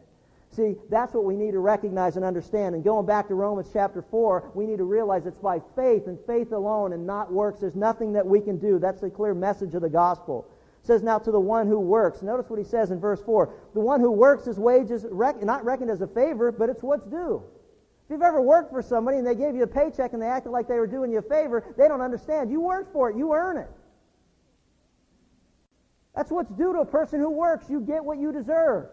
See, 0.50 0.76
that's 0.88 1.12
what 1.12 1.24
we 1.24 1.36
need 1.36 1.52
to 1.52 1.59
recognize 1.59 2.16
and 2.16 2.24
understand. 2.24 2.74
And 2.74 2.82
going 2.82 3.04
back 3.04 3.28
to 3.28 3.34
Romans 3.34 3.68
chapter 3.72 4.02
4, 4.11 4.52
we 4.54 4.64
need 4.64 4.78
to 4.78 4.84
realize 4.84 5.26
it's 5.26 5.36
by 5.36 5.61
faith 5.74 6.07
and 6.07 6.18
faith 6.26 6.52
alone 6.52 6.94
and 6.94 7.07
not 7.07 7.30
works. 7.30 7.61
There's 7.61 7.74
nothing 7.74 8.14
that 8.14 8.26
we 8.26 8.40
can 8.40 8.59
do. 8.59 8.78
That's 8.78 9.02
the 9.02 9.11
clear 9.11 9.34
message 9.34 9.74
of 9.74 9.82
the 9.82 9.90
gospel 9.90 10.48
says 10.87 11.03
now 11.03 11.18
to 11.18 11.30
the 11.30 11.41
one 11.41 11.66
who 11.66 11.78
works. 11.80 12.22
Notice 12.22 12.49
what 12.49 12.59
he 12.59 12.64
says 12.64 12.91
in 12.91 13.01
verse 13.01 13.20
4. 13.22 13.53
The 13.74 13.80
one 13.80 14.01
who 14.01 14.11
works, 14.11 14.45
his 14.45 14.59
wages 14.59 15.05
rec- 15.11 15.43
not 15.43 15.64
reckoned 15.64 15.91
as 15.91 16.01
a 16.01 16.07
favor, 16.07 16.53
but 16.53 16.68
it's 16.68 16.82
what's 16.82 17.07
due. 17.07 17.43
If 18.05 18.11
you've 18.11 18.22
ever 18.22 18.41
worked 18.41 18.70
for 18.70 18.82
somebody 18.82 19.18
and 19.18 19.26
they 19.26 19.34
gave 19.34 19.57
you 19.57 19.64
a 19.64 19.66
paycheck 19.66 20.12
and 20.12 20.22
they 20.22 20.26
acted 20.26 20.51
like 20.51 20.68
they 20.68 20.78
were 20.78 20.87
doing 20.87 21.11
you 21.11 21.18
a 21.18 21.22
favor, 21.22 21.64
they 21.76 21.89
don't 21.89 22.01
understand. 22.01 22.51
You 22.51 22.61
worked 22.61 22.93
for 22.93 23.11
it. 23.11 23.16
You 23.16 23.34
earn 23.34 23.57
it. 23.57 23.68
That's 26.14 26.30
what's 26.30 26.51
due 26.53 26.72
to 26.72 26.78
a 26.80 26.87
person 26.87 27.20
who 27.20 27.30
works. 27.30 27.68
You 27.68 27.80
get 27.80 28.05
what 28.05 28.18
you 28.18 28.32
deserve. 28.32 28.87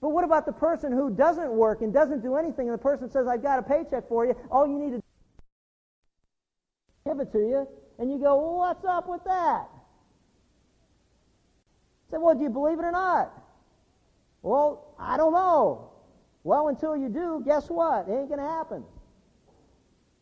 But 0.00 0.10
what 0.10 0.24
about 0.24 0.46
the 0.46 0.52
person 0.52 0.92
who 0.92 1.10
doesn't 1.10 1.50
work 1.50 1.82
and 1.82 1.92
doesn't 1.92 2.22
do 2.22 2.36
anything 2.36 2.68
and 2.68 2.74
the 2.74 2.82
person 2.82 3.10
says, 3.10 3.26
I've 3.26 3.42
got 3.42 3.58
a 3.58 3.62
paycheck 3.62 4.08
for 4.08 4.26
you. 4.26 4.34
All 4.50 4.66
you 4.66 4.78
need 4.78 4.90
to 4.92 5.02
give 7.06 7.20
it 7.20 7.32
to 7.32 7.38
you, 7.38 7.68
and 7.98 8.10
you 8.10 8.18
go, 8.18 8.36
well, 8.36 8.56
what's 8.56 8.84
up 8.84 9.08
with 9.08 9.22
that? 9.24 9.68
Say, 12.10 12.18
well, 12.18 12.34
do 12.34 12.42
you 12.42 12.50
believe 12.50 12.78
it 12.78 12.84
or 12.84 12.92
not? 12.92 13.32
Well, 14.42 14.94
I 14.98 15.16
don't 15.16 15.32
know. 15.32 15.90
Well, 16.44 16.68
until 16.68 16.96
you 16.96 17.08
do, 17.08 17.42
guess 17.44 17.68
what? 17.68 18.08
It 18.08 18.12
ain't 18.12 18.28
going 18.28 18.40
to 18.40 18.46
happen. 18.46 18.84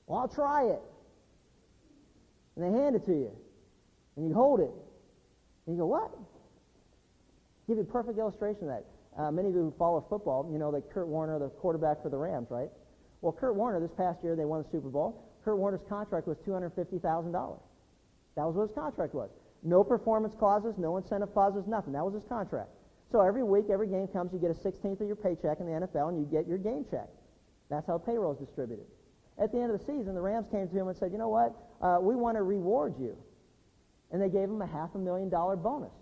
Well, 0.07 0.21
I'll 0.21 0.29
try 0.29 0.65
it. 0.65 0.81
And 2.57 2.65
they 2.65 2.79
hand 2.79 2.97
it 2.97 3.05
to 3.05 3.13
you. 3.13 3.31
And 4.17 4.29
you 4.29 4.35
hold 4.35 4.61
it. 4.61 4.71
And 5.67 5.77
you 5.77 5.83
go, 5.83 5.87
what? 5.87 6.11
Give 7.67 7.77
you 7.77 7.83
a 7.83 7.87
perfect 7.87 8.19
illustration 8.19 8.63
of 8.63 8.69
that. 8.69 8.85
Uh, 9.19 9.31
many 9.31 9.49
of 9.49 9.55
you 9.55 9.61
who 9.61 9.75
follow 9.79 10.05
football, 10.09 10.49
you 10.51 10.59
know 10.59 10.73
that 10.73 10.91
Kurt 10.91 11.07
Warner, 11.07 11.39
the 11.39 11.49
quarterback 11.49 12.03
for 12.03 12.09
the 12.09 12.17
Rams, 12.17 12.49
right? 12.51 12.69
Well, 13.21 13.33
Kurt 13.33 13.55
Warner, 13.55 13.81
this 13.81 13.93
past 13.97 14.19
year, 14.23 14.37
they 14.37 14.45
won 14.45 14.63
the 14.63 14.69
Super 14.71 14.89
Bowl. 14.89 15.31
Kurt 15.45 15.57
Warner's 15.57 15.83
contract 15.89 16.27
was 16.27 16.37
$250,000. 16.47 17.59
That 18.37 18.45
was 18.45 18.55
what 18.55 18.69
his 18.69 18.75
contract 18.75 19.15
was. 19.15 19.31
No 19.65 19.83
performance 19.83 20.35
clauses, 20.39 20.77
no 20.77 20.99
incentive 20.99 21.33
clauses, 21.33 21.67
nothing. 21.67 21.95
That 21.95 22.05
was 22.05 22.15
his 22.15 22.25
contract. 22.25 22.69
So 23.11 23.21
every 23.23 23.43
week, 23.43 23.67
every 23.73 23.89
game 23.89 24.07
comes, 24.09 24.33
you 24.33 24.39
get 24.39 24.51
a 24.51 24.55
16th 24.55 25.01
of 25.01 25.07
your 25.07 25.17
paycheck 25.17 25.61
in 25.61 25.67
the 25.67 25.73
NFL, 25.73 26.11
and 26.11 26.19
you 26.19 26.25
get 26.25 26.47
your 26.47 26.59
game 26.59 26.85
check. 26.91 27.09
That's 27.71 27.87
how 27.87 27.97
payroll 27.97 28.33
is 28.33 28.39
distributed. 28.39 28.85
At 29.43 29.53
the 29.53 29.59
end 29.59 29.73
of 29.73 29.79
the 29.79 29.85
season, 29.85 30.15
the 30.15 30.21
Rams 30.21 30.47
came 30.51 30.69
to 30.69 30.77
him 30.77 30.89
and 30.89 30.97
said, 30.97 31.11
you 31.13 31.19
know 31.19 31.29
what? 31.29 31.57
Uh, 31.81 31.99
we 32.01 32.15
want 32.15 32.37
to 32.37 32.43
reward 32.43 32.95
you. 33.01 33.17
And 34.13 34.21
they 34.21 34.29
gave 34.29 34.49
him 34.49 34.61
a 34.61 34.67
half 34.67 34.91
a 34.95 34.99
million 34.99 35.29
dollar 35.29 35.57
bonus. 35.57 35.93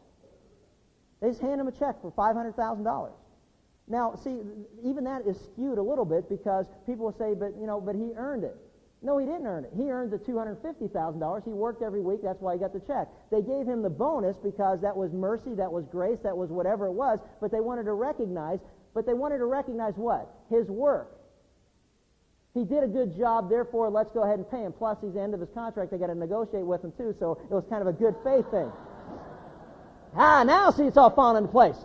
They 1.21 1.29
just 1.29 1.41
hand 1.41 1.61
him 1.61 1.69
a 1.69 1.73
check 1.73 2.03
for 2.03 2.11
$500,000. 2.13 3.13
Now, 3.89 4.15
see, 4.23 4.41
even 4.85 5.05
that 5.05 5.23
is 5.27 5.39
skewed 5.53 5.79
a 5.79 5.83
little 5.83 6.05
bit 6.05 6.29
because 6.29 6.67
people 6.85 7.07
will 7.07 7.17
say, 7.17 7.35
but, 7.35 7.57
you 7.59 7.67
know, 7.67 7.81
but 7.81 7.95
he 7.95 8.11
earned 8.17 8.45
it. 8.45 8.57
No, 9.05 9.19
he 9.19 9.27
didn't 9.27 9.47
earn 9.47 9.65
it. 9.65 9.73
He 9.77 9.91
earned 9.91 10.13
the 10.13 10.19
$250,000. 10.19 11.45
He 11.45 11.51
worked 11.51 11.83
every 11.83 12.01
week. 12.01 12.21
That's 12.23 12.41
why 12.41 12.55
he 12.55 12.61
got 12.61 12.73
the 12.73 12.81
check. 12.81 13.09
They 13.33 13.43
gave 13.43 13.67
him 13.67 13.83
the 13.83 13.91
bonus 13.91 14.37
because 14.37 14.81
that 14.83 14.97
was 14.97 15.13
mercy, 15.13 15.55
that 15.55 15.73
was 15.73 15.85
grace, 15.91 16.19
that 16.23 16.37
was 16.37 16.51
whatever 16.51 16.87
it 16.87 16.93
was, 16.93 17.19
but 17.41 17.51
they 17.51 17.61
wanted 17.61 17.85
to 17.85 17.95
recognize, 17.95 18.61
but 18.95 19.05
they 19.05 19.15
wanted 19.15 19.39
to 19.39 19.47
recognize 19.47 19.95
what? 19.97 20.33
His 20.51 20.69
work. 20.69 21.19
He 22.55 22.65
did 22.65 22.85
a 22.85 22.87
good 22.87 23.17
job, 23.17 23.49
therefore 23.51 23.91
let's 23.91 24.13
go 24.13 24.23
ahead 24.23 24.39
and 24.39 24.49
pay 24.49 24.63
him. 24.63 24.73
Plus, 24.73 24.99
he's 25.01 25.15
the 25.15 25.21
end 25.21 25.35
of 25.35 25.41
his 25.41 25.49
contract. 25.51 25.91
They 25.91 25.99
got 25.99 26.09
to 26.09 26.15
negotiate 26.15 26.65
with 26.65 26.85
him 26.85 26.93
too, 26.93 27.15
so 27.19 27.39
it 27.51 27.55
was 27.55 27.65
kind 27.69 27.81
of 27.81 27.89
a 27.89 27.93
good 27.93 28.15
faith 28.23 28.49
thing. 28.51 28.71
ah, 30.15 30.45
now 30.45 30.71
see 30.71 30.85
it's 30.85 30.97
all 30.97 31.11
falling 31.11 31.39
into 31.39 31.51
place. 31.51 31.77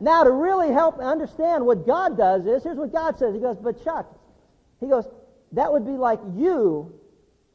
Now, 0.00 0.24
to 0.24 0.30
really 0.30 0.72
help 0.72 0.98
understand 0.98 1.66
what 1.66 1.86
God 1.86 2.16
does 2.16 2.46
is, 2.46 2.62
here's 2.62 2.78
what 2.78 2.92
God 2.92 3.18
says. 3.18 3.34
He 3.34 3.40
goes, 3.40 3.56
but 3.56 3.82
Chuck, 3.84 4.06
he 4.80 4.86
goes, 4.86 5.06
that 5.52 5.72
would 5.72 5.86
be 5.86 5.92
like 5.92 6.20
you, 6.36 6.92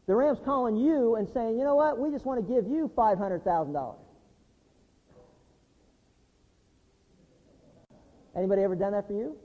the 0.07 0.15
Rams 0.15 0.39
calling 0.43 0.75
you 0.75 1.15
and 1.15 1.29
saying, 1.29 1.57
you 1.57 1.63
know 1.63 1.75
what, 1.75 1.97
we 1.97 2.11
just 2.11 2.25
want 2.25 2.45
to 2.45 2.53
give 2.53 2.67
you 2.67 2.91
$500,000. 2.95 3.95
Anybody 8.35 8.63
ever 8.63 8.75
done 8.75 8.93
that 8.93 9.07
for 9.07 9.13
you? 9.13 9.37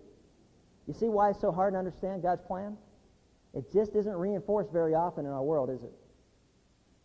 You 0.87 0.95
see 0.95 1.09
why 1.09 1.31
it's 1.31 1.41
so 1.41 1.53
hard 1.53 1.75
to 1.75 1.79
understand 1.79 2.23
God's 2.23 2.41
plan? 2.43 2.77
It 3.55 3.71
just 3.73 3.95
isn't 3.95 4.15
reinforced 4.15 4.73
very 4.73 4.95
often 4.95 5.27
in 5.27 5.31
our 5.33 5.43
world, 5.43 5.69
is 5.69 5.83
it? 5.83 5.93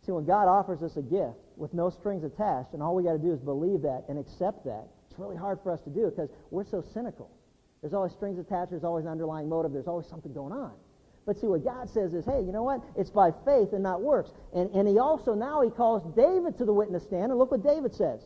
See, 0.04 0.12
when 0.12 0.24
God 0.24 0.48
offers 0.48 0.82
us 0.82 0.96
a 0.96 1.02
gift 1.02 1.36
with 1.56 1.72
no 1.72 1.90
strings 1.90 2.24
attached, 2.24 2.72
and 2.72 2.82
all 2.82 2.94
we 2.94 3.02
got 3.02 3.12
to 3.12 3.18
do 3.18 3.32
is 3.32 3.40
believe 3.40 3.82
that 3.82 4.04
and 4.08 4.18
accept 4.18 4.64
that, 4.64 4.86
it's 5.08 5.18
really 5.18 5.36
hard 5.36 5.58
for 5.62 5.70
us 5.70 5.80
to 5.82 5.90
do 5.90 6.10
because 6.10 6.30
we're 6.50 6.64
so 6.64 6.82
cynical. 6.92 7.30
There's 7.80 7.94
always 7.94 8.12
strings 8.12 8.38
attached, 8.38 8.70
there's 8.70 8.84
always 8.84 9.04
an 9.04 9.10
underlying 9.10 9.48
motive, 9.48 9.72
there's 9.72 9.86
always 9.86 10.06
something 10.06 10.32
going 10.32 10.52
on. 10.52 10.72
But 11.26 11.38
see, 11.38 11.46
what 11.46 11.64
God 11.64 11.88
says 11.88 12.12
is, 12.12 12.26
hey, 12.26 12.42
you 12.42 12.52
know 12.52 12.62
what? 12.62 12.82
It's 12.96 13.10
by 13.10 13.30
faith 13.44 13.72
and 13.72 13.82
not 13.82 14.02
works. 14.02 14.30
And, 14.54 14.70
and 14.74 14.86
he 14.86 14.98
also, 14.98 15.34
now 15.34 15.62
he 15.62 15.70
calls 15.70 16.02
David 16.14 16.58
to 16.58 16.64
the 16.64 16.72
witness 16.72 17.04
stand, 17.04 17.30
and 17.30 17.38
look 17.38 17.50
what 17.50 17.62
David 17.62 17.94
says. 17.94 18.20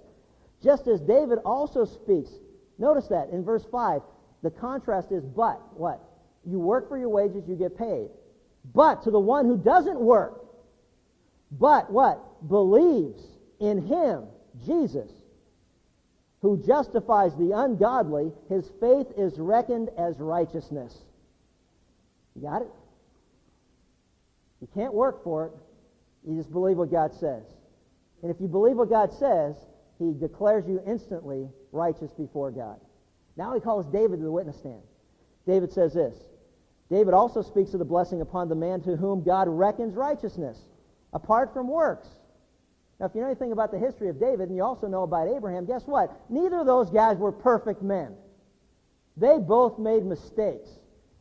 Just 0.62 0.88
as 0.88 1.00
David 1.00 1.38
also 1.44 1.84
speaks. 1.84 2.30
Notice 2.78 3.06
that 3.08 3.30
in 3.30 3.44
verse 3.44 3.64
5. 3.70 4.02
The 4.42 4.50
contrast 4.50 5.12
is, 5.12 5.24
but, 5.24 5.60
what? 5.76 6.00
You 6.44 6.58
work 6.58 6.88
for 6.88 6.98
your 6.98 7.08
wages, 7.08 7.44
you 7.48 7.54
get 7.54 7.76
paid. 7.78 8.08
But 8.74 9.02
to 9.04 9.10
the 9.10 9.20
one 9.20 9.46
who 9.46 9.56
doesn't 9.56 9.98
work, 9.98 10.44
but 11.52 11.90
what? 11.90 12.48
Believes 12.48 13.22
in 13.60 13.86
him, 13.86 14.24
Jesus, 14.66 15.10
who 16.40 16.62
justifies 16.64 17.34
the 17.36 17.52
ungodly, 17.52 18.32
his 18.48 18.70
faith 18.80 19.06
is 19.16 19.38
reckoned 19.38 19.90
as 19.98 20.18
righteousness. 20.18 20.96
You 22.34 22.42
got 22.42 22.62
it? 22.62 22.68
You 24.60 24.68
can't 24.74 24.92
work 24.92 25.22
for 25.22 25.46
it. 25.46 25.52
You 26.28 26.36
just 26.36 26.52
believe 26.52 26.76
what 26.76 26.90
God 26.90 27.12
says. 27.14 27.44
And 28.22 28.30
if 28.30 28.40
you 28.40 28.48
believe 28.48 28.76
what 28.76 28.90
God 28.90 29.12
says, 29.12 29.56
he 29.98 30.12
declares 30.12 30.66
you 30.66 30.80
instantly 30.86 31.48
righteous 31.72 32.12
before 32.12 32.50
God. 32.50 32.80
Now 33.36 33.54
he 33.54 33.60
calls 33.60 33.86
David 33.86 34.18
to 34.18 34.24
the 34.24 34.30
witness 34.30 34.58
stand. 34.58 34.82
David 35.46 35.72
says 35.72 35.94
this 35.94 36.16
David 36.90 37.14
also 37.14 37.42
speaks 37.42 37.72
of 37.72 37.78
the 37.78 37.84
blessing 37.84 38.20
upon 38.20 38.48
the 38.48 38.54
man 38.54 38.80
to 38.82 38.96
whom 38.96 39.22
God 39.22 39.48
reckons 39.48 39.94
righteousness, 39.94 40.58
apart 41.12 41.52
from 41.52 41.68
works. 41.68 42.08
Now, 42.98 43.06
if 43.06 43.14
you 43.14 43.20
know 43.20 43.28
anything 43.28 43.52
about 43.52 43.70
the 43.70 43.78
history 43.78 44.08
of 44.08 44.18
David, 44.18 44.48
and 44.48 44.56
you 44.56 44.64
also 44.64 44.88
know 44.88 45.04
about 45.04 45.28
Abraham, 45.28 45.66
guess 45.66 45.84
what? 45.86 46.10
Neither 46.28 46.60
of 46.60 46.66
those 46.66 46.90
guys 46.90 47.16
were 47.16 47.30
perfect 47.30 47.80
men. 47.80 48.16
They 49.16 49.38
both 49.38 49.78
made 49.78 50.04
mistakes. 50.04 50.68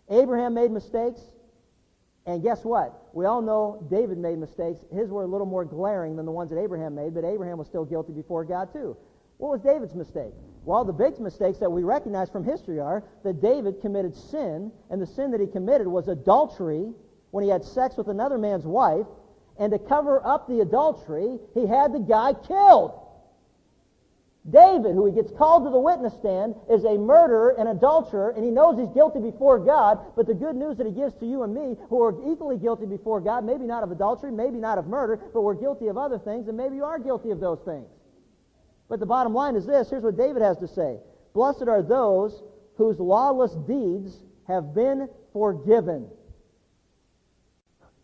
Abraham 0.09 0.53
made 0.55 0.71
mistakes, 0.71 1.21
and 2.27 2.43
guess 2.43 2.65
what? 2.65 2.93
We 3.13 3.25
all 3.25 3.41
know 3.41 3.87
David 3.89 4.17
made 4.17 4.37
mistakes. 4.37 4.81
His 4.93 5.09
were 5.09 5.23
a 5.23 5.27
little 5.27 5.47
more 5.47 5.63
glaring 5.63 6.17
than 6.17 6.25
the 6.25 6.31
ones 6.31 6.49
that 6.49 6.59
Abraham 6.59 6.93
made, 6.93 7.15
but 7.15 7.23
Abraham 7.23 7.57
was 7.57 7.67
still 7.67 7.85
guilty 7.85 8.11
before 8.11 8.43
God, 8.43 8.71
too. 8.73 8.97
What 9.37 9.51
was 9.51 9.61
David's 9.61 9.95
mistake? 9.95 10.33
Well, 10.65 10.83
the 10.83 10.91
big 10.91 11.17
mistakes 11.19 11.57
that 11.59 11.71
we 11.71 11.83
recognize 11.83 12.29
from 12.29 12.43
history 12.43 12.81
are 12.81 13.01
that 13.23 13.41
David 13.41 13.79
committed 13.81 14.13
sin, 14.13 14.73
and 14.89 15.01
the 15.01 15.07
sin 15.07 15.31
that 15.31 15.39
he 15.39 15.47
committed 15.47 15.87
was 15.87 16.09
adultery 16.09 16.91
when 17.31 17.45
he 17.45 17.49
had 17.49 17.63
sex 17.63 17.95
with 17.95 18.09
another 18.09 18.37
man's 18.37 18.65
wife, 18.65 19.07
and 19.57 19.71
to 19.71 19.79
cover 19.79 20.25
up 20.25 20.49
the 20.49 20.59
adultery, 20.59 21.39
he 21.53 21.65
had 21.65 21.93
the 21.93 21.99
guy 21.99 22.33
killed. 22.33 23.06
David, 24.49 24.95
who 24.95 25.05
he 25.05 25.11
gets 25.11 25.31
called 25.31 25.65
to 25.65 25.69
the 25.69 25.79
witness 25.79 26.13
stand, 26.13 26.55
is 26.69 26.85
a 26.85 26.97
murderer 26.97 27.55
and 27.59 27.67
adulterer, 27.67 28.29
and 28.29 28.45
he 28.45 28.51
knows 28.51 28.77
he's 28.79 28.93
guilty 28.93 29.19
before 29.19 29.59
God. 29.59 29.99
But 30.15 30.25
the 30.25 30.33
good 30.33 30.55
news 30.55 30.77
that 30.77 30.87
he 30.87 30.93
gives 30.93 31.13
to 31.15 31.25
you 31.25 31.43
and 31.43 31.53
me, 31.53 31.75
who 31.89 32.01
are 32.01 32.15
equally 32.31 32.57
guilty 32.57 32.85
before 32.85 33.19
God, 33.19 33.43
maybe 33.43 33.65
not 33.65 33.83
of 33.83 33.91
adultery, 33.91 34.31
maybe 34.31 34.57
not 34.57 34.77
of 34.77 34.87
murder, 34.87 35.19
but 35.33 35.41
we're 35.41 35.53
guilty 35.53 35.87
of 35.87 35.97
other 35.97 36.17
things, 36.17 36.47
and 36.47 36.55
maybe 36.55 36.77
you 36.77 36.85
are 36.85 36.97
guilty 36.97 37.31
of 37.31 37.41
those 37.41 37.59
things. 37.65 37.87
But 38.87 39.01
the 39.01 39.05
bottom 39.05 39.33
line 39.33 39.57
is 39.57 39.65
this 39.65 39.89
here's 39.89 40.03
what 40.03 40.17
David 40.17 40.41
has 40.41 40.57
to 40.59 40.67
say 40.67 40.99
Blessed 41.33 41.67
are 41.67 41.81
those 41.81 42.41
whose 42.77 42.99
lawless 42.99 43.53
deeds 43.67 44.23
have 44.47 44.73
been 44.73 45.09
forgiven. 45.33 46.07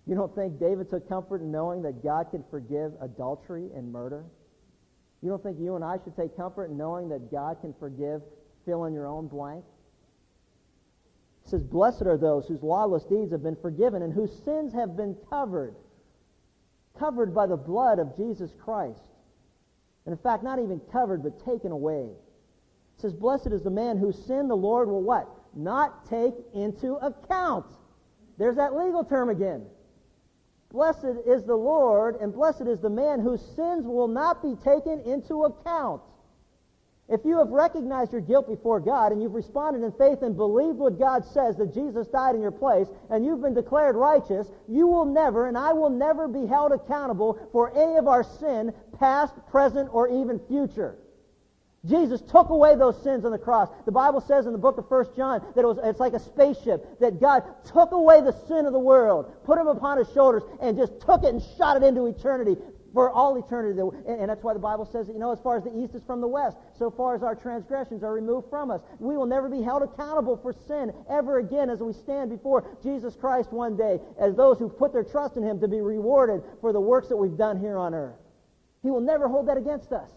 You 0.06 0.16
don't 0.16 0.36
think 0.36 0.60
David 0.60 0.90
took 0.90 1.08
comfort 1.08 1.42
in 1.42 1.52
knowing 1.52 1.84
that 1.84 2.04
God 2.04 2.32
can 2.32 2.44
forgive 2.52 2.92
adultery 3.00 3.70
and 3.74 3.92
murder? 3.92 4.26
You 5.24 5.30
don't 5.30 5.42
think 5.42 5.58
you 5.58 5.76
and 5.76 5.86
I 5.86 5.98
should 6.04 6.18
take 6.18 6.36
comfort 6.36 6.66
in 6.66 6.78
knowing 6.78 7.08
that 7.10 7.32
God 7.32 7.62
can 7.62 7.74
forgive 7.80 8.22
fill 8.66 8.86
in 8.86 8.94
your 8.94 9.08
own 9.08 9.28
blank? 9.28 9.64
He 11.44 11.50
says, 11.50 11.64
Blessed 11.64 12.04
are 12.04 12.18
those 12.18 12.46
whose 12.46 12.62
lawless 12.62 13.06
deeds 13.06 13.32
have 13.32 13.42
been 13.42 13.56
forgiven 13.56 14.02
and 14.02 14.14
whose 14.14 14.38
sins 14.44 14.74
have 14.74 14.98
been 14.98 15.16
covered, 15.30 15.76
covered 17.00 17.34
by 17.34 17.48
the 17.48 17.56
blood 17.56 18.00
of 18.00 18.16
Jesus 18.18 18.52
Christ. 18.64 19.02
And 20.06 20.12
in 20.12 20.20
fact, 20.20 20.44
not 20.44 20.60
even 20.60 20.82
covered, 20.92 21.24
but 21.24 21.46
taken 21.46 21.72
away. 21.72 22.10
It 22.98 23.02
says, 23.02 23.14
Blessed 23.14 23.48
is 23.48 23.64
the 23.64 23.70
man 23.70 23.98
whose 23.98 24.26
sin 24.26 24.50
the 24.50 24.58
Lord 24.58 24.90
will 24.90 25.04
what? 25.04 25.30
Not 25.56 26.10
take 26.10 26.34
into 26.54 26.96
account. 26.96 27.66
There's 28.38 28.58
that 28.58 28.76
legal 28.76 29.06
term 29.06 29.30
again. 29.30 29.66
Blessed 30.74 31.22
is 31.28 31.44
the 31.44 31.56
Lord, 31.56 32.16
and 32.20 32.34
blessed 32.34 32.64
is 32.64 32.80
the 32.80 32.90
man 32.90 33.20
whose 33.20 33.46
sins 33.56 33.86
will 33.86 34.08
not 34.08 34.42
be 34.42 34.56
taken 34.56 35.00
into 35.02 35.44
account. 35.44 36.02
If 37.10 37.24
you 37.26 37.38
have 37.38 37.50
recognized 37.50 38.12
your 38.12 38.22
guilt 38.22 38.48
before 38.48 38.80
God 38.80 39.12
and 39.12 39.22
you've 39.22 39.36
responded 39.36 39.84
in 39.84 39.92
faith 39.92 40.24
and 40.24 40.36
believed 40.36 40.80
what 40.80 40.98
God 40.98 41.26
says 41.26 41.58
that 41.58 41.76
Jesus 41.76 42.08
died 42.08 42.34
in 42.34 42.42
your 42.42 42.50
place 42.50 42.88
and 43.12 43.24
you've 43.24 43.42
been 43.42 43.54
declared 43.54 43.96
righteous, 43.96 44.48
you 44.68 44.88
will 44.88 45.06
never 45.06 45.48
and 45.48 45.58
I 45.58 45.74
will 45.74 45.92
never 45.92 46.28
be 46.28 46.48
held 46.48 46.72
accountable 46.72 47.38
for 47.52 47.76
any 47.78 47.98
of 47.98 48.08
our 48.08 48.24
sin, 48.24 48.74
past, 48.98 49.36
present, 49.52 49.90
or 49.94 50.08
even 50.08 50.40
future. 50.48 50.98
Jesus 51.86 52.22
took 52.22 52.50
away 52.50 52.76
those 52.76 53.02
sins 53.04 53.26
on 53.26 53.32
the 53.32 53.38
cross. 53.38 53.70
The 53.86 53.92
Bible 53.92 54.22
says 54.22 54.46
in 54.46 54.54
the 54.54 54.58
book 54.58 54.78
of 54.78 54.90
1 54.90 55.16
John 55.18 55.46
that 55.54 55.62
it 55.62 55.68
was, 55.68 55.80
it's 55.84 56.00
like 56.00 56.14
a 56.14 56.20
spaceship, 56.20 57.00
that 57.00 57.20
God 57.20 57.44
took 57.66 57.92
away 57.92 58.22
the 58.22 58.32
sin 58.48 58.66
of 58.66 58.72
the 58.72 58.80
world, 58.80 59.34
put 59.44 59.58
him 59.58 59.68
upon 59.68 59.98
his 59.98 60.10
shoulders, 60.14 60.44
and 60.62 60.78
just 60.78 61.02
took 61.02 61.24
it 61.24 61.34
and 61.34 61.42
shot 61.58 61.76
it 61.76 61.84
into 61.84 62.06
eternity, 62.06 62.56
for 62.94 63.10
all 63.10 63.36
eternity. 63.36 63.80
And, 63.82 64.22
and 64.22 64.30
that's 64.30 64.44
why 64.44 64.54
the 64.54 64.60
Bible 64.60 64.86
says, 64.86 65.08
that, 65.08 65.14
you 65.14 65.20
know, 65.20 65.32
as 65.32 65.40
far 65.42 65.58
as 65.58 65.64
the 65.64 65.78
east 65.78 65.96
is 65.96 66.04
from 66.04 66.22
the 66.22 66.28
west, 66.28 66.56
so 66.78 66.90
far 66.90 67.16
as 67.16 67.24
our 67.24 67.36
transgressions 67.36 68.04
are 68.04 68.14
removed 68.14 68.50
from 68.50 68.72
us. 68.72 68.82
We 69.00 69.18
will 69.18 69.26
never 69.26 69.50
be 69.50 69.62
held 69.62 69.82
accountable 69.82 70.38
for 70.38 70.54
sin 70.54 70.94
ever 71.10 71.40
again 71.40 71.70
as 71.70 71.80
we 71.80 71.92
stand 71.92 72.30
before 72.30 72.78
Jesus 72.82 73.16
Christ 73.16 73.52
one 73.52 73.76
day 73.76 74.00
as 74.20 74.36
those 74.36 74.60
who 74.60 74.70
put 74.70 74.94
their 74.94 75.04
trust 75.04 75.36
in 75.36 75.44
him 75.44 75.60
to 75.60 75.68
be 75.68 75.82
rewarded 75.82 76.44
for 76.62 76.72
the 76.72 76.80
works 76.80 77.10
that 77.10 77.18
we've 77.18 77.38
done 77.38 77.60
here 77.60 77.78
on 77.78 77.94
earth. 77.94 78.16
He 78.84 78.92
will 78.92 79.02
never 79.02 79.28
hold 79.28 79.48
that 79.48 79.58
against 79.58 79.92
us. 79.92 80.10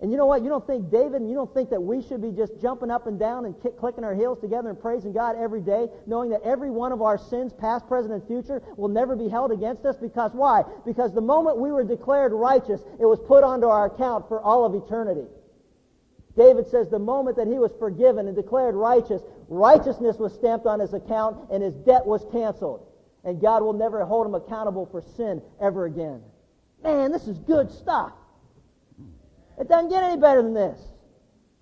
And 0.00 0.10
you 0.10 0.16
know 0.16 0.24
what? 0.24 0.42
You 0.42 0.48
don't 0.48 0.66
think 0.66 0.90
David 0.90 1.22
you 1.28 1.34
don't 1.34 1.52
think 1.52 1.68
that 1.70 1.82
we 1.82 2.00
should 2.00 2.22
be 2.22 2.30
just 2.30 2.58
jumping 2.60 2.90
up 2.90 3.06
and 3.06 3.18
down 3.18 3.44
and 3.44 3.60
kick, 3.62 3.78
clicking 3.78 4.02
our 4.02 4.14
heels 4.14 4.40
together 4.40 4.70
and 4.70 4.80
praising 4.80 5.12
God 5.12 5.36
every 5.36 5.60
day, 5.60 5.88
knowing 6.06 6.30
that 6.30 6.40
every 6.42 6.70
one 6.70 6.90
of 6.90 7.02
our 7.02 7.18
sins, 7.18 7.52
past, 7.52 7.86
present, 7.86 8.14
and 8.14 8.26
future, 8.26 8.62
will 8.76 8.88
never 8.88 9.14
be 9.14 9.28
held 9.28 9.52
against 9.52 9.84
us? 9.84 9.96
Because 9.96 10.32
why? 10.32 10.62
Because 10.86 11.12
the 11.12 11.20
moment 11.20 11.58
we 11.58 11.70
were 11.70 11.84
declared 11.84 12.32
righteous, 12.32 12.80
it 12.98 13.04
was 13.04 13.20
put 13.20 13.44
onto 13.44 13.66
our 13.66 13.86
account 13.86 14.26
for 14.26 14.40
all 14.40 14.64
of 14.64 14.74
eternity. 14.74 15.26
David 16.34 16.66
says 16.68 16.88
the 16.88 16.98
moment 16.98 17.36
that 17.36 17.46
he 17.46 17.58
was 17.58 17.72
forgiven 17.78 18.26
and 18.26 18.34
declared 18.34 18.74
righteous, 18.74 19.20
righteousness 19.48 20.16
was 20.16 20.32
stamped 20.32 20.64
on 20.64 20.80
his 20.80 20.94
account 20.94 21.50
and 21.50 21.62
his 21.62 21.74
debt 21.74 22.06
was 22.06 22.24
canceled. 22.32 22.86
And 23.24 23.38
God 23.38 23.62
will 23.62 23.74
never 23.74 24.02
hold 24.06 24.26
him 24.26 24.34
accountable 24.34 24.86
for 24.86 25.02
sin 25.02 25.42
ever 25.60 25.84
again. 25.84 26.22
Man, 26.82 27.12
this 27.12 27.26
is 27.26 27.38
good 27.40 27.70
stuff. 27.70 28.12
It 29.58 29.68
doesn't 29.68 29.90
get 29.90 30.02
any 30.02 30.20
better 30.20 30.42
than 30.42 30.54
this. 30.54 30.78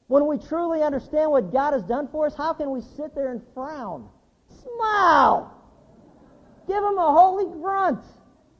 When 0.09 0.27
we 0.27 0.39
truly 0.39 0.83
understand 0.83 1.31
what 1.31 1.53
God 1.53 1.73
has 1.73 1.83
done 1.83 2.09
for 2.09 2.27
us, 2.27 2.35
how 2.35 2.53
can 2.53 2.71
we 2.71 2.81
sit 2.81 3.15
there 3.15 3.31
and 3.31 3.43
frown? 3.55 4.09
Smile. 4.63 5.55
Give 6.67 6.83
him 6.83 6.99
a 6.99 7.13
holy 7.13 7.47
grunt. 7.61 8.05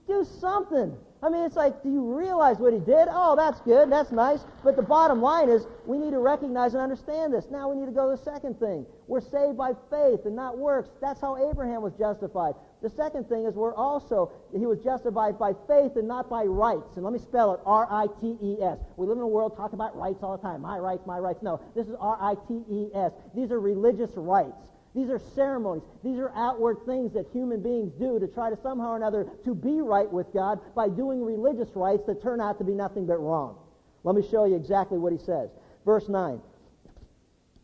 Do 0.07 0.27
something. 0.41 0.97
I 1.21 1.29
mean, 1.29 1.45
it's 1.45 1.57
like, 1.57 1.83
do 1.83 1.91
you 1.91 2.15
realize 2.15 2.59
what 2.59 2.73
he 2.73 2.79
did? 2.79 3.09
Oh, 3.11 3.35
that's 3.35 3.61
good. 3.63 3.91
That's 3.91 4.13
nice. 4.13 4.45
But 4.63 4.77
the 4.77 4.83
bottom 4.83 5.21
line 5.21 5.49
is, 5.49 5.67
we 5.85 5.99
need 5.99 6.13
to 6.13 6.21
recognize 6.21 6.75
and 6.75 6.83
understand 6.83 7.35
this. 7.35 7.47
Now 7.51 7.69
we 7.69 7.77
need 7.77 7.87
to 7.87 7.93
go 7.93 8.11
to 8.11 8.17
the 8.17 8.31
second 8.31 8.61
thing. 8.61 8.87
We're 9.09 9.21
saved 9.21 9.57
by 9.57 9.73
faith 9.91 10.27
and 10.27 10.37
not 10.37 10.59
works. 10.59 10.91
That's 11.01 11.21
how 11.21 11.37
Abraham 11.51 11.83
was 11.83 11.93
justified. 11.95 12.55
The 12.83 12.91
second 12.91 13.29
thing 13.29 13.47
is 13.47 13.55
we're 13.55 13.75
also, 13.75 14.31
he 14.57 14.65
was 14.65 14.79
justified 14.79 15.41
by 15.41 15.55
faith 15.67 15.97
and 15.97 16.07
not 16.07 16.31
by 16.31 16.45
rites. 16.45 16.95
And 16.95 17.05
let 17.05 17.13
me 17.13 17.19
spell 17.19 17.53
it, 17.53 17.61
R-I-T-E-S. 17.67 18.79
We 18.97 19.07
live 19.07 19.17
in 19.17 19.23
a 19.25 19.27
world 19.27 19.57
talking 19.57 19.75
about 19.75 19.97
rights 19.97 20.23
all 20.23 20.37
the 20.37 20.43
time. 20.43 20.63
My 20.63 20.79
rights, 20.79 21.05
my 21.05 21.19
rights. 21.19 21.43
No, 21.43 21.61
this 21.75 21.89
is 21.89 21.97
R-I-T-E-S. 21.99 23.13
These 23.35 23.51
are 23.51 23.59
religious 23.59 24.11
rites. 24.15 24.78
These 24.99 25.11
are 25.11 25.21
ceremonies. 25.37 25.85
These 26.03 26.19
are 26.19 26.33
outward 26.35 26.79
things 26.85 27.13
that 27.13 27.29
human 27.33 27.63
beings 27.63 27.93
do 28.01 28.19
to 28.19 28.27
try 28.27 28.51
to 28.51 28.59
somehow 28.61 28.91
or 28.91 28.97
another 28.97 29.29
to 29.45 29.55
be 29.55 29.81
right 29.81 30.13
with 30.13 30.33
God 30.35 30.59
by 30.75 30.89
doing 30.89 31.25
religious 31.25 31.69
rites 31.77 32.03
that 32.09 32.21
turn 32.21 32.41
out 32.41 32.59
to 32.59 32.65
be 32.65 32.73
nothing 32.73 33.07
but 33.07 33.19
wrong. 33.19 33.57
Let 34.03 34.17
me 34.17 34.29
show 34.29 34.45
you 34.45 34.57
exactly 34.57 34.99
what 34.99 35.13
he 35.13 35.19
says. 35.19 35.51
Verse 35.85 36.09
9. 36.09 36.41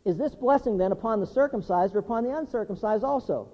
Is 0.04 0.16
this 0.16 0.32
blessing 0.36 0.78
then 0.78 0.92
upon 0.92 1.18
the 1.18 1.26
circumcised 1.26 1.96
or 1.96 1.98
upon 1.98 2.22
the 2.22 2.38
uncircumcised 2.38 3.02
also? 3.02 3.48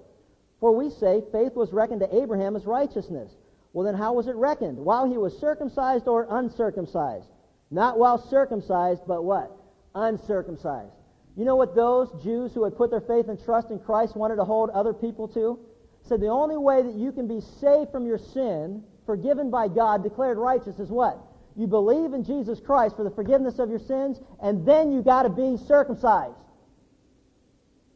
For 0.59 0.71
we 0.75 0.91
say 0.91 1.23
faith 1.31 1.55
was 1.55 1.73
reckoned 1.73 2.01
to 2.01 2.15
Abraham 2.15 2.55
as 2.55 2.67
righteousness. 2.67 3.31
Well, 3.73 3.87
then 3.87 3.95
how 3.95 4.13
was 4.13 4.27
it 4.27 4.35
reckoned? 4.35 4.77
While 4.77 5.09
he 5.09 5.17
was 5.17 5.35
circumcised 5.39 6.07
or 6.07 6.27
uncircumcised? 6.29 7.31
Not 7.71 7.97
while 7.97 8.19
circumcised, 8.29 9.01
but 9.07 9.23
what? 9.23 9.51
Uncircumcised. 9.95 10.93
You 11.41 11.47
know 11.47 11.55
what 11.55 11.73
those 11.73 12.11
Jews 12.21 12.53
who 12.53 12.65
had 12.65 12.77
put 12.77 12.91
their 12.91 13.01
faith 13.01 13.27
and 13.27 13.43
trust 13.43 13.71
in 13.71 13.79
Christ 13.79 14.15
wanted 14.15 14.35
to 14.35 14.43
hold 14.43 14.69
other 14.69 14.93
people 14.93 15.27
to? 15.29 15.57
Said 16.03 16.21
the 16.21 16.27
only 16.27 16.55
way 16.55 16.83
that 16.83 16.93
you 16.93 17.11
can 17.11 17.27
be 17.27 17.41
saved 17.41 17.91
from 17.91 18.05
your 18.05 18.19
sin, 18.19 18.83
forgiven 19.07 19.49
by 19.49 19.67
God, 19.67 20.03
declared 20.03 20.37
righteous 20.37 20.77
is 20.77 20.91
what? 20.91 21.17
You 21.55 21.65
believe 21.65 22.13
in 22.13 22.23
Jesus 22.23 22.59
Christ 22.59 22.95
for 22.95 23.03
the 23.03 23.09
forgiveness 23.09 23.57
of 23.57 23.71
your 23.71 23.79
sins, 23.79 24.19
and 24.39 24.67
then 24.67 24.91
you 24.91 25.01
got 25.01 25.23
to 25.23 25.29
be 25.29 25.57
circumcised. 25.65 26.37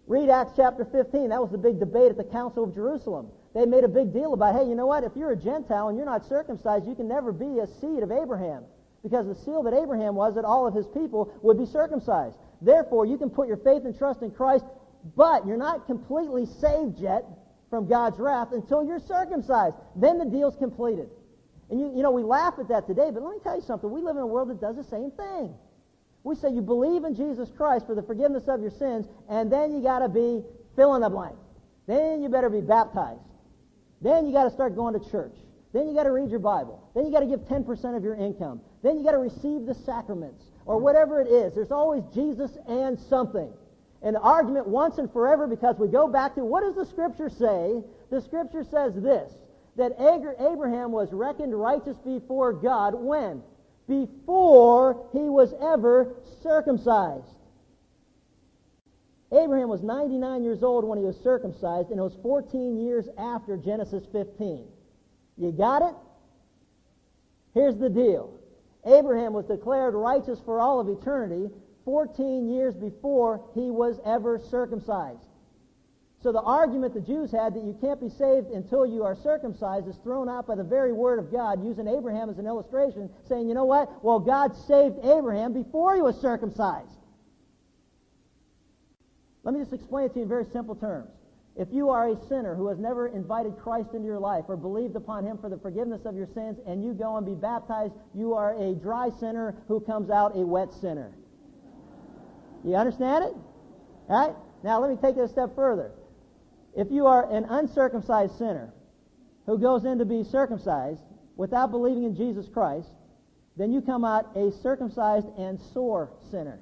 Read 0.07 0.31
Acts 0.31 0.53
chapter 0.55 0.83
15. 0.83 1.29
That 1.29 1.39
was 1.39 1.51
the 1.51 1.59
big 1.59 1.79
debate 1.79 2.09
at 2.09 2.17
the 2.17 2.23
Council 2.23 2.63
of 2.63 2.73
Jerusalem. 2.73 3.27
They 3.53 3.67
made 3.67 3.83
a 3.83 3.87
big 3.87 4.11
deal 4.11 4.33
about, 4.33 4.55
hey, 4.55 4.67
you 4.67 4.73
know 4.73 4.87
what? 4.87 5.03
If 5.03 5.11
you're 5.15 5.33
a 5.33 5.37
Gentile 5.37 5.89
and 5.89 5.97
you're 5.97 6.07
not 6.07 6.25
circumcised, 6.25 6.87
you 6.87 6.95
can 6.95 7.07
never 7.07 7.31
be 7.31 7.59
a 7.59 7.67
seed 7.79 8.01
of 8.01 8.11
Abraham. 8.11 8.63
Because 9.03 9.27
the 9.27 9.35
seal 9.35 9.61
that 9.61 9.75
Abraham 9.75 10.15
was 10.15 10.33
that 10.33 10.45
all 10.45 10.65
of 10.65 10.73
his 10.73 10.87
people 10.87 11.31
would 11.43 11.59
be 11.59 11.67
circumcised. 11.67 12.39
Therefore, 12.61 13.05
you 13.05 13.17
can 13.17 13.29
put 13.29 13.47
your 13.47 13.57
faith 13.57 13.83
and 13.85 13.97
trust 13.97 14.21
in 14.21 14.31
Christ, 14.31 14.65
but 15.15 15.45
you're 15.45 15.57
not 15.57 15.85
completely 15.85 16.45
saved 16.45 16.99
yet 16.99 17.25
from 17.69 17.87
God's 17.87 18.19
wrath 18.19 18.49
until 18.51 18.83
you're 18.83 18.99
circumcised. 18.99 19.75
Then 19.95 20.17
the 20.17 20.25
deal's 20.25 20.55
completed. 20.55 21.09
And 21.69 21.79
you, 21.79 21.91
you 21.95 22.03
know, 22.03 22.11
we 22.11 22.23
laugh 22.23 22.55
at 22.59 22.67
that 22.69 22.87
today, 22.87 23.09
but 23.11 23.23
let 23.23 23.31
me 23.31 23.39
tell 23.43 23.55
you 23.55 23.63
something. 23.63 23.89
We 23.89 24.01
live 24.01 24.15
in 24.15 24.21
a 24.21 24.27
world 24.27 24.49
that 24.49 24.61
does 24.61 24.75
the 24.75 24.83
same 24.83 25.11
thing. 25.11 25.53
We 26.23 26.35
say 26.35 26.49
you 26.51 26.61
believe 26.61 27.03
in 27.03 27.15
Jesus 27.15 27.49
Christ 27.55 27.85
for 27.85 27.95
the 27.95 28.01
forgiveness 28.01 28.47
of 28.47 28.61
your 28.61 28.71
sins, 28.71 29.07
and 29.29 29.51
then 29.51 29.73
you 29.73 29.81
got 29.81 29.99
to 29.99 30.09
be 30.09 30.43
fill 30.75 30.95
in 30.95 31.01
the 31.01 31.09
blank. 31.09 31.35
Then 31.87 32.21
you 32.21 32.29
better 32.29 32.49
be 32.49 32.61
baptized. 32.61 33.21
Then 34.01 34.25
you 34.25 34.33
got 34.33 34.45
to 34.45 34.51
start 34.51 34.75
going 34.75 34.99
to 34.99 35.09
church. 35.11 35.35
Then 35.73 35.87
you 35.87 35.93
got 35.93 36.03
to 36.03 36.11
read 36.11 36.29
your 36.29 36.39
Bible. 36.39 36.89
Then 36.95 37.05
you 37.05 37.11
got 37.11 37.19
to 37.19 37.27
give 37.27 37.41
10% 37.41 37.97
of 37.97 38.03
your 38.03 38.15
income. 38.15 38.61
Then 38.81 38.97
you 38.97 39.03
got 39.03 39.11
to 39.11 39.17
receive 39.17 39.65
the 39.65 39.75
sacraments 39.85 40.43
or 40.65 40.77
whatever 40.77 41.21
it 41.21 41.27
is. 41.27 41.53
There's 41.53 41.71
always 41.71 42.03
Jesus 42.13 42.57
and 42.67 42.99
something. 42.99 43.51
And 44.01 44.15
the 44.15 44.19
argument 44.19 44.67
once 44.67 44.97
and 44.97 45.11
forever 45.11 45.47
because 45.47 45.77
we 45.77 45.87
go 45.87 46.07
back 46.07 46.35
to 46.35 46.45
what 46.45 46.61
does 46.61 46.75
the 46.75 46.85
scripture 46.85 47.29
say? 47.29 47.81
The 48.11 48.21
scripture 48.21 48.63
says 48.63 48.93
this, 48.95 49.31
that 49.77 49.93
Abraham 49.99 50.91
was 50.91 51.11
reckoned 51.11 51.59
righteous 51.59 51.97
before 51.97 52.53
God 52.53 52.93
when? 52.95 53.41
Before 53.87 55.07
he 55.11 55.29
was 55.29 55.53
ever 55.61 56.15
circumcised. 56.41 57.25
Abraham 59.31 59.69
was 59.69 59.81
99 59.81 60.43
years 60.43 60.63
old 60.63 60.85
when 60.85 60.97
he 60.97 61.03
was 61.03 61.17
circumcised, 61.17 61.89
and 61.89 61.99
it 61.99 62.03
was 62.03 62.15
14 62.21 62.77
years 62.77 63.07
after 63.17 63.57
Genesis 63.57 64.05
15. 64.11 64.65
You 65.37 65.51
got 65.51 65.81
it? 65.81 65.95
Here's 67.53 67.75
the 67.75 67.89
deal. 67.89 68.39
Abraham 68.85 69.33
was 69.33 69.45
declared 69.45 69.93
righteous 69.93 70.39
for 70.45 70.59
all 70.59 70.79
of 70.79 70.87
eternity 70.87 71.49
14 71.85 72.49
years 72.49 72.75
before 72.75 73.41
he 73.53 73.71
was 73.71 73.99
ever 74.05 74.39
circumcised. 74.39 75.25
So 76.21 76.31
the 76.31 76.41
argument 76.41 76.95
the 76.95 77.01
Jews 77.01 77.31
had 77.31 77.53
that 77.53 77.63
you 77.63 77.77
can't 77.79 78.01
be 78.01 78.09
saved 78.09 78.49
until 78.49 78.85
you 78.85 79.03
are 79.03 79.15
circumcised 79.15 79.87
is 79.87 79.95
thrown 79.97 80.27
out 80.27 80.47
by 80.47 80.55
the 80.55 80.63
very 80.63 80.91
word 80.91 81.19
of 81.19 81.31
God, 81.31 81.63
using 81.63 81.87
Abraham 81.87 82.29
as 82.29 82.39
an 82.39 82.47
illustration, 82.47 83.11
saying, 83.29 83.47
you 83.47 83.53
know 83.53 83.65
what? 83.65 84.03
Well, 84.03 84.19
God 84.19 84.55
saved 84.67 84.97
Abraham 85.03 85.53
before 85.53 85.95
he 85.95 86.01
was 86.01 86.19
circumcised. 86.19 86.89
Let 89.43 89.53
me 89.53 89.59
just 89.59 89.73
explain 89.73 90.05
it 90.05 90.13
to 90.13 90.15
you 90.15 90.23
in 90.23 90.29
very 90.29 90.45
simple 90.45 90.75
terms. 90.75 91.11
If 91.57 91.69
you 91.71 91.89
are 91.89 92.09
a 92.09 92.27
sinner 92.27 92.53
who 92.53 92.67
has 92.67 92.77
never 92.79 93.07
invited 93.07 93.57
Christ 93.57 93.93
into 93.93 94.05
your 94.05 94.19
life 94.19 94.45
or 94.49 94.57
believed 94.57 94.95
upon 94.97 95.25
him 95.25 95.37
for 95.37 95.49
the 95.49 95.57
forgiveness 95.57 96.01
of 96.05 96.15
your 96.15 96.27
sins 96.27 96.57
and 96.67 96.83
you 96.83 96.93
go 96.93 97.15
and 97.15 97.25
be 97.25 97.33
baptized, 97.33 97.93
you 98.13 98.33
are 98.33 98.53
a 98.61 98.75
dry 98.75 99.09
sinner 99.19 99.55
who 99.69 99.79
comes 99.79 100.09
out 100.09 100.35
a 100.35 100.39
wet 100.39 100.73
sinner. 100.73 101.13
You 102.65 102.75
understand 102.75 103.25
it? 103.25 103.33
All 104.09 104.27
right? 104.27 104.35
Now 104.63 104.81
let 104.81 104.89
me 104.89 104.97
take 105.01 105.15
it 105.15 105.21
a 105.21 105.29
step 105.29 105.55
further. 105.55 105.91
If 106.75 106.91
you 106.91 107.05
are 107.05 107.31
an 107.31 107.45
uncircumcised 107.45 108.37
sinner 108.37 108.73
who 109.45 109.57
goes 109.57 109.85
in 109.85 109.99
to 109.99 110.05
be 110.05 110.23
circumcised 110.25 111.03
without 111.37 111.71
believing 111.71 112.03
in 112.03 112.15
Jesus 112.15 112.49
Christ, 112.49 112.89
then 113.55 113.71
you 113.71 113.79
come 113.79 114.03
out 114.03 114.35
a 114.35 114.51
circumcised 114.61 115.27
and 115.37 115.57
sore 115.73 116.11
sinner. 116.31 116.59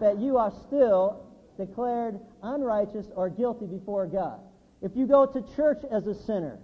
That 0.00 0.18
you 0.18 0.38
are 0.38 0.52
still 0.66 1.25
declared 1.56 2.20
unrighteous 2.42 3.06
or 3.14 3.28
guilty 3.30 3.66
before 3.66 4.06
God. 4.06 4.40
If 4.82 4.92
you 4.94 5.06
go 5.06 5.26
to 5.26 5.56
church 5.56 5.82
as 5.90 6.06
a 6.06 6.14
sinner 6.14 6.58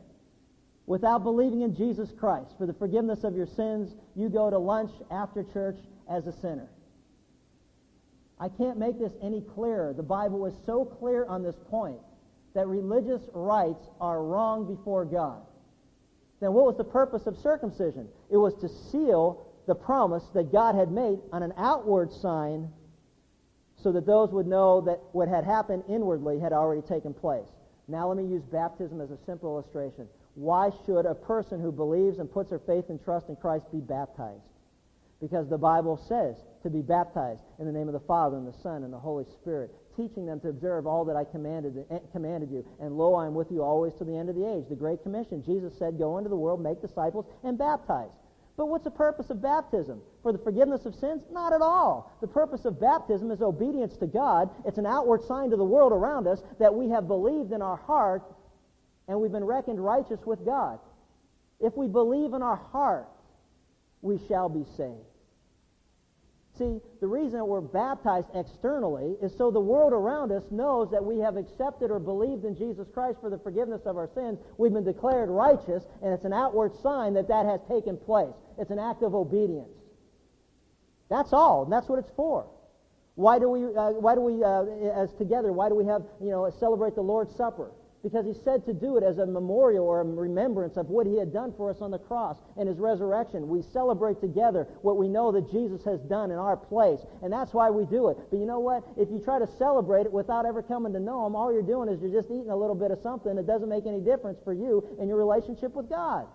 without 0.86 1.22
believing 1.22 1.62
in 1.62 1.74
Jesus 1.74 2.10
Christ 2.18 2.52
for 2.58 2.66
the 2.66 2.74
forgiveness 2.74 3.24
of 3.24 3.34
your 3.34 3.46
sins, 3.46 3.94
you 4.14 4.28
go 4.28 4.50
to 4.50 4.58
lunch 4.58 4.90
after 5.10 5.42
church 5.42 5.78
as 6.10 6.26
a 6.26 6.32
sinner. 6.32 6.68
I 8.38 8.48
can't 8.48 8.78
make 8.78 8.98
this 8.98 9.12
any 9.22 9.40
clearer. 9.40 9.92
The 9.92 10.02
Bible 10.02 10.46
is 10.46 10.54
so 10.66 10.84
clear 10.84 11.24
on 11.26 11.42
this 11.42 11.56
point 11.70 12.00
that 12.54 12.66
religious 12.66 13.22
rites 13.32 13.86
are 14.00 14.22
wrong 14.22 14.66
before 14.66 15.04
God. 15.04 15.42
Then 16.40 16.52
what 16.52 16.66
was 16.66 16.76
the 16.76 16.84
purpose 16.84 17.26
of 17.26 17.36
circumcision? 17.38 18.08
It 18.30 18.36
was 18.36 18.54
to 18.56 18.68
seal 18.68 19.46
the 19.66 19.74
promise 19.76 20.24
that 20.34 20.50
God 20.50 20.74
had 20.74 20.90
made 20.90 21.20
on 21.32 21.42
an 21.42 21.54
outward 21.56 22.12
sign 22.12 22.68
so 23.82 23.92
that 23.92 24.06
those 24.06 24.30
would 24.30 24.46
know 24.46 24.80
that 24.82 25.00
what 25.12 25.28
had 25.28 25.44
happened 25.44 25.82
inwardly 25.88 26.38
had 26.38 26.52
already 26.52 26.82
taken 26.82 27.12
place. 27.12 27.48
Now 27.88 28.08
let 28.08 28.16
me 28.16 28.30
use 28.30 28.42
baptism 28.42 29.00
as 29.00 29.10
a 29.10 29.18
simple 29.26 29.50
illustration. 29.50 30.08
Why 30.34 30.70
should 30.86 31.04
a 31.04 31.14
person 31.14 31.60
who 31.60 31.72
believes 31.72 32.18
and 32.18 32.30
puts 32.30 32.50
her 32.50 32.60
faith 32.60 32.86
and 32.88 33.02
trust 33.02 33.28
in 33.28 33.36
Christ 33.36 33.70
be 33.72 33.80
baptized? 33.80 34.42
Because 35.20 35.48
the 35.48 35.58
Bible 35.58 35.96
says 36.08 36.36
to 36.62 36.70
be 36.70 36.80
baptized 36.80 37.42
in 37.58 37.66
the 37.66 37.72
name 37.72 37.88
of 37.88 37.92
the 37.92 38.00
Father 38.00 38.36
and 38.36 38.46
the 38.46 38.58
Son 38.62 38.82
and 38.82 38.92
the 38.92 38.98
Holy 38.98 39.24
Spirit, 39.24 39.70
teaching 39.96 40.26
them 40.26 40.40
to 40.40 40.48
observe 40.48 40.86
all 40.86 41.04
that 41.04 41.16
I 41.16 41.24
commanded, 41.24 41.84
eh, 41.90 41.98
commanded 42.12 42.50
you. 42.50 42.64
And 42.80 42.96
lo, 42.96 43.14
I 43.14 43.26
am 43.26 43.34
with 43.34 43.50
you 43.50 43.62
always 43.62 43.94
to 43.94 44.04
the 44.04 44.16
end 44.16 44.30
of 44.30 44.36
the 44.36 44.48
age. 44.48 44.64
The 44.68 44.74
Great 44.74 45.02
Commission. 45.02 45.44
Jesus 45.44 45.76
said, 45.78 45.98
Go 45.98 46.18
into 46.18 46.30
the 46.30 46.36
world, 46.36 46.62
make 46.62 46.80
disciples, 46.80 47.26
and 47.44 47.58
baptize. 47.58 48.10
But 48.62 48.68
what's 48.68 48.84
the 48.84 48.92
purpose 48.92 49.28
of 49.30 49.42
baptism? 49.42 50.00
For 50.22 50.30
the 50.30 50.38
forgiveness 50.38 50.86
of 50.86 50.94
sins? 50.94 51.24
Not 51.32 51.52
at 51.52 51.62
all. 51.62 52.16
The 52.20 52.28
purpose 52.28 52.64
of 52.64 52.78
baptism 52.78 53.32
is 53.32 53.42
obedience 53.42 53.96
to 53.96 54.06
God. 54.06 54.50
It's 54.64 54.78
an 54.78 54.86
outward 54.86 55.24
sign 55.24 55.50
to 55.50 55.56
the 55.56 55.64
world 55.64 55.90
around 55.90 56.28
us 56.28 56.44
that 56.60 56.72
we 56.72 56.88
have 56.90 57.08
believed 57.08 57.50
in 57.50 57.60
our 57.60 57.76
heart 57.76 58.22
and 59.08 59.20
we've 59.20 59.32
been 59.32 59.42
reckoned 59.42 59.84
righteous 59.84 60.20
with 60.24 60.44
God. 60.44 60.78
If 61.58 61.76
we 61.76 61.88
believe 61.88 62.34
in 62.34 62.42
our 62.42 62.54
heart, 62.54 63.08
we 64.00 64.20
shall 64.28 64.48
be 64.48 64.64
saved. 64.76 65.11
See, 66.58 66.80
the 67.00 67.06
reason 67.06 67.46
we're 67.46 67.62
baptized 67.62 68.28
externally 68.34 69.16
is 69.22 69.34
so 69.36 69.50
the 69.50 69.60
world 69.60 69.94
around 69.94 70.32
us 70.32 70.44
knows 70.50 70.90
that 70.90 71.02
we 71.02 71.18
have 71.18 71.38
accepted 71.38 71.90
or 71.90 71.98
believed 71.98 72.44
in 72.44 72.54
Jesus 72.54 72.88
Christ 72.92 73.18
for 73.22 73.30
the 73.30 73.38
forgiveness 73.38 73.82
of 73.86 73.96
our 73.96 74.08
sins. 74.14 74.38
We've 74.58 74.72
been 74.72 74.84
declared 74.84 75.30
righteous, 75.30 75.84
and 76.02 76.12
it's 76.12 76.26
an 76.26 76.34
outward 76.34 76.74
sign 76.82 77.14
that 77.14 77.28
that 77.28 77.46
has 77.46 77.60
taken 77.68 77.96
place. 77.96 78.34
It's 78.58 78.70
an 78.70 78.78
act 78.78 79.02
of 79.02 79.14
obedience. 79.14 79.70
That's 81.08 81.32
all, 81.32 81.64
and 81.64 81.72
that's 81.72 81.88
what 81.88 81.98
it's 81.98 82.12
for. 82.16 82.46
Why 83.14 83.38
do 83.38 83.48
we, 83.48 83.64
uh, 83.64 83.92
why 83.92 84.14
do 84.14 84.20
we 84.20 84.44
uh, 84.44 84.64
as 85.02 85.12
together, 85.14 85.52
why 85.52 85.70
do 85.70 85.74
we 85.74 85.86
have, 85.86 86.02
you 86.20 86.30
know, 86.30 86.50
celebrate 86.58 86.94
the 86.94 87.02
Lord's 87.02 87.34
Supper? 87.34 87.70
Because 88.02 88.26
he 88.26 88.34
said 88.34 88.64
to 88.66 88.72
do 88.74 88.96
it 88.96 89.04
as 89.04 89.18
a 89.18 89.26
memorial 89.26 89.86
or 89.86 90.00
a 90.00 90.04
remembrance 90.04 90.76
of 90.76 90.88
what 90.88 91.06
he 91.06 91.16
had 91.16 91.32
done 91.32 91.52
for 91.56 91.70
us 91.70 91.80
on 91.80 91.90
the 91.90 91.98
cross 91.98 92.36
and 92.56 92.68
his 92.68 92.78
resurrection. 92.78 93.48
We 93.48 93.62
celebrate 93.62 94.20
together 94.20 94.66
what 94.82 94.96
we 94.96 95.08
know 95.08 95.30
that 95.32 95.50
Jesus 95.50 95.84
has 95.84 96.00
done 96.00 96.30
in 96.30 96.38
our 96.38 96.56
place, 96.56 97.00
and 97.22 97.32
that's 97.32 97.52
why 97.52 97.70
we 97.70 97.84
do 97.84 98.08
it. 98.08 98.18
But 98.30 98.38
you 98.38 98.46
know 98.46 98.58
what? 98.58 98.82
If 98.96 99.10
you 99.10 99.20
try 99.20 99.38
to 99.38 99.46
celebrate 99.46 100.06
it 100.06 100.12
without 100.12 100.46
ever 100.46 100.62
coming 100.62 100.92
to 100.94 101.00
know 101.00 101.26
him, 101.26 101.36
all 101.36 101.52
you're 101.52 101.62
doing 101.62 101.88
is 101.88 102.00
you're 102.00 102.12
just 102.12 102.30
eating 102.30 102.50
a 102.50 102.56
little 102.56 102.74
bit 102.74 102.90
of 102.90 102.98
something. 103.00 103.38
It 103.38 103.46
doesn't 103.46 103.68
make 103.68 103.86
any 103.86 104.00
difference 104.00 104.40
for 104.42 104.52
you 104.52 104.84
in 104.98 105.08
your 105.08 105.18
relationship 105.18 105.74
with 105.74 105.88
God. 105.88 106.26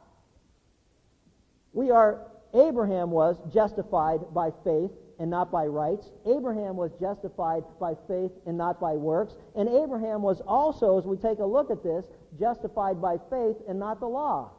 We 1.73 1.91
are, 1.91 2.27
Abraham 2.53 3.11
was 3.11 3.37
justified 3.53 4.33
by 4.33 4.51
faith 4.63 4.91
and 5.19 5.29
not 5.29 5.51
by 5.51 5.65
rites. 5.65 6.09
Abraham 6.25 6.75
was 6.75 6.91
justified 6.99 7.63
by 7.79 7.93
faith 8.07 8.31
and 8.45 8.57
not 8.57 8.79
by 8.79 8.93
works. 8.93 9.35
And 9.55 9.67
Abraham 9.67 10.21
was 10.21 10.41
also, 10.47 10.97
as 10.97 11.05
we 11.05 11.17
take 11.17 11.39
a 11.39 11.45
look 11.45 11.71
at 11.71 11.83
this, 11.83 12.05
justified 12.39 13.01
by 13.01 13.17
faith 13.29 13.57
and 13.67 13.79
not 13.79 13.99
the 13.99 14.07
law. 14.07 14.51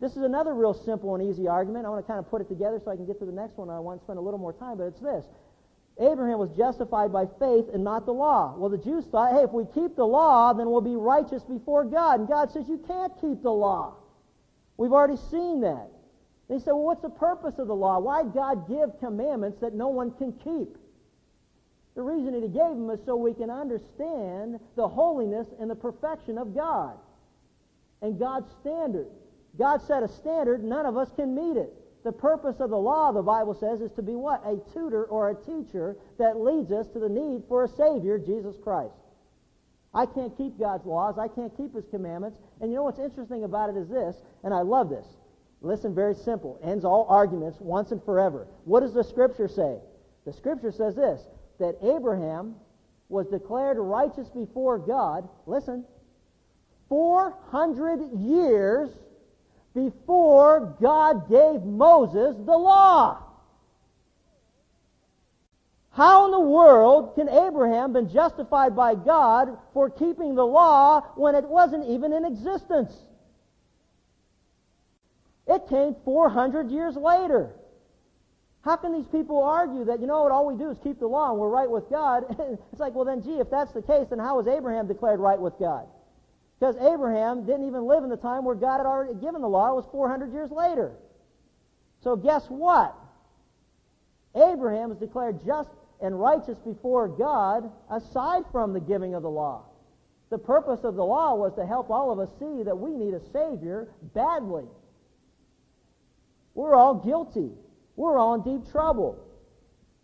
This 0.00 0.12
is 0.12 0.22
another 0.22 0.54
real 0.54 0.74
simple 0.74 1.14
and 1.14 1.30
easy 1.30 1.48
argument. 1.48 1.86
I 1.86 1.88
want 1.88 2.04
to 2.04 2.12
kind 2.12 2.18
of 2.18 2.28
put 2.28 2.40
it 2.42 2.48
together 2.48 2.80
so 2.84 2.90
I 2.90 2.96
can 2.96 3.06
get 3.06 3.18
to 3.20 3.24
the 3.24 3.32
next 3.32 3.56
one. 3.56 3.70
I 3.70 3.78
want 3.78 4.00
to 4.00 4.04
spend 4.04 4.18
a 4.18 4.22
little 4.22 4.38
more 4.38 4.52
time, 4.52 4.76
but 4.78 4.84
it's 4.84 5.00
this. 5.00 5.24
Abraham 5.98 6.38
was 6.38 6.50
justified 6.50 7.10
by 7.10 7.24
faith 7.38 7.64
and 7.72 7.82
not 7.82 8.04
the 8.04 8.12
law. 8.12 8.54
Well, 8.58 8.68
the 8.68 8.76
Jews 8.76 9.06
thought, 9.06 9.32
hey, 9.32 9.44
if 9.44 9.52
we 9.52 9.64
keep 9.72 9.96
the 9.96 10.04
law, 10.04 10.52
then 10.52 10.70
we'll 10.70 10.82
be 10.82 10.96
righteous 10.96 11.42
before 11.42 11.84
God. 11.84 12.20
And 12.20 12.28
God 12.28 12.52
says, 12.52 12.68
you 12.68 12.78
can't 12.86 13.12
keep 13.20 13.42
the 13.42 13.50
law. 13.50 13.94
We've 14.76 14.92
already 14.92 15.16
seen 15.16 15.62
that. 15.62 15.88
They 16.48 16.58
say, 16.58 16.66
well, 16.66 16.84
what's 16.84 17.02
the 17.02 17.10
purpose 17.10 17.58
of 17.58 17.66
the 17.66 17.74
law? 17.74 17.98
Why 17.98 18.22
did 18.22 18.34
God 18.34 18.68
give 18.68 18.98
commandments 19.00 19.60
that 19.60 19.74
no 19.74 19.88
one 19.88 20.12
can 20.12 20.32
keep? 20.32 20.76
The 21.96 22.02
reason 22.02 22.32
that 22.32 22.42
he 22.42 22.48
gave 22.48 22.76
them 22.76 22.90
is 22.90 23.00
so 23.04 23.16
we 23.16 23.34
can 23.34 23.50
understand 23.50 24.60
the 24.76 24.86
holiness 24.86 25.48
and 25.58 25.68
the 25.68 25.74
perfection 25.74 26.38
of 26.38 26.54
God 26.54 26.96
and 28.02 28.18
God's 28.18 28.50
standard. 28.60 29.08
God 29.58 29.80
set 29.82 30.02
a 30.02 30.08
standard, 30.08 30.62
none 30.62 30.86
of 30.86 30.96
us 30.96 31.10
can 31.16 31.34
meet 31.34 31.56
it. 31.56 31.72
The 32.04 32.12
purpose 32.12 32.60
of 32.60 32.70
the 32.70 32.78
law, 32.78 33.10
the 33.10 33.22
Bible 33.22 33.54
says, 33.54 33.80
is 33.80 33.90
to 33.92 34.02
be 34.02 34.14
what? 34.14 34.40
A 34.46 34.58
tutor 34.72 35.04
or 35.04 35.30
a 35.30 35.34
teacher 35.34 35.96
that 36.18 36.38
leads 36.38 36.70
us 36.70 36.86
to 36.88 37.00
the 37.00 37.08
need 37.08 37.42
for 37.48 37.64
a 37.64 37.68
Savior, 37.68 38.18
Jesus 38.18 38.54
Christ. 38.62 38.94
I 39.92 40.06
can't 40.06 40.36
keep 40.36 40.58
God's 40.58 40.84
laws. 40.84 41.18
I 41.18 41.26
can't 41.26 41.56
keep 41.56 41.74
His 41.74 41.86
commandments. 41.90 42.38
And 42.60 42.70
you 42.70 42.76
know 42.76 42.84
what's 42.84 43.00
interesting 43.00 43.44
about 43.44 43.70
it 43.70 43.76
is 43.76 43.88
this, 43.88 44.14
and 44.44 44.52
I 44.52 44.60
love 44.60 44.90
this. 44.90 45.06
Listen, 45.62 45.94
very 45.94 46.14
simple. 46.14 46.58
Ends 46.62 46.84
all 46.84 47.06
arguments 47.08 47.58
once 47.60 47.90
and 47.90 48.02
forever. 48.04 48.46
What 48.64 48.80
does 48.80 48.94
the 48.94 49.04
Scripture 49.04 49.48
say? 49.48 49.78
The 50.24 50.32
Scripture 50.32 50.72
says 50.72 50.94
this 50.94 51.22
that 51.58 51.76
Abraham 51.82 52.54
was 53.08 53.26
declared 53.28 53.78
righteous 53.78 54.28
before 54.28 54.78
God. 54.78 55.28
Listen, 55.46 55.84
400 56.88 58.12
years 58.18 58.90
before 59.74 60.76
God 60.80 61.28
gave 61.28 61.62
Moses 61.62 62.36
the 62.44 62.56
law. 62.56 63.22
How 65.90 66.26
in 66.26 66.30
the 66.30 66.40
world 66.40 67.14
can 67.14 67.28
Abraham 67.28 67.94
been 67.94 68.10
justified 68.10 68.76
by 68.76 68.94
God 68.94 69.56
for 69.72 69.88
keeping 69.88 70.34
the 70.34 70.44
law 70.44 71.00
when 71.14 71.34
it 71.34 71.44
wasn't 71.44 71.88
even 71.88 72.12
in 72.12 72.26
existence? 72.26 72.94
It 75.46 75.68
came 75.68 75.94
400 76.04 76.70
years 76.70 76.96
later. 76.96 77.54
How 78.62 78.74
can 78.74 78.92
these 78.92 79.06
people 79.06 79.42
argue 79.42 79.84
that, 79.84 80.00
you 80.00 80.08
know 80.08 80.24
what, 80.24 80.32
all 80.32 80.46
we 80.46 80.56
do 80.56 80.70
is 80.70 80.78
keep 80.82 80.98
the 80.98 81.06
law 81.06 81.30
and 81.30 81.38
we're 81.38 81.48
right 81.48 81.70
with 81.70 81.88
God? 81.88 82.24
it's 82.72 82.80
like, 82.80 82.94
well, 82.94 83.04
then, 83.04 83.22
gee, 83.22 83.38
if 83.38 83.48
that's 83.48 83.72
the 83.72 83.82
case, 83.82 84.08
then 84.10 84.18
how 84.18 84.36
was 84.36 84.48
Abraham 84.48 84.88
declared 84.88 85.20
right 85.20 85.40
with 85.40 85.56
God? 85.60 85.86
Because 86.58 86.76
Abraham 86.78 87.46
didn't 87.46 87.66
even 87.68 87.86
live 87.86 88.02
in 88.02 88.10
the 88.10 88.16
time 88.16 88.44
where 88.44 88.56
God 88.56 88.78
had 88.78 88.86
already 88.86 89.14
given 89.14 89.40
the 89.40 89.48
law. 89.48 89.70
It 89.70 89.76
was 89.76 89.86
400 89.92 90.32
years 90.32 90.50
later. 90.50 90.92
So 92.02 92.16
guess 92.16 92.46
what? 92.48 92.96
Abraham 94.34 94.90
is 94.90 94.98
declared 94.98 95.44
just 95.46 95.70
and 96.00 96.18
righteous 96.18 96.58
before 96.58 97.08
God 97.08 97.70
aside 97.90 98.44
from 98.52 98.72
the 98.72 98.80
giving 98.80 99.14
of 99.14 99.22
the 99.22 99.30
law. 99.30 99.64
The 100.30 100.38
purpose 100.38 100.80
of 100.82 100.96
the 100.96 101.04
law 101.04 101.34
was 101.34 101.54
to 101.54 101.64
help 101.64 101.88
all 101.88 102.10
of 102.10 102.18
us 102.18 102.28
see 102.38 102.62
that 102.64 102.76
we 102.76 102.90
need 102.90 103.14
a 103.14 103.20
Savior 103.32 103.88
badly. 104.14 104.64
We're 106.56 106.74
all 106.74 106.94
guilty. 106.94 107.50
We're 107.96 108.18
all 108.18 108.34
in 108.34 108.42
deep 108.42 108.72
trouble. 108.72 109.22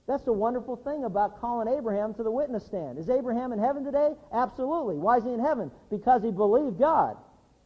That's 0.07 0.23
the 0.23 0.33
wonderful 0.33 0.77
thing 0.77 1.05
about 1.05 1.41
calling 1.41 1.67
Abraham 1.67 2.13
to 2.15 2.23
the 2.23 2.31
witness 2.31 2.67
stand. 2.67 2.99
Is 2.99 3.09
Abraham 3.09 3.53
in 3.53 3.59
heaven 3.59 3.85
today? 3.85 4.13
Absolutely. 4.33 4.97
Why 4.97 5.17
is 5.17 5.25
he 5.25 5.33
in 5.33 5.41
heaven? 5.41 5.71
Because 5.91 6.23
he 6.23 6.31
believed 6.31 6.79
God. 6.79 7.17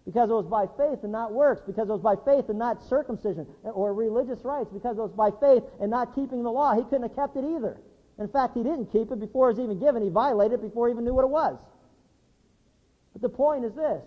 Because 0.05 0.30
it 0.30 0.34
was 0.34 0.47
by 0.47 0.66
faith 0.78 1.03
and 1.03 1.11
not 1.11 1.32
works. 1.32 1.62
Because 1.66 1.89
it 1.89 1.93
was 1.93 2.01
by 2.01 2.14
faith 2.24 2.49
and 2.49 2.59
not 2.59 2.80
circumcision 2.80 3.45
or 3.64 3.93
religious 3.93 4.45
rites. 4.45 4.70
Because 4.72 4.99
it 4.99 5.03
was 5.03 5.12
by 5.12 5.30
faith 5.41 5.64
and 5.80 5.91
not 5.91 6.14
keeping 6.14 6.45
the 6.45 6.51
law. 6.51 6.76
He 6.76 6.84
couldn't 6.84 7.03
have 7.03 7.16
kept 7.16 7.37
it 7.37 7.45
either. 7.45 7.80
In 8.20 8.28
fact, 8.28 8.55
he 8.55 8.62
didn't 8.62 8.93
keep 8.93 9.11
it 9.11 9.18
before 9.18 9.51
it 9.51 9.57
was 9.57 9.64
even 9.64 9.80
given. 9.80 10.03
He 10.03 10.11
violated 10.11 10.61
it 10.61 10.62
before 10.62 10.87
he 10.87 10.93
even 10.93 11.05
knew 11.05 11.14
what 11.14 11.24
it 11.24 11.30
was. 11.30 11.59
But 13.12 13.22
the 13.22 13.34
point 13.34 13.64
is 13.64 13.74
this 13.74 14.05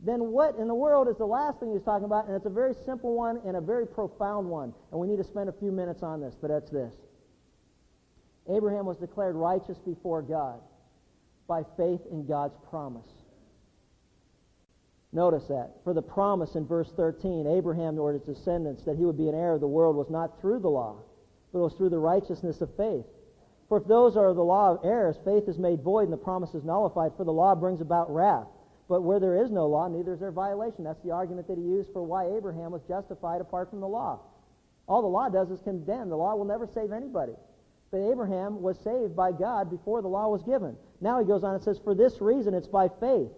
then 0.00 0.30
what 0.30 0.56
in 0.56 0.68
the 0.68 0.74
world 0.74 1.08
is 1.08 1.16
the 1.16 1.26
last 1.26 1.58
thing 1.58 1.72
he's 1.72 1.82
talking 1.82 2.04
about? 2.04 2.26
And 2.26 2.36
it's 2.36 2.46
a 2.46 2.50
very 2.50 2.74
simple 2.84 3.14
one 3.14 3.40
and 3.44 3.56
a 3.56 3.60
very 3.60 3.86
profound 3.86 4.48
one. 4.48 4.72
And 4.92 5.00
we 5.00 5.08
need 5.08 5.16
to 5.16 5.24
spend 5.24 5.48
a 5.48 5.52
few 5.52 5.72
minutes 5.72 6.02
on 6.02 6.20
this, 6.20 6.36
but 6.40 6.48
that's 6.48 6.70
this. 6.70 6.94
Abraham 8.48 8.86
was 8.86 8.96
declared 8.96 9.34
righteous 9.34 9.78
before 9.78 10.22
God 10.22 10.60
by 11.48 11.62
faith 11.76 12.00
in 12.10 12.26
God's 12.26 12.56
promise. 12.70 13.08
Notice 15.12 15.44
that. 15.48 15.72
For 15.84 15.94
the 15.94 16.02
promise 16.02 16.54
in 16.54 16.66
verse 16.66 16.92
13, 16.96 17.46
Abraham 17.46 17.98
or 17.98 18.12
his 18.12 18.22
descendants 18.22 18.84
that 18.84 18.96
he 18.96 19.04
would 19.04 19.16
be 19.16 19.28
an 19.28 19.34
heir 19.34 19.54
of 19.54 19.60
the 19.60 19.66
world 19.66 19.96
was 19.96 20.10
not 20.10 20.40
through 20.40 20.60
the 20.60 20.68
law, 20.68 20.96
but 21.52 21.58
it 21.58 21.62
was 21.62 21.74
through 21.74 21.88
the 21.88 21.98
righteousness 21.98 22.60
of 22.60 22.74
faith. 22.76 23.06
For 23.68 23.78
if 23.78 23.86
those 23.86 24.16
are 24.16 24.32
the 24.32 24.42
law 24.42 24.72
of 24.72 24.84
heirs, 24.84 25.16
faith 25.24 25.48
is 25.48 25.58
made 25.58 25.82
void 25.82 26.04
and 26.04 26.12
the 26.12 26.18
promise 26.18 26.54
is 26.54 26.64
nullified, 26.64 27.12
for 27.16 27.24
the 27.24 27.32
law 27.32 27.54
brings 27.54 27.80
about 27.80 28.12
wrath. 28.12 28.46
But 28.88 29.02
where 29.02 29.20
there 29.20 29.36
is 29.36 29.50
no 29.50 29.66
law, 29.66 29.86
neither 29.88 30.14
is 30.14 30.20
there 30.20 30.32
violation. 30.32 30.84
That's 30.84 31.02
the 31.02 31.10
argument 31.10 31.46
that 31.48 31.58
he 31.58 31.64
used 31.64 31.92
for 31.92 32.02
why 32.02 32.26
Abraham 32.36 32.72
was 32.72 32.82
justified 32.88 33.40
apart 33.40 33.68
from 33.68 33.80
the 33.80 33.88
law. 33.88 34.20
All 34.88 35.02
the 35.02 35.08
law 35.08 35.28
does 35.28 35.50
is 35.50 35.60
condemn. 35.60 36.08
The 36.08 36.16
law 36.16 36.34
will 36.34 36.46
never 36.46 36.66
save 36.66 36.92
anybody. 36.92 37.34
But 37.90 37.98
Abraham 37.98 38.62
was 38.62 38.78
saved 38.78 39.14
by 39.14 39.32
God 39.32 39.70
before 39.70 40.00
the 40.00 40.08
law 40.08 40.28
was 40.28 40.42
given. 40.42 40.76
Now 41.00 41.18
he 41.18 41.26
goes 41.26 41.44
on 41.44 41.54
and 41.54 41.62
says, 41.62 41.78
For 41.78 41.94
this 41.94 42.20
reason 42.20 42.54
it's 42.54 42.66
by 42.66 42.88
faith 43.00 43.30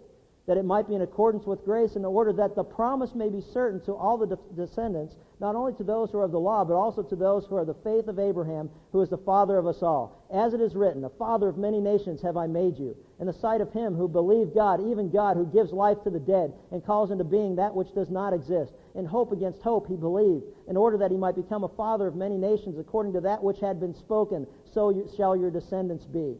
that 0.50 0.58
it 0.58 0.64
might 0.64 0.88
be 0.88 0.96
in 0.96 1.02
accordance 1.02 1.46
with 1.46 1.64
grace 1.64 1.94
in 1.94 2.04
order 2.04 2.32
that 2.32 2.56
the 2.56 2.64
promise 2.64 3.14
may 3.14 3.28
be 3.28 3.40
certain 3.40 3.80
to 3.82 3.92
all 3.92 4.18
the 4.18 4.26
de- 4.26 4.38
descendants, 4.56 5.14
not 5.38 5.54
only 5.54 5.72
to 5.74 5.84
those 5.84 6.10
who 6.10 6.18
are 6.18 6.24
of 6.24 6.32
the 6.32 6.40
law, 6.40 6.64
but 6.64 6.74
also 6.74 7.04
to 7.04 7.14
those 7.14 7.46
who 7.46 7.54
are 7.54 7.64
the 7.64 7.76
faith 7.84 8.08
of 8.08 8.18
Abraham, 8.18 8.68
who 8.90 9.00
is 9.00 9.08
the 9.08 9.16
father 9.18 9.58
of 9.58 9.68
us 9.68 9.80
all. 9.80 10.26
As 10.34 10.52
it 10.52 10.60
is 10.60 10.74
written, 10.74 11.02
the 11.02 11.08
father 11.08 11.46
of 11.46 11.56
many 11.56 11.80
nations 11.80 12.20
have 12.22 12.36
I 12.36 12.48
made 12.48 12.76
you, 12.80 12.96
in 13.20 13.28
the 13.28 13.32
sight 13.32 13.60
of 13.60 13.72
him 13.72 13.94
who 13.94 14.08
believed 14.08 14.52
God, 14.52 14.84
even 14.84 15.08
God 15.08 15.36
who 15.36 15.46
gives 15.46 15.70
life 15.72 16.02
to 16.02 16.10
the 16.10 16.18
dead 16.18 16.52
and 16.72 16.84
calls 16.84 17.12
into 17.12 17.22
being 17.22 17.54
that 17.54 17.76
which 17.76 17.94
does 17.94 18.10
not 18.10 18.32
exist. 18.32 18.72
In 18.96 19.06
hope 19.06 19.30
against 19.30 19.62
hope 19.62 19.86
he 19.86 19.94
believed, 19.94 20.42
in 20.66 20.76
order 20.76 20.98
that 20.98 21.12
he 21.12 21.16
might 21.16 21.36
become 21.36 21.62
a 21.62 21.76
father 21.76 22.08
of 22.08 22.16
many 22.16 22.36
nations, 22.36 22.76
according 22.76 23.12
to 23.12 23.20
that 23.20 23.40
which 23.40 23.60
had 23.60 23.78
been 23.78 23.94
spoken, 23.94 24.48
so 24.74 25.06
shall 25.16 25.36
your 25.36 25.52
descendants 25.52 26.06
be. 26.06 26.34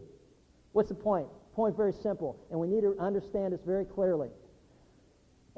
What's 0.73 0.89
the 0.89 0.97
point? 0.97 1.29
Point 1.61 1.77
very 1.77 1.93
simple, 1.93 2.39
and 2.51 2.59
we 2.59 2.67
need 2.67 2.81
to 2.81 2.97
understand 2.99 3.53
this 3.53 3.61
very 3.67 3.85
clearly. 3.85 4.31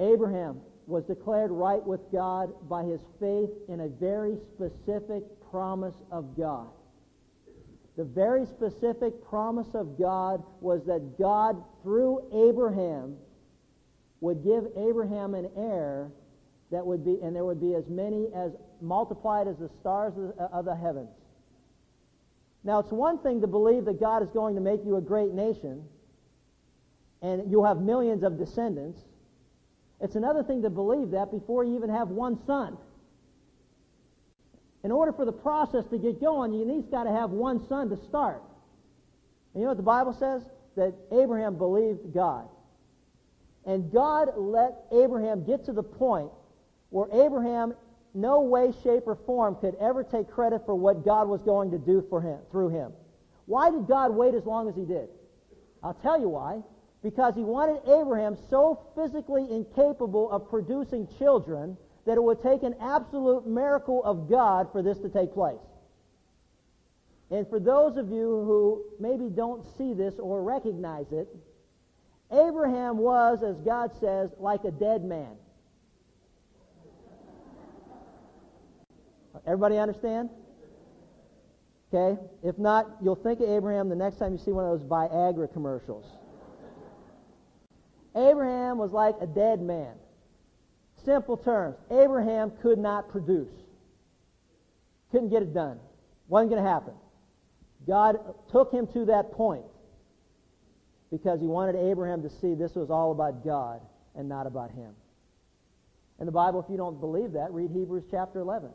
Abraham 0.01 0.61
was 0.89 1.05
declared 1.05 1.53
right 1.53 1.87
with 1.87 2.01
God 2.11 2.53
by 2.69 2.83
his 2.83 3.01
faith 3.21 3.51
in 3.69 3.83
a 3.83 3.89
very 3.89 4.37
specific 4.53 5.23
promise 5.49 5.95
of 6.11 6.37
God. 6.37 6.67
The 7.97 8.03
very 8.03 8.47
specific 8.47 9.25
promise 9.25 9.69
of 9.75 9.97
God 9.97 10.43
was 10.61 10.85
that 10.87 11.17
God, 11.21 11.63
through 11.85 12.27
Abraham, 12.49 13.15
would 14.21 14.43
give 14.43 14.65
Abraham 14.77 15.35
an 15.35 15.51
heir 15.57 16.11
that 16.73 16.85
would 16.85 17.05
be, 17.05 17.21
and 17.23 17.37
there 17.37 17.45
would 17.45 17.61
be 17.61 17.77
as 17.77 17.87
many 17.87 18.27
as 18.35 18.51
multiplied 18.81 19.47
as 19.47 19.57
the 19.59 19.71
stars 19.81 20.15
of 20.53 20.65
the 20.65 20.75
heavens. 20.75 21.15
Now, 22.65 22.81
it's 22.81 22.91
one 22.91 23.19
thing 23.19 23.41
to 23.41 23.47
believe 23.47 23.85
that 23.85 24.01
God 24.01 24.25
is 24.25 24.31
going 24.31 24.57
to 24.57 24.61
make 24.61 24.85
you 24.85 24.97
a 24.97 25.01
great 25.01 25.33
nation 25.33 25.85
and 27.23 27.51
you'll 27.51 27.65
have 27.65 27.81
millions 27.81 28.25
of 28.25 28.37
descendants. 28.37 29.01
It's 30.01 30.17
another 30.17 30.43
thing 30.43 30.63
to 30.63 30.71
believe 30.71 31.13
that 31.13 31.31
before 31.31 31.65
you 31.65 31.77
even 31.77 31.89
have 31.89 32.09
one 32.09 32.45
son. 32.45 32.77
In 34.83 34.91
order 34.91 35.13
for 35.13 35.25
the 35.25 35.33
process 35.33 35.85
to 35.91 35.99
get 35.99 36.21
going, 36.21 36.53
you 36.53 36.65
least 36.65 36.91
got 36.91 37.05
to 37.05 37.13
have 37.13 37.31
one 37.31 37.65
son 37.69 37.89
to 37.91 37.97
start. 37.97 38.43
And 39.55 39.61
you 39.61 39.67
know 39.67 39.71
what 39.71 39.77
the 39.77 39.85
Bible 39.85 40.13
says? 40.13 40.43
That 40.77 40.95
Abraham 41.13 41.57
believed 41.57 42.13
God. 42.13 42.49
And 43.65 43.93
God 43.93 44.31
let 44.37 44.73
Abraham 44.91 45.45
get 45.45 45.65
to 45.67 45.73
the 45.73 45.85
point 45.85 46.31
where 46.91 47.07
Abraham, 47.25 47.75
no 48.13 48.41
way, 48.41 48.73
shape, 48.83 49.05
or 49.07 49.15
form, 49.15 49.55
could 49.55 49.77
ever 49.81 50.03
take 50.03 50.29
credit 50.29 50.63
for 50.67 50.75
what 50.75 51.05
God 51.05 51.29
was 51.29 51.41
going 51.43 51.71
to 51.71 51.79
do 51.79 52.05
for 52.11 52.21
him 52.21 52.39
through 52.51 52.71
him. 52.71 52.93
Why 53.47 53.71
did 53.71 53.87
God 53.87 54.13
wait 54.13 54.35
as 54.35 54.45
long 54.45 54.69
as 54.69 54.75
he 54.75 54.85
did? 54.85 55.09
I'll 55.83 55.95
tell 55.95 56.19
you 56.19 56.29
why. 56.29 56.63
Because 57.03 57.35
he 57.35 57.43
wanted 57.43 57.81
Abraham 57.89 58.37
so 58.49 58.87
physically 58.95 59.47
incapable 59.51 60.31
of 60.31 60.49
producing 60.49 61.09
children 61.19 61.77
that 62.07 62.17
it 62.17 62.23
would 62.23 62.43
take 62.43 62.63
an 62.63 62.75
absolute 62.81 63.47
miracle 63.47 64.03
of 64.05 64.29
God 64.29 64.71
for 64.73 64.83
this 64.83 64.99
to 64.99 65.09
take 65.09 65.33
place. 65.33 65.59
And 67.31 67.49
for 67.49 67.59
those 67.59 67.97
of 67.97 68.11
you 68.11 68.45
who 68.45 68.85
maybe 69.01 69.29
don't 69.31 69.65
see 69.79 69.95
this 69.95 70.19
or 70.19 70.43
recognize 70.43 71.07
it, 71.13 71.29
Abraham 72.31 72.99
was, 72.99 73.43
as 73.43 73.57
God 73.61 73.91
says, 73.99 74.31
like 74.39 74.65
a 74.65 74.71
dead 74.71 75.05
man. 75.05 75.37
Everybody 79.47 79.79
understand? 79.79 80.31
Okay? 81.93 82.21
If 82.43 82.59
not, 82.59 82.97
you'll 83.03 83.17
think 83.17 83.41
of 83.41 83.49
Abraham 83.49 83.89
the 83.89 83.97
next 83.97 84.17
time 84.17 84.33
you 84.33 84.39
see 84.39 84.53
one 84.53 84.65
of 84.65 84.79
those 84.79 84.89
Viagra 84.89 85.53
commercials. 85.53 86.07
Abraham 88.15 88.79
was 88.79 88.93
like 88.93 89.17
a 89.21 89.27
dead 89.27 89.61
man. 89.61 89.95
Simple 91.05 91.37
terms. 91.37 91.77
Abraham 91.91 92.53
could 92.63 92.79
not 92.79 93.09
produce. 93.09 93.53
Couldn't 95.11 95.31
get 95.31 95.43
it 95.43 95.55
done. 95.55 95.79
Wasn't 96.29 96.51
going 96.51 96.63
to 96.63 96.69
happen. 96.69 96.95
God 97.87 98.19
took 98.51 98.73
him 98.73 98.87
to 98.89 99.07
that 99.07 99.33
point 99.33 99.65
because 101.11 101.41
he 101.41 101.47
wanted 101.47 101.77
Abraham 101.77 102.23
to 102.23 102.31
see 102.31 102.55
this 102.55 102.75
was 102.75 102.91
all 102.91 103.13
about 103.13 103.45
God 103.45 103.81
and 104.15 104.29
not 104.29 104.47
about 104.47 104.71
him. 104.71 104.95
In 106.21 106.27
the 106.27 106.33
Bible, 106.33 106.63
if 106.63 106.71
you 106.71 106.77
don't 106.77 107.01
believe 107.01 107.33
that, 107.33 107.53
read 107.53 107.71
Hebrews 107.71 108.05
chapter 108.11 108.41
11. 108.41 108.71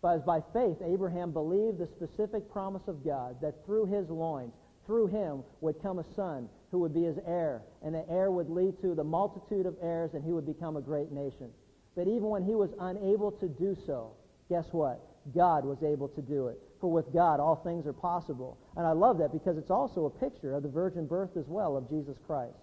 But 0.00 0.16
as 0.16 0.22
by 0.22 0.40
faith, 0.52 0.78
Abraham 0.84 1.30
believed 1.30 1.78
the 1.78 1.86
specific 1.86 2.50
promise 2.50 2.82
of 2.88 3.04
God 3.04 3.36
that 3.42 3.64
through 3.66 3.86
his 3.86 4.08
loins, 4.08 4.54
through 4.86 5.08
him, 5.08 5.44
would 5.60 5.80
come 5.82 5.98
a 5.98 6.04
son 6.16 6.48
who 6.72 6.78
would 6.78 6.94
be 6.94 7.04
his 7.04 7.18
heir, 7.26 7.62
and 7.84 7.94
the 7.94 8.04
heir 8.10 8.30
would 8.30 8.48
lead 8.48 8.80
to 8.80 8.94
the 8.94 9.04
multitude 9.04 9.66
of 9.66 9.76
heirs, 9.82 10.10
and 10.14 10.24
he 10.24 10.32
would 10.32 10.46
become 10.46 10.76
a 10.76 10.80
great 10.80 11.12
nation. 11.12 11.50
But 11.94 12.08
even 12.08 12.24
when 12.24 12.42
he 12.42 12.54
was 12.54 12.70
unable 12.80 13.30
to 13.32 13.46
do 13.46 13.76
so, 13.86 14.14
guess 14.48 14.64
what? 14.72 14.98
God 15.34 15.64
was 15.64 15.78
able 15.84 16.08
to 16.08 16.22
do 16.22 16.48
it. 16.48 16.58
For 16.80 16.90
with 16.90 17.12
God, 17.12 17.38
all 17.38 17.56
things 17.56 17.86
are 17.86 17.92
possible. 17.92 18.58
And 18.76 18.86
I 18.86 18.92
love 18.92 19.18
that 19.18 19.32
because 19.32 19.58
it's 19.58 19.70
also 19.70 20.06
a 20.06 20.10
picture 20.10 20.54
of 20.54 20.62
the 20.62 20.68
virgin 20.68 21.06
birth 21.06 21.36
as 21.36 21.44
well 21.46 21.76
of 21.76 21.88
Jesus 21.88 22.16
Christ. 22.26 22.56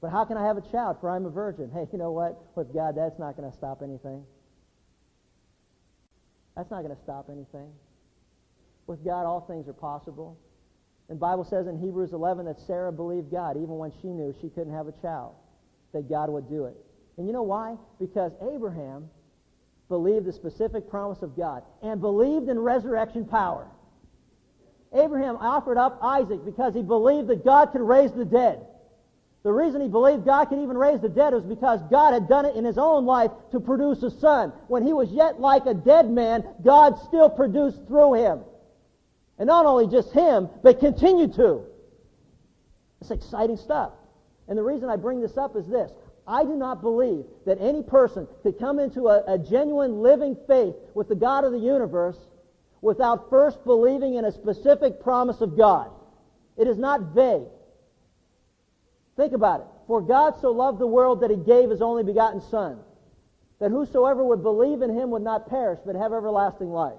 But 0.00 0.10
how 0.10 0.24
can 0.24 0.36
I 0.36 0.46
have 0.46 0.56
a 0.56 0.72
child? 0.72 0.96
For 1.00 1.10
I'm 1.10 1.26
a 1.26 1.30
virgin. 1.30 1.70
Hey, 1.72 1.86
you 1.92 1.98
know 1.98 2.10
what? 2.10 2.42
With 2.56 2.74
God, 2.74 2.96
that's 2.96 3.18
not 3.18 3.36
going 3.36 3.50
to 3.50 3.56
stop 3.56 3.82
anything. 3.82 4.24
That's 6.56 6.70
not 6.70 6.82
going 6.82 6.94
to 6.96 7.02
stop 7.02 7.28
anything. 7.30 7.70
With 8.86 9.04
God, 9.04 9.26
all 9.26 9.42
things 9.42 9.68
are 9.68 9.72
possible. 9.74 10.38
The 11.08 11.14
Bible 11.14 11.44
says 11.44 11.66
in 11.66 11.78
Hebrews 11.78 12.12
11 12.12 12.46
that 12.46 12.60
Sarah 12.66 12.92
believed 12.92 13.30
God 13.30 13.56
even 13.56 13.76
when 13.76 13.92
she 14.00 14.08
knew 14.08 14.34
she 14.40 14.48
couldn't 14.48 14.72
have 14.72 14.88
a 14.88 14.92
child, 15.02 15.34
that 15.92 16.08
God 16.08 16.30
would 16.30 16.48
do 16.48 16.64
it. 16.64 16.76
And 17.16 17.26
you 17.26 17.32
know 17.32 17.42
why? 17.42 17.76
Because 18.00 18.32
Abraham 18.54 19.08
believed 19.88 20.24
the 20.24 20.32
specific 20.32 20.88
promise 20.88 21.22
of 21.22 21.36
God 21.36 21.62
and 21.82 22.00
believed 22.00 22.48
in 22.48 22.58
resurrection 22.58 23.26
power. 23.26 23.68
Abraham 24.94 25.36
offered 25.36 25.76
up 25.76 25.98
Isaac 26.02 26.44
because 26.44 26.74
he 26.74 26.82
believed 26.82 27.28
that 27.28 27.44
God 27.44 27.66
could 27.72 27.82
raise 27.82 28.12
the 28.12 28.24
dead. 28.24 28.64
The 29.42 29.52
reason 29.52 29.82
he 29.82 29.88
believed 29.88 30.24
God 30.24 30.46
could 30.46 30.58
even 30.58 30.78
raise 30.78 31.00
the 31.00 31.08
dead 31.08 31.34
was 31.34 31.44
because 31.44 31.80
God 31.90 32.14
had 32.14 32.28
done 32.28 32.46
it 32.46 32.56
in 32.56 32.64
his 32.64 32.78
own 32.78 33.04
life 33.04 33.30
to 33.50 33.60
produce 33.60 34.02
a 34.02 34.10
son. 34.10 34.52
When 34.68 34.86
he 34.86 34.94
was 34.94 35.10
yet 35.10 35.38
like 35.38 35.66
a 35.66 35.74
dead 35.74 36.10
man, 36.10 36.44
God 36.64 36.98
still 37.06 37.28
produced 37.28 37.86
through 37.86 38.14
him. 38.14 38.40
And 39.38 39.46
not 39.46 39.66
only 39.66 39.88
just 39.88 40.12
him, 40.12 40.48
but 40.62 40.80
continue 40.80 41.28
to. 41.34 41.62
It's 43.00 43.10
exciting 43.10 43.56
stuff. 43.56 43.92
And 44.48 44.56
the 44.56 44.62
reason 44.62 44.88
I 44.88 44.96
bring 44.96 45.20
this 45.20 45.36
up 45.36 45.56
is 45.56 45.66
this. 45.66 45.90
I 46.26 46.44
do 46.44 46.56
not 46.56 46.80
believe 46.80 47.24
that 47.44 47.60
any 47.60 47.82
person 47.82 48.26
could 48.42 48.58
come 48.58 48.78
into 48.78 49.08
a, 49.08 49.22
a, 49.34 49.38
genuine 49.38 50.00
living 50.00 50.36
faith 50.46 50.74
with 50.94 51.08
the 51.08 51.14
God 51.14 51.44
of 51.44 51.52
the 51.52 51.58
universe 51.58 52.16
without 52.80 53.28
first 53.28 53.62
believing 53.64 54.14
in 54.14 54.24
a 54.24 54.32
specific 54.32 55.02
promise 55.02 55.42
of 55.42 55.56
God. 55.56 55.90
It 56.56 56.66
is 56.66 56.78
not 56.78 57.14
vague. 57.14 57.48
Think 59.16 59.32
about 59.34 59.60
it. 59.60 59.66
For 59.86 60.00
God 60.00 60.40
so 60.40 60.50
loved 60.50 60.78
the 60.78 60.86
world 60.86 61.20
that 61.20 61.30
he 61.30 61.36
gave 61.36 61.68
his 61.68 61.82
only 61.82 62.04
begotten 62.04 62.40
Son, 62.40 62.78
that 63.60 63.70
whosoever 63.70 64.24
would 64.24 64.42
believe 64.42 64.80
in 64.80 64.90
him 64.90 65.10
would 65.10 65.22
not 65.22 65.50
perish, 65.50 65.78
but 65.84 65.94
have 65.94 66.12
everlasting 66.12 66.70
life. 66.70 66.98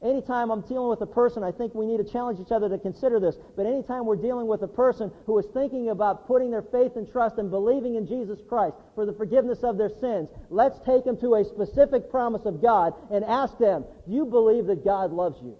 Anytime 0.00 0.52
I'm 0.52 0.60
dealing 0.60 0.88
with 0.88 1.00
a 1.00 1.06
person, 1.06 1.42
I 1.42 1.50
think 1.50 1.74
we 1.74 1.84
need 1.84 1.96
to 1.96 2.04
challenge 2.04 2.38
each 2.38 2.52
other 2.52 2.68
to 2.68 2.78
consider 2.78 3.18
this. 3.18 3.36
But 3.56 3.66
anytime 3.66 4.06
we're 4.06 4.14
dealing 4.14 4.46
with 4.46 4.62
a 4.62 4.68
person 4.68 5.10
who 5.26 5.36
is 5.38 5.46
thinking 5.52 5.88
about 5.88 6.28
putting 6.28 6.52
their 6.52 6.62
faith 6.62 6.92
and 6.94 7.10
trust 7.10 7.38
and 7.38 7.50
believing 7.50 7.96
in 7.96 8.06
Jesus 8.06 8.38
Christ 8.48 8.76
for 8.94 9.04
the 9.04 9.12
forgiveness 9.12 9.64
of 9.64 9.76
their 9.76 9.88
sins, 9.88 10.28
let's 10.50 10.78
take 10.86 11.04
them 11.04 11.18
to 11.18 11.34
a 11.34 11.44
specific 11.44 12.10
promise 12.12 12.46
of 12.46 12.62
God 12.62 12.94
and 13.10 13.24
ask 13.24 13.58
them, 13.58 13.84
do 14.06 14.14
you 14.14 14.24
believe 14.24 14.66
that 14.66 14.84
God 14.84 15.12
loves 15.12 15.42
you? 15.42 15.56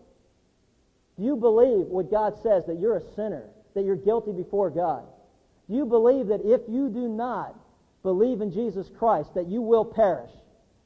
Do 1.19 1.25
you 1.25 1.35
believe 1.35 1.87
what 1.87 2.09
God 2.09 2.41
says, 2.41 2.65
that 2.67 2.79
you're 2.79 2.99
a 2.99 3.15
sinner, 3.15 3.51
that 3.75 3.85
you're 3.85 3.97
guilty 3.97 4.31
before 4.31 4.71
God? 4.71 5.03
Do 5.69 5.75
you 5.75 5.85
believe 5.85 6.29
that 6.29 6.43
if 6.45 6.61
you 6.69 6.89
do 6.91 7.09
not 7.09 7.57
believe 8.05 8.41
in 8.41 8.53
Jesus 8.53 8.89
Christ, 9.01 9.35
that 9.35 9.49
you 9.49 9.63
will 9.63 9.85
perish, 9.85 10.31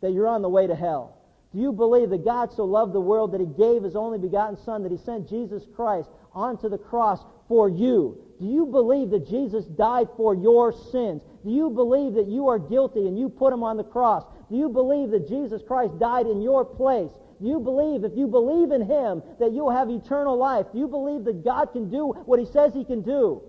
that 0.00 0.12
you're 0.12 0.26
on 0.26 0.40
the 0.40 0.48
way 0.48 0.66
to 0.66 0.74
hell? 0.74 1.18
Do 1.54 1.60
you 1.60 1.72
believe 1.72 2.10
that 2.10 2.24
God 2.24 2.52
so 2.52 2.64
loved 2.64 2.94
the 2.94 3.00
world 3.00 3.32
that 3.32 3.40
he 3.40 3.46
gave 3.46 3.82
his 3.82 3.94
only 3.94 4.18
begotten 4.18 4.56
Son, 4.56 4.82
that 4.82 4.92
he 4.92 4.98
sent 4.98 5.28
Jesus 5.28 5.64
Christ 5.76 6.08
onto 6.32 6.68
the 6.68 6.78
cross 6.78 7.20
for 7.46 7.68
you? 7.68 8.18
Do 8.40 8.46
you 8.46 8.66
believe 8.66 9.10
that 9.10 9.28
Jesus 9.28 9.66
died 9.66 10.08
for 10.16 10.34
your 10.34 10.72
sins? 10.72 11.22
Do 11.44 11.50
you 11.50 11.68
believe 11.68 12.14
that 12.14 12.26
you 12.26 12.48
are 12.48 12.58
guilty 12.58 13.06
and 13.06 13.18
you 13.18 13.28
put 13.28 13.52
him 13.52 13.62
on 13.62 13.76
the 13.76 13.84
cross? 13.84 14.24
Do 14.50 14.56
you 14.56 14.68
believe 14.68 15.10
that 15.10 15.28
Jesus 15.28 15.62
Christ 15.66 15.98
died 15.98 16.26
in 16.26 16.40
your 16.40 16.64
place? 16.64 17.10
Do 17.40 17.46
you 17.48 17.60
believe, 17.60 18.04
if 18.04 18.12
you 18.16 18.26
believe 18.26 18.70
in 18.70 18.80
him, 18.80 19.22
that 19.38 19.52
you'll 19.52 19.70
have 19.70 19.90
eternal 19.90 20.36
life? 20.36 20.66
Do 20.72 20.78
you 20.78 20.88
believe 20.88 21.24
that 21.24 21.44
God 21.44 21.72
can 21.72 21.90
do 21.90 22.12
what 22.24 22.38
he 22.38 22.46
says 22.46 22.72
he 22.72 22.84
can 22.84 23.02
do? 23.02 23.42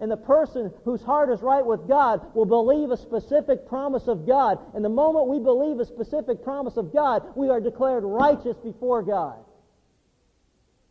And 0.00 0.10
the 0.10 0.16
person 0.16 0.72
whose 0.84 1.02
heart 1.02 1.28
is 1.30 1.42
right 1.42 1.64
with 1.64 1.88
God 1.88 2.34
will 2.34 2.46
believe 2.46 2.90
a 2.90 2.96
specific 2.96 3.66
promise 3.66 4.06
of 4.06 4.26
God. 4.26 4.58
And 4.74 4.84
the 4.84 4.88
moment 4.88 5.26
we 5.26 5.40
believe 5.40 5.80
a 5.80 5.84
specific 5.84 6.44
promise 6.44 6.76
of 6.76 6.92
God, 6.92 7.22
we 7.34 7.48
are 7.48 7.60
declared 7.60 8.04
righteous 8.04 8.56
before 8.58 9.02
God. 9.02 9.38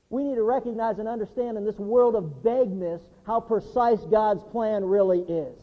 We 0.09 0.23
need 0.23 0.35
to 0.35 0.43
recognize 0.43 0.99
and 0.99 1.07
understand 1.07 1.57
in 1.57 1.65
this 1.65 1.77
world 1.77 2.15
of 2.15 2.43
vagueness 2.43 3.01
how 3.25 3.39
precise 3.39 3.99
God's 4.11 4.43
plan 4.51 4.83
really 4.83 5.19
is. 5.19 5.57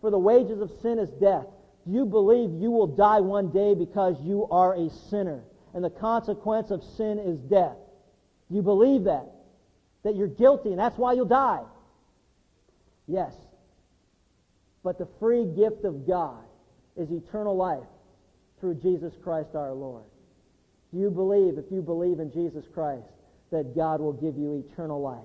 For 0.00 0.10
the 0.10 0.18
wages 0.18 0.60
of 0.60 0.70
sin 0.82 0.98
is 0.98 1.08
death. 1.10 1.46
Do 1.86 1.92
you 1.92 2.06
believe 2.06 2.50
you 2.60 2.70
will 2.70 2.88
die 2.88 3.20
one 3.20 3.50
day 3.50 3.74
because 3.74 4.20
you 4.20 4.46
are 4.50 4.74
a 4.74 4.88
sinner? 5.10 5.42
And 5.74 5.82
the 5.82 5.90
consequence 5.90 6.70
of 6.70 6.82
sin 6.96 7.18
is 7.18 7.38
death. 7.38 7.76
Do 8.48 8.56
you 8.56 8.62
believe 8.62 9.04
that? 9.04 9.31
That 10.04 10.16
you're 10.16 10.28
guilty 10.28 10.70
and 10.70 10.78
that's 10.78 10.98
why 10.98 11.12
you'll 11.12 11.24
die. 11.24 11.62
Yes. 13.06 13.34
But 14.82 14.98
the 14.98 15.08
free 15.20 15.44
gift 15.44 15.84
of 15.84 16.06
God 16.06 16.44
is 16.96 17.10
eternal 17.10 17.56
life 17.56 17.86
through 18.60 18.74
Jesus 18.76 19.12
Christ 19.22 19.50
our 19.54 19.72
Lord. 19.72 20.04
Do 20.92 21.00
you 21.00 21.10
believe, 21.10 21.58
if 21.58 21.64
you 21.70 21.82
believe 21.82 22.20
in 22.20 22.32
Jesus 22.32 22.64
Christ, 22.72 23.06
that 23.50 23.74
God 23.74 24.00
will 24.00 24.12
give 24.12 24.36
you 24.36 24.64
eternal 24.68 25.00
life? 25.00 25.24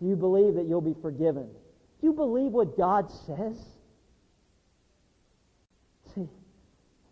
Do 0.00 0.08
you 0.08 0.16
believe 0.16 0.54
that 0.54 0.66
you'll 0.66 0.80
be 0.80 0.96
forgiven? 1.00 1.48
Do 2.00 2.06
you 2.06 2.12
believe 2.12 2.52
what 2.52 2.76
God 2.76 3.10
says? 3.26 3.56
See, 6.14 6.28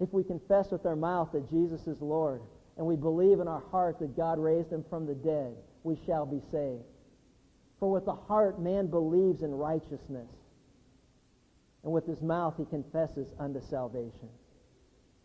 if 0.00 0.12
we 0.12 0.24
confess 0.24 0.70
with 0.70 0.84
our 0.86 0.96
mouth 0.96 1.30
that 1.32 1.48
Jesus 1.50 1.86
is 1.86 2.00
Lord 2.00 2.40
and 2.76 2.86
we 2.86 2.96
believe 2.96 3.40
in 3.40 3.48
our 3.48 3.62
heart 3.70 3.98
that 4.00 4.16
God 4.16 4.38
raised 4.38 4.70
him 4.70 4.84
from 4.88 5.06
the 5.06 5.14
dead, 5.14 5.54
we 5.82 5.98
shall 6.06 6.26
be 6.26 6.40
saved. 6.50 6.82
For 7.78 7.90
with 7.90 8.04
the 8.04 8.14
heart 8.14 8.60
man 8.60 8.86
believes 8.86 9.42
in 9.42 9.52
righteousness, 9.52 10.30
and 11.82 11.92
with 11.92 12.06
his 12.06 12.22
mouth 12.22 12.54
he 12.56 12.64
confesses 12.64 13.28
unto 13.38 13.60
salvation. 13.60 14.28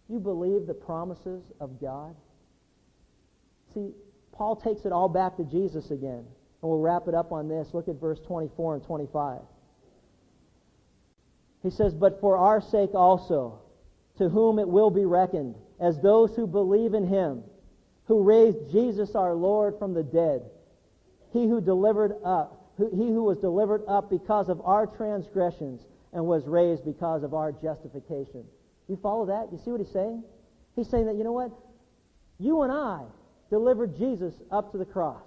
You 0.09 0.19
believe 0.19 0.67
the 0.67 0.73
promises 0.73 1.43
of 1.59 1.79
God? 1.79 2.15
See, 3.73 3.91
Paul 4.31 4.55
takes 4.55 4.85
it 4.85 4.91
all 4.91 5.09
back 5.09 5.37
to 5.37 5.43
Jesus 5.43 5.91
again. 5.91 6.25
And 6.61 6.69
we'll 6.69 6.79
wrap 6.79 7.07
it 7.07 7.13
up 7.13 7.31
on 7.31 7.47
this. 7.47 7.69
Look 7.73 7.87
at 7.87 7.95
verse 7.95 8.19
24 8.25 8.75
and 8.75 8.83
25. 8.83 9.41
He 11.63 11.69
says, 11.69 11.93
But 11.93 12.19
for 12.19 12.37
our 12.37 12.61
sake 12.61 12.93
also, 12.93 13.59
to 14.17 14.29
whom 14.29 14.59
it 14.59 14.67
will 14.67 14.89
be 14.89 15.05
reckoned, 15.05 15.55
as 15.79 15.99
those 16.01 16.35
who 16.35 16.47
believe 16.47 16.93
in 16.93 17.07
him, 17.07 17.43
who 18.05 18.23
raised 18.23 18.71
Jesus 18.71 19.15
our 19.15 19.33
Lord 19.33 19.77
from 19.79 19.93
the 19.93 20.03
dead, 20.03 20.41
he 21.31 21.47
who 21.47 21.61
delivered 21.61 22.13
up, 22.23 22.71
who, 22.77 22.89
he 22.89 23.07
who 23.07 23.23
was 23.23 23.37
delivered 23.37 23.83
up 23.87 24.09
because 24.09 24.49
of 24.49 24.61
our 24.65 24.87
transgressions 24.87 25.81
and 26.13 26.25
was 26.25 26.47
raised 26.47 26.83
because 26.85 27.23
of 27.23 27.33
our 27.33 27.51
justification. 27.51 28.43
You 28.87 28.97
follow 29.01 29.27
that? 29.27 29.49
You 29.51 29.59
see 29.63 29.71
what 29.71 29.79
he's 29.79 29.91
saying? 29.91 30.23
He's 30.75 30.89
saying 30.89 31.05
that, 31.05 31.15
you 31.15 31.23
know 31.23 31.33
what? 31.33 31.51
You 32.39 32.63
and 32.63 32.71
I 32.71 33.01
delivered 33.49 33.95
Jesus 33.97 34.33
up 34.51 34.71
to 34.71 34.77
the 34.77 34.85
cross. 34.85 35.21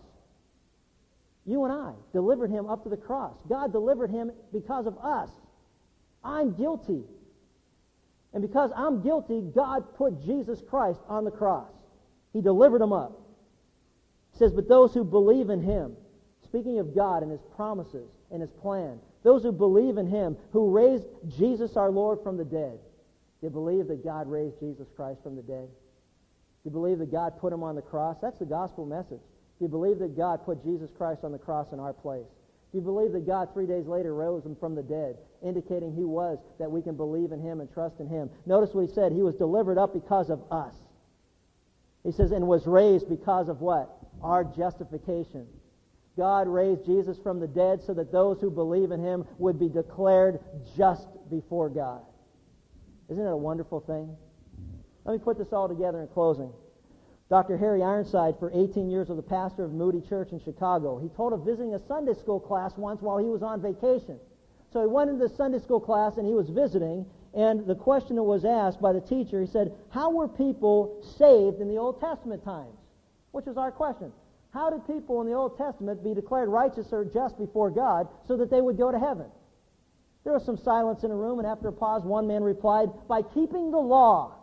You 1.44 1.64
and 1.64 1.72
I 1.72 1.92
delivered 2.12 2.50
him 2.50 2.66
up 2.66 2.84
to 2.84 2.88
the 2.88 2.96
cross. 2.96 3.36
God 3.48 3.72
delivered 3.72 4.10
him 4.10 4.32
because 4.52 4.86
of 4.86 4.96
us. 4.98 5.28
I'm 6.24 6.54
guilty. 6.54 7.04
And 8.34 8.42
because 8.42 8.70
I'm 8.76 9.02
guilty, 9.02 9.42
God 9.54 9.94
put 9.96 10.24
Jesus 10.24 10.62
Christ 10.68 11.00
on 11.08 11.24
the 11.24 11.30
cross. 11.30 11.70
He 12.32 12.40
delivered 12.40 12.80
him 12.80 12.92
up. 12.92 13.20
He 14.32 14.38
says, 14.38 14.52
But 14.52 14.68
those 14.68 14.94
who 14.94 15.04
believe 15.04 15.50
in 15.50 15.62
him, 15.62 15.96
speaking 16.44 16.78
of 16.78 16.94
God 16.94 17.22
and 17.22 17.30
his 17.30 17.42
promises 17.56 18.10
and 18.30 18.40
his 18.40 18.50
plan, 18.50 18.98
those 19.22 19.42
who 19.42 19.52
believe 19.52 19.98
in 19.98 20.06
him, 20.06 20.36
who 20.52 20.70
raised 20.70 21.06
Jesus 21.28 21.76
our 21.76 21.90
Lord 21.90 22.20
from 22.22 22.36
the 22.36 22.44
dead, 22.44 22.78
do 23.40 23.46
you 23.46 23.50
believe 23.50 23.88
that 23.88 24.04
God 24.04 24.30
raised 24.30 24.58
Jesus 24.60 24.88
Christ 24.96 25.22
from 25.22 25.36
the 25.36 25.42
dead? 25.42 25.68
Do 25.68 26.68
you 26.68 26.70
believe 26.70 26.98
that 26.98 27.10
God 27.10 27.38
put 27.40 27.52
him 27.52 27.62
on 27.62 27.74
the 27.74 27.82
cross? 27.82 28.16
That's 28.22 28.38
the 28.38 28.46
gospel 28.46 28.86
message. 28.86 29.20
Do 29.58 29.64
you 29.64 29.68
believe 29.68 29.98
that 29.98 30.16
God 30.16 30.44
put 30.44 30.62
Jesus 30.64 30.90
Christ 30.96 31.24
on 31.24 31.32
the 31.32 31.38
cross 31.38 31.72
in 31.72 31.80
our 31.80 31.92
place? 31.92 32.26
Do 32.72 32.78
you 32.78 32.84
believe 32.84 33.12
that 33.12 33.26
God 33.26 33.52
three 33.52 33.66
days 33.66 33.86
later 33.86 34.14
rose 34.14 34.46
him 34.46 34.56
from 34.56 34.74
the 34.74 34.82
dead, 34.82 35.18
indicating 35.44 35.94
he 35.94 36.04
was, 36.04 36.38
that 36.58 36.70
we 36.70 36.80
can 36.80 36.96
believe 36.96 37.30
in 37.30 37.40
him 37.40 37.60
and 37.60 37.70
trust 37.70 38.00
in 38.00 38.08
him? 38.08 38.30
Notice 38.46 38.72
what 38.72 38.88
he 38.88 38.94
said. 38.94 39.12
He 39.12 39.22
was 39.22 39.34
delivered 39.34 39.76
up 39.76 39.92
because 39.92 40.30
of 40.30 40.42
us. 40.50 40.74
He 42.02 42.12
says, 42.12 42.32
and 42.32 42.46
was 42.46 42.66
raised 42.66 43.10
because 43.10 43.48
of 43.48 43.60
what? 43.60 43.94
Our 44.22 44.42
justification. 44.44 45.46
God 46.16 46.48
raised 46.48 46.86
Jesus 46.86 47.18
from 47.22 47.40
the 47.40 47.46
dead 47.46 47.82
so 47.82 47.92
that 47.94 48.10
those 48.10 48.40
who 48.40 48.50
believe 48.50 48.90
in 48.90 49.04
him 49.04 49.24
would 49.38 49.58
be 49.58 49.68
declared 49.68 50.40
just 50.76 51.06
before 51.30 51.68
God. 51.68 52.00
Isn't 53.10 53.24
it 53.24 53.30
a 53.30 53.36
wonderful 53.36 53.80
thing? 53.80 54.16
Let 55.04 55.12
me 55.12 55.18
put 55.18 55.36
this 55.36 55.52
all 55.52 55.68
together 55.68 56.00
in 56.00 56.08
closing. 56.08 56.52
Dr. 57.32 57.56
Harry 57.56 57.82
Ironside, 57.82 58.38
for 58.38 58.50
18 58.52 58.90
years, 58.90 59.08
was 59.08 59.16
the 59.16 59.22
pastor 59.22 59.64
of 59.64 59.72
Moody 59.72 60.02
Church 60.02 60.32
in 60.32 60.38
Chicago. 60.38 60.98
He 60.98 61.08
told 61.08 61.32
of 61.32 61.46
visiting 61.46 61.72
a 61.72 61.78
Sunday 61.78 62.12
school 62.12 62.38
class 62.38 62.76
once 62.76 63.00
while 63.00 63.16
he 63.16 63.30
was 63.30 63.42
on 63.42 63.62
vacation. 63.62 64.20
So 64.70 64.82
he 64.82 64.86
went 64.86 65.08
into 65.08 65.26
the 65.26 65.34
Sunday 65.34 65.58
school 65.58 65.80
class 65.80 66.18
and 66.18 66.26
he 66.26 66.34
was 66.34 66.50
visiting, 66.50 67.06
and 67.32 67.66
the 67.66 67.74
question 67.74 68.16
that 68.16 68.22
was 68.22 68.44
asked 68.44 68.82
by 68.82 68.92
the 68.92 69.00
teacher, 69.00 69.40
he 69.40 69.46
said, 69.46 69.72
How 69.88 70.10
were 70.10 70.28
people 70.28 71.02
saved 71.16 71.62
in 71.62 71.68
the 71.68 71.78
Old 71.78 72.00
Testament 72.00 72.44
times? 72.44 72.76
Which 73.30 73.46
was 73.46 73.56
our 73.56 73.72
question. 73.72 74.12
How 74.52 74.68
did 74.68 74.86
people 74.86 75.22
in 75.22 75.26
the 75.26 75.32
Old 75.32 75.56
Testament 75.56 76.04
be 76.04 76.12
declared 76.12 76.50
righteous 76.50 76.92
or 76.92 77.02
just 77.02 77.38
before 77.38 77.70
God 77.70 78.08
so 78.28 78.36
that 78.36 78.50
they 78.50 78.60
would 78.60 78.76
go 78.76 78.92
to 78.92 78.98
heaven? 78.98 79.28
There 80.24 80.34
was 80.34 80.44
some 80.44 80.58
silence 80.58 81.02
in 81.02 81.08
the 81.08 81.16
room, 81.16 81.38
and 81.38 81.48
after 81.48 81.68
a 81.68 81.72
pause, 81.72 82.02
one 82.02 82.26
man 82.26 82.42
replied, 82.42 82.90
By 83.08 83.22
keeping 83.22 83.70
the 83.70 83.78
law. 83.78 84.34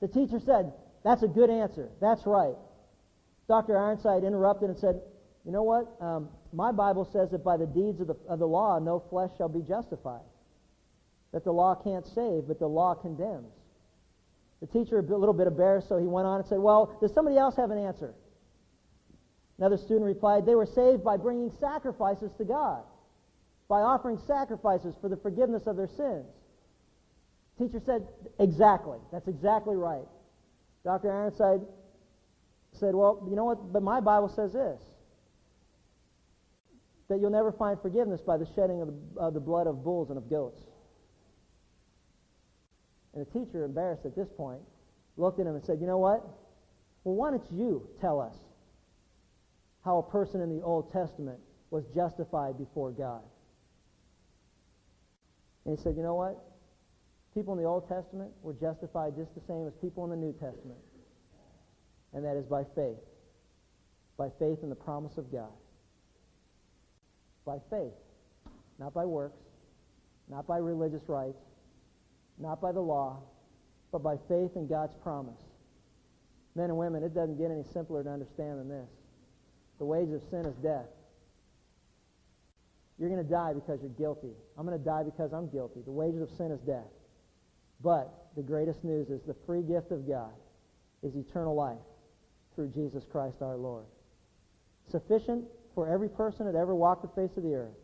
The 0.00 0.08
teacher 0.08 0.40
said, 0.40 0.72
That's 1.04 1.22
a 1.22 1.28
good 1.28 1.50
answer. 1.50 1.90
That's 2.00 2.26
right. 2.26 2.54
Dr. 3.46 3.78
Ironside 3.78 4.24
interrupted 4.24 4.70
and 4.70 4.78
said, 4.78 5.00
You 5.44 5.52
know 5.52 5.62
what? 5.62 5.90
Um, 6.00 6.28
my 6.52 6.72
Bible 6.72 7.08
says 7.12 7.30
that 7.30 7.44
by 7.44 7.56
the 7.56 7.66
deeds 7.66 8.00
of 8.00 8.08
the, 8.08 8.16
of 8.28 8.38
the 8.38 8.46
law, 8.46 8.78
no 8.78 9.02
flesh 9.10 9.30
shall 9.36 9.48
be 9.48 9.62
justified. 9.62 10.24
That 11.32 11.44
the 11.44 11.52
law 11.52 11.74
can't 11.74 12.06
save, 12.06 12.48
but 12.48 12.58
the 12.58 12.66
law 12.66 12.94
condemns. 12.94 13.52
The 14.60 14.66
teacher, 14.66 14.98
a 14.98 15.02
little 15.02 15.34
bit 15.34 15.46
embarrassed, 15.46 15.88
so 15.88 15.98
he 15.98 16.06
went 16.06 16.26
on 16.26 16.40
and 16.40 16.48
said, 16.48 16.58
Well, 16.58 16.96
does 17.00 17.12
somebody 17.14 17.36
else 17.36 17.56
have 17.56 17.70
an 17.70 17.78
answer? 17.78 18.14
Another 19.58 19.76
student 19.76 20.04
replied, 20.04 20.46
They 20.46 20.54
were 20.54 20.66
saved 20.66 21.04
by 21.04 21.16
bringing 21.16 21.50
sacrifices 21.60 22.30
to 22.38 22.44
God, 22.44 22.82
by 23.68 23.80
offering 23.80 24.18
sacrifices 24.26 24.94
for 25.00 25.08
the 25.08 25.16
forgiveness 25.16 25.66
of 25.66 25.76
their 25.76 25.88
sins. 25.88 26.26
Teacher 27.58 27.80
said, 27.84 28.06
exactly. 28.38 28.98
That's 29.10 29.26
exactly 29.26 29.74
right. 29.74 30.06
Dr. 30.88 31.12
Ironside 31.12 31.60
said, 32.72 32.94
well, 32.94 33.26
you 33.28 33.36
know 33.36 33.44
what? 33.44 33.74
But 33.74 33.82
my 33.82 34.00
Bible 34.00 34.30
says 34.30 34.54
this 34.54 34.80
that 37.08 37.20
you'll 37.20 37.30
never 37.30 37.52
find 37.52 37.78
forgiveness 37.80 38.22
by 38.22 38.38
the 38.38 38.46
shedding 38.54 38.80
of 38.80 38.88
the, 38.88 39.20
of 39.20 39.34
the 39.34 39.40
blood 39.40 39.66
of 39.66 39.84
bulls 39.84 40.08
and 40.08 40.16
of 40.16 40.30
goats. 40.30 40.62
And 43.14 43.26
the 43.26 43.30
teacher, 43.30 43.64
embarrassed 43.64 44.06
at 44.06 44.16
this 44.16 44.28
point, 44.34 44.60
looked 45.18 45.40
at 45.40 45.46
him 45.46 45.56
and 45.56 45.64
said, 45.64 45.78
You 45.78 45.86
know 45.86 45.98
what? 45.98 46.26
Well, 47.04 47.16
why 47.16 47.32
don't 47.32 47.52
you 47.52 47.86
tell 48.00 48.18
us 48.18 48.36
how 49.84 49.98
a 49.98 50.10
person 50.10 50.40
in 50.40 50.48
the 50.48 50.62
Old 50.62 50.90
Testament 50.90 51.38
was 51.70 51.84
justified 51.94 52.56
before 52.56 52.92
God? 52.92 53.22
And 55.66 55.76
he 55.76 55.82
said, 55.82 55.96
You 55.96 56.02
know 56.02 56.14
what? 56.14 56.47
People 57.38 57.54
in 57.54 57.60
the 57.62 57.68
Old 57.68 57.88
Testament 57.88 58.32
were 58.42 58.54
justified 58.54 59.14
just 59.14 59.32
the 59.36 59.40
same 59.46 59.64
as 59.68 59.72
people 59.80 60.02
in 60.02 60.10
the 60.10 60.16
New 60.16 60.32
Testament. 60.32 60.80
And 62.12 62.24
that 62.24 62.34
is 62.34 62.44
by 62.46 62.64
faith. 62.74 62.98
By 64.16 64.28
faith 64.40 64.58
in 64.64 64.70
the 64.70 64.74
promise 64.74 65.16
of 65.18 65.30
God. 65.30 65.52
By 67.46 67.58
faith. 67.70 67.94
Not 68.80 68.92
by 68.92 69.04
works. 69.04 69.38
Not 70.28 70.48
by 70.48 70.56
religious 70.56 71.02
rites. 71.06 71.38
Not 72.40 72.60
by 72.60 72.72
the 72.72 72.80
law. 72.80 73.22
But 73.92 74.02
by 74.02 74.16
faith 74.26 74.56
in 74.56 74.66
God's 74.66 74.96
promise. 75.04 75.40
Men 76.56 76.70
and 76.70 76.76
women, 76.76 77.04
it 77.04 77.14
doesn't 77.14 77.38
get 77.38 77.52
any 77.52 77.62
simpler 77.72 78.02
to 78.02 78.10
understand 78.10 78.58
than 78.58 78.68
this. 78.68 78.90
The 79.78 79.84
wages 79.84 80.14
of 80.14 80.28
sin 80.28 80.44
is 80.44 80.56
death. 80.56 80.90
You're 82.98 83.10
going 83.10 83.24
to 83.24 83.30
die 83.30 83.52
because 83.52 83.78
you're 83.80 83.90
guilty. 83.90 84.34
I'm 84.58 84.66
going 84.66 84.76
to 84.76 84.84
die 84.84 85.04
because 85.04 85.32
I'm 85.32 85.48
guilty. 85.48 85.82
The 85.84 85.92
wages 85.92 86.20
of 86.20 86.30
sin 86.30 86.50
is 86.50 86.58
death. 86.62 86.97
But 87.82 88.28
the 88.36 88.42
greatest 88.42 88.84
news 88.84 89.08
is 89.08 89.22
the 89.22 89.36
free 89.46 89.62
gift 89.62 89.92
of 89.92 90.06
God 90.06 90.32
is 91.02 91.14
eternal 91.14 91.54
life 91.54 91.78
through 92.54 92.68
Jesus 92.68 93.04
Christ 93.10 93.36
our 93.40 93.56
Lord. 93.56 93.84
Sufficient 94.90 95.44
for 95.74 95.88
every 95.88 96.08
person 96.08 96.46
that 96.46 96.56
ever 96.56 96.74
walked 96.74 97.02
the 97.02 97.20
face 97.20 97.36
of 97.36 97.44
the 97.44 97.54
earth, 97.54 97.76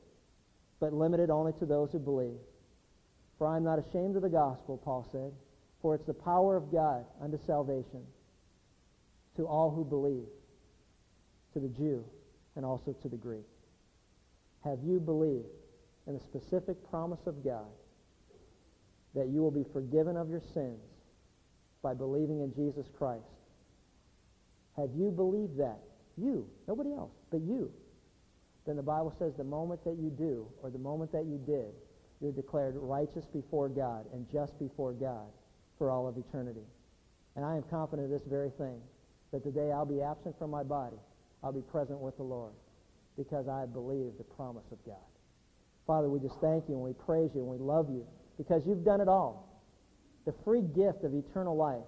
but 0.80 0.92
limited 0.92 1.30
only 1.30 1.53
to 1.61 1.66
those 1.66 1.92
who 1.92 1.99
believe. 1.99 2.40
For 3.38 3.47
I 3.47 3.57
am 3.57 3.64
not 3.64 3.78
ashamed 3.78 4.16
of 4.16 4.22
the 4.22 4.28
gospel, 4.28 4.78
Paul 4.78 5.07
said, 5.12 5.32
for 5.80 5.95
it's 5.95 6.07
the 6.07 6.14
power 6.14 6.57
of 6.57 6.72
God 6.72 7.05
unto 7.20 7.38
salvation 7.47 8.03
to 9.36 9.47
all 9.47 9.70
who 9.70 9.84
believe, 9.84 10.26
to 11.53 11.61
the 11.61 11.68
Jew 11.68 12.05
and 12.57 12.64
also 12.64 12.92
to 13.03 13.09
the 13.09 13.16
Greek. 13.16 13.47
Have 14.64 14.78
you 14.82 14.99
believed 14.99 15.47
in 16.07 16.14
the 16.14 16.20
specific 16.20 16.76
promise 16.90 17.26
of 17.26 17.45
God 17.45 17.66
that 19.14 19.28
you 19.28 19.40
will 19.40 19.50
be 19.50 19.64
forgiven 19.72 20.16
of 20.16 20.28
your 20.28 20.42
sins 20.52 20.80
by 21.82 21.94
believing 21.94 22.40
in 22.40 22.52
Jesus 22.54 22.86
Christ. 22.98 23.24
Have 24.76 24.90
you 24.96 25.10
believed 25.10 25.58
that? 25.58 25.78
You, 26.16 26.48
nobody 26.66 26.92
else, 26.92 27.12
but 27.30 27.40
you. 27.40 27.70
Then 28.66 28.76
the 28.76 28.82
Bible 28.82 29.14
says 29.18 29.32
the 29.36 29.44
moment 29.44 29.84
that 29.84 29.96
you 30.00 30.10
do, 30.10 30.46
or 30.62 30.70
the 30.70 30.78
moment 30.78 31.12
that 31.12 31.26
you 31.26 31.38
did, 31.46 31.74
you're 32.20 32.32
declared 32.32 32.74
righteous 32.76 33.26
before 33.26 33.68
God 33.68 34.06
and 34.12 34.26
just 34.32 34.58
before 34.58 34.92
God 34.92 35.26
for 35.78 35.90
all 35.90 36.08
of 36.08 36.16
eternity. 36.16 36.64
And 37.36 37.44
I 37.44 37.56
am 37.56 37.64
confident 37.68 38.06
of 38.06 38.10
this 38.10 38.26
very 38.28 38.50
thing, 38.56 38.80
that 39.32 39.44
the 39.44 39.50
day 39.50 39.70
I'll 39.70 39.84
be 39.84 40.00
absent 40.00 40.38
from 40.38 40.50
my 40.50 40.62
body, 40.62 40.96
I'll 41.42 41.52
be 41.52 41.62
present 41.62 41.98
with 41.98 42.16
the 42.16 42.22
Lord, 42.22 42.52
because 43.18 43.48
I 43.48 43.66
believe 43.66 44.12
the 44.16 44.24
promise 44.24 44.64
of 44.72 44.78
God. 44.86 44.96
Father, 45.86 46.08
we 46.08 46.18
just 46.18 46.40
thank 46.40 46.64
you 46.68 46.74
and 46.74 46.82
we 46.82 46.94
praise 46.94 47.30
you 47.34 47.42
and 47.42 47.50
we 47.50 47.58
love 47.58 47.90
you 47.90 48.06
because 48.37 48.66
you've 48.66 48.85
done 48.85 49.01
it 49.01 49.09
all. 49.09 49.62
The 50.26 50.35
free 50.45 50.62
gift 50.62 51.05
of 51.05 51.14
eternal 51.14 51.57
life. 51.57 51.85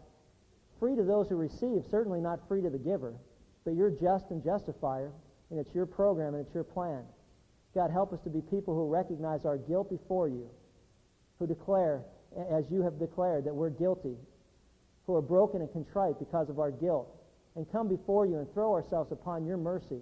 Free 0.78 0.94
to 0.94 1.02
those 1.02 1.28
who 1.28 1.36
receive, 1.36 1.84
certainly 1.90 2.20
not 2.20 2.46
free 2.48 2.62
to 2.62 2.70
the 2.70 2.78
giver, 2.78 3.14
but 3.64 3.74
you're 3.74 3.90
just 3.90 4.30
and 4.30 4.44
justifier, 4.44 5.10
and 5.50 5.58
it's 5.58 5.74
your 5.74 5.86
program 5.86 6.34
and 6.34 6.44
it's 6.44 6.54
your 6.54 6.64
plan. 6.64 7.02
God, 7.74 7.90
help 7.90 8.12
us 8.12 8.20
to 8.24 8.30
be 8.30 8.40
people 8.40 8.74
who 8.74 8.88
recognize 8.88 9.44
our 9.44 9.58
guilt 9.58 9.90
before 9.90 10.28
you, 10.28 10.48
who 11.38 11.46
declare 11.46 12.02
as 12.50 12.64
you 12.70 12.82
have 12.82 12.98
declared 12.98 13.44
that 13.44 13.54
we're 13.54 13.70
guilty, 13.70 14.16
who 15.06 15.14
are 15.14 15.22
broken 15.22 15.60
and 15.62 15.72
contrite 15.72 16.18
because 16.18 16.48
of 16.50 16.58
our 16.58 16.70
guilt, 16.70 17.08
and 17.54 17.70
come 17.72 17.88
before 17.88 18.26
you 18.26 18.38
and 18.38 18.52
throw 18.52 18.72
ourselves 18.72 19.12
upon 19.12 19.46
your 19.46 19.56
mercy 19.56 20.00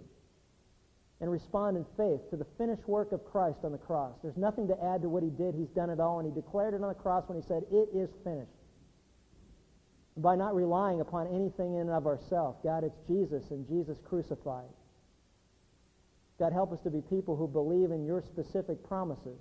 and 1.20 1.30
respond 1.30 1.76
in 1.76 1.84
faith 1.96 2.20
to 2.30 2.36
the 2.36 2.46
finished 2.58 2.86
work 2.88 3.12
of 3.12 3.24
Christ 3.24 3.58
on 3.64 3.72
the 3.72 3.78
cross. 3.78 4.14
There's 4.22 4.36
nothing 4.36 4.68
to 4.68 4.84
add 4.84 5.02
to 5.02 5.08
what 5.08 5.22
he 5.22 5.30
did. 5.30 5.54
He's 5.54 5.68
done 5.68 5.90
it 5.90 6.00
all, 6.00 6.18
and 6.18 6.28
he 6.28 6.34
declared 6.34 6.74
it 6.74 6.82
on 6.82 6.88
the 6.88 6.94
cross 6.94 7.24
when 7.28 7.40
he 7.40 7.46
said, 7.46 7.62
It 7.70 7.88
is 7.94 8.10
finished. 8.24 8.50
by 10.16 10.36
not 10.36 10.54
relying 10.54 11.00
upon 11.00 11.26
anything 11.28 11.74
in 11.74 11.82
and 11.82 11.90
of 11.90 12.06
ourselves, 12.06 12.58
God, 12.62 12.84
it's 12.84 12.98
Jesus 13.08 13.50
and 13.50 13.66
Jesus 13.66 13.98
crucified. 14.04 14.68
God, 16.38 16.52
help 16.52 16.72
us 16.72 16.80
to 16.82 16.90
be 16.90 17.00
people 17.00 17.36
who 17.36 17.46
believe 17.46 17.90
in 17.90 18.04
your 18.04 18.22
specific 18.22 18.82
promises 18.86 19.38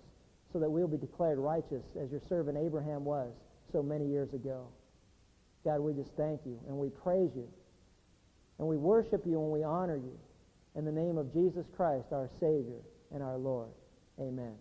so 0.52 0.60
that 0.60 0.70
we'll 0.70 0.88
be 0.88 0.98
declared 0.98 1.40
righteous 1.40 1.84
as 2.00 2.12
your 2.12 2.22
servant 2.30 2.58
Abraham 2.58 3.04
was 3.04 3.32
so 3.72 3.82
many 3.82 4.06
years 4.06 4.34
ago. 4.34 4.68
God, 5.66 5.80
we 5.80 5.94
just 5.94 6.12
thank 6.16 6.42
you 6.46 6.60
and 6.68 6.78
we 6.78 6.90
praise 6.90 7.32
you 7.36 7.48
and 8.60 8.68
we 8.68 8.78
worship 8.78 9.26
you 9.26 9.42
and 9.42 9.52
we 9.52 9.64
honor 9.64 9.98
you 9.98 10.18
in 10.76 10.86
the 10.86 10.92
name 10.92 11.18
of 11.18 11.34
Jesus 11.34 11.66
Christ, 11.76 12.08
our 12.12 12.30
Savior 12.40 12.82
and 13.14 13.22
our 13.22 13.38
Lord. 13.38 13.70
Amen. 14.20 14.56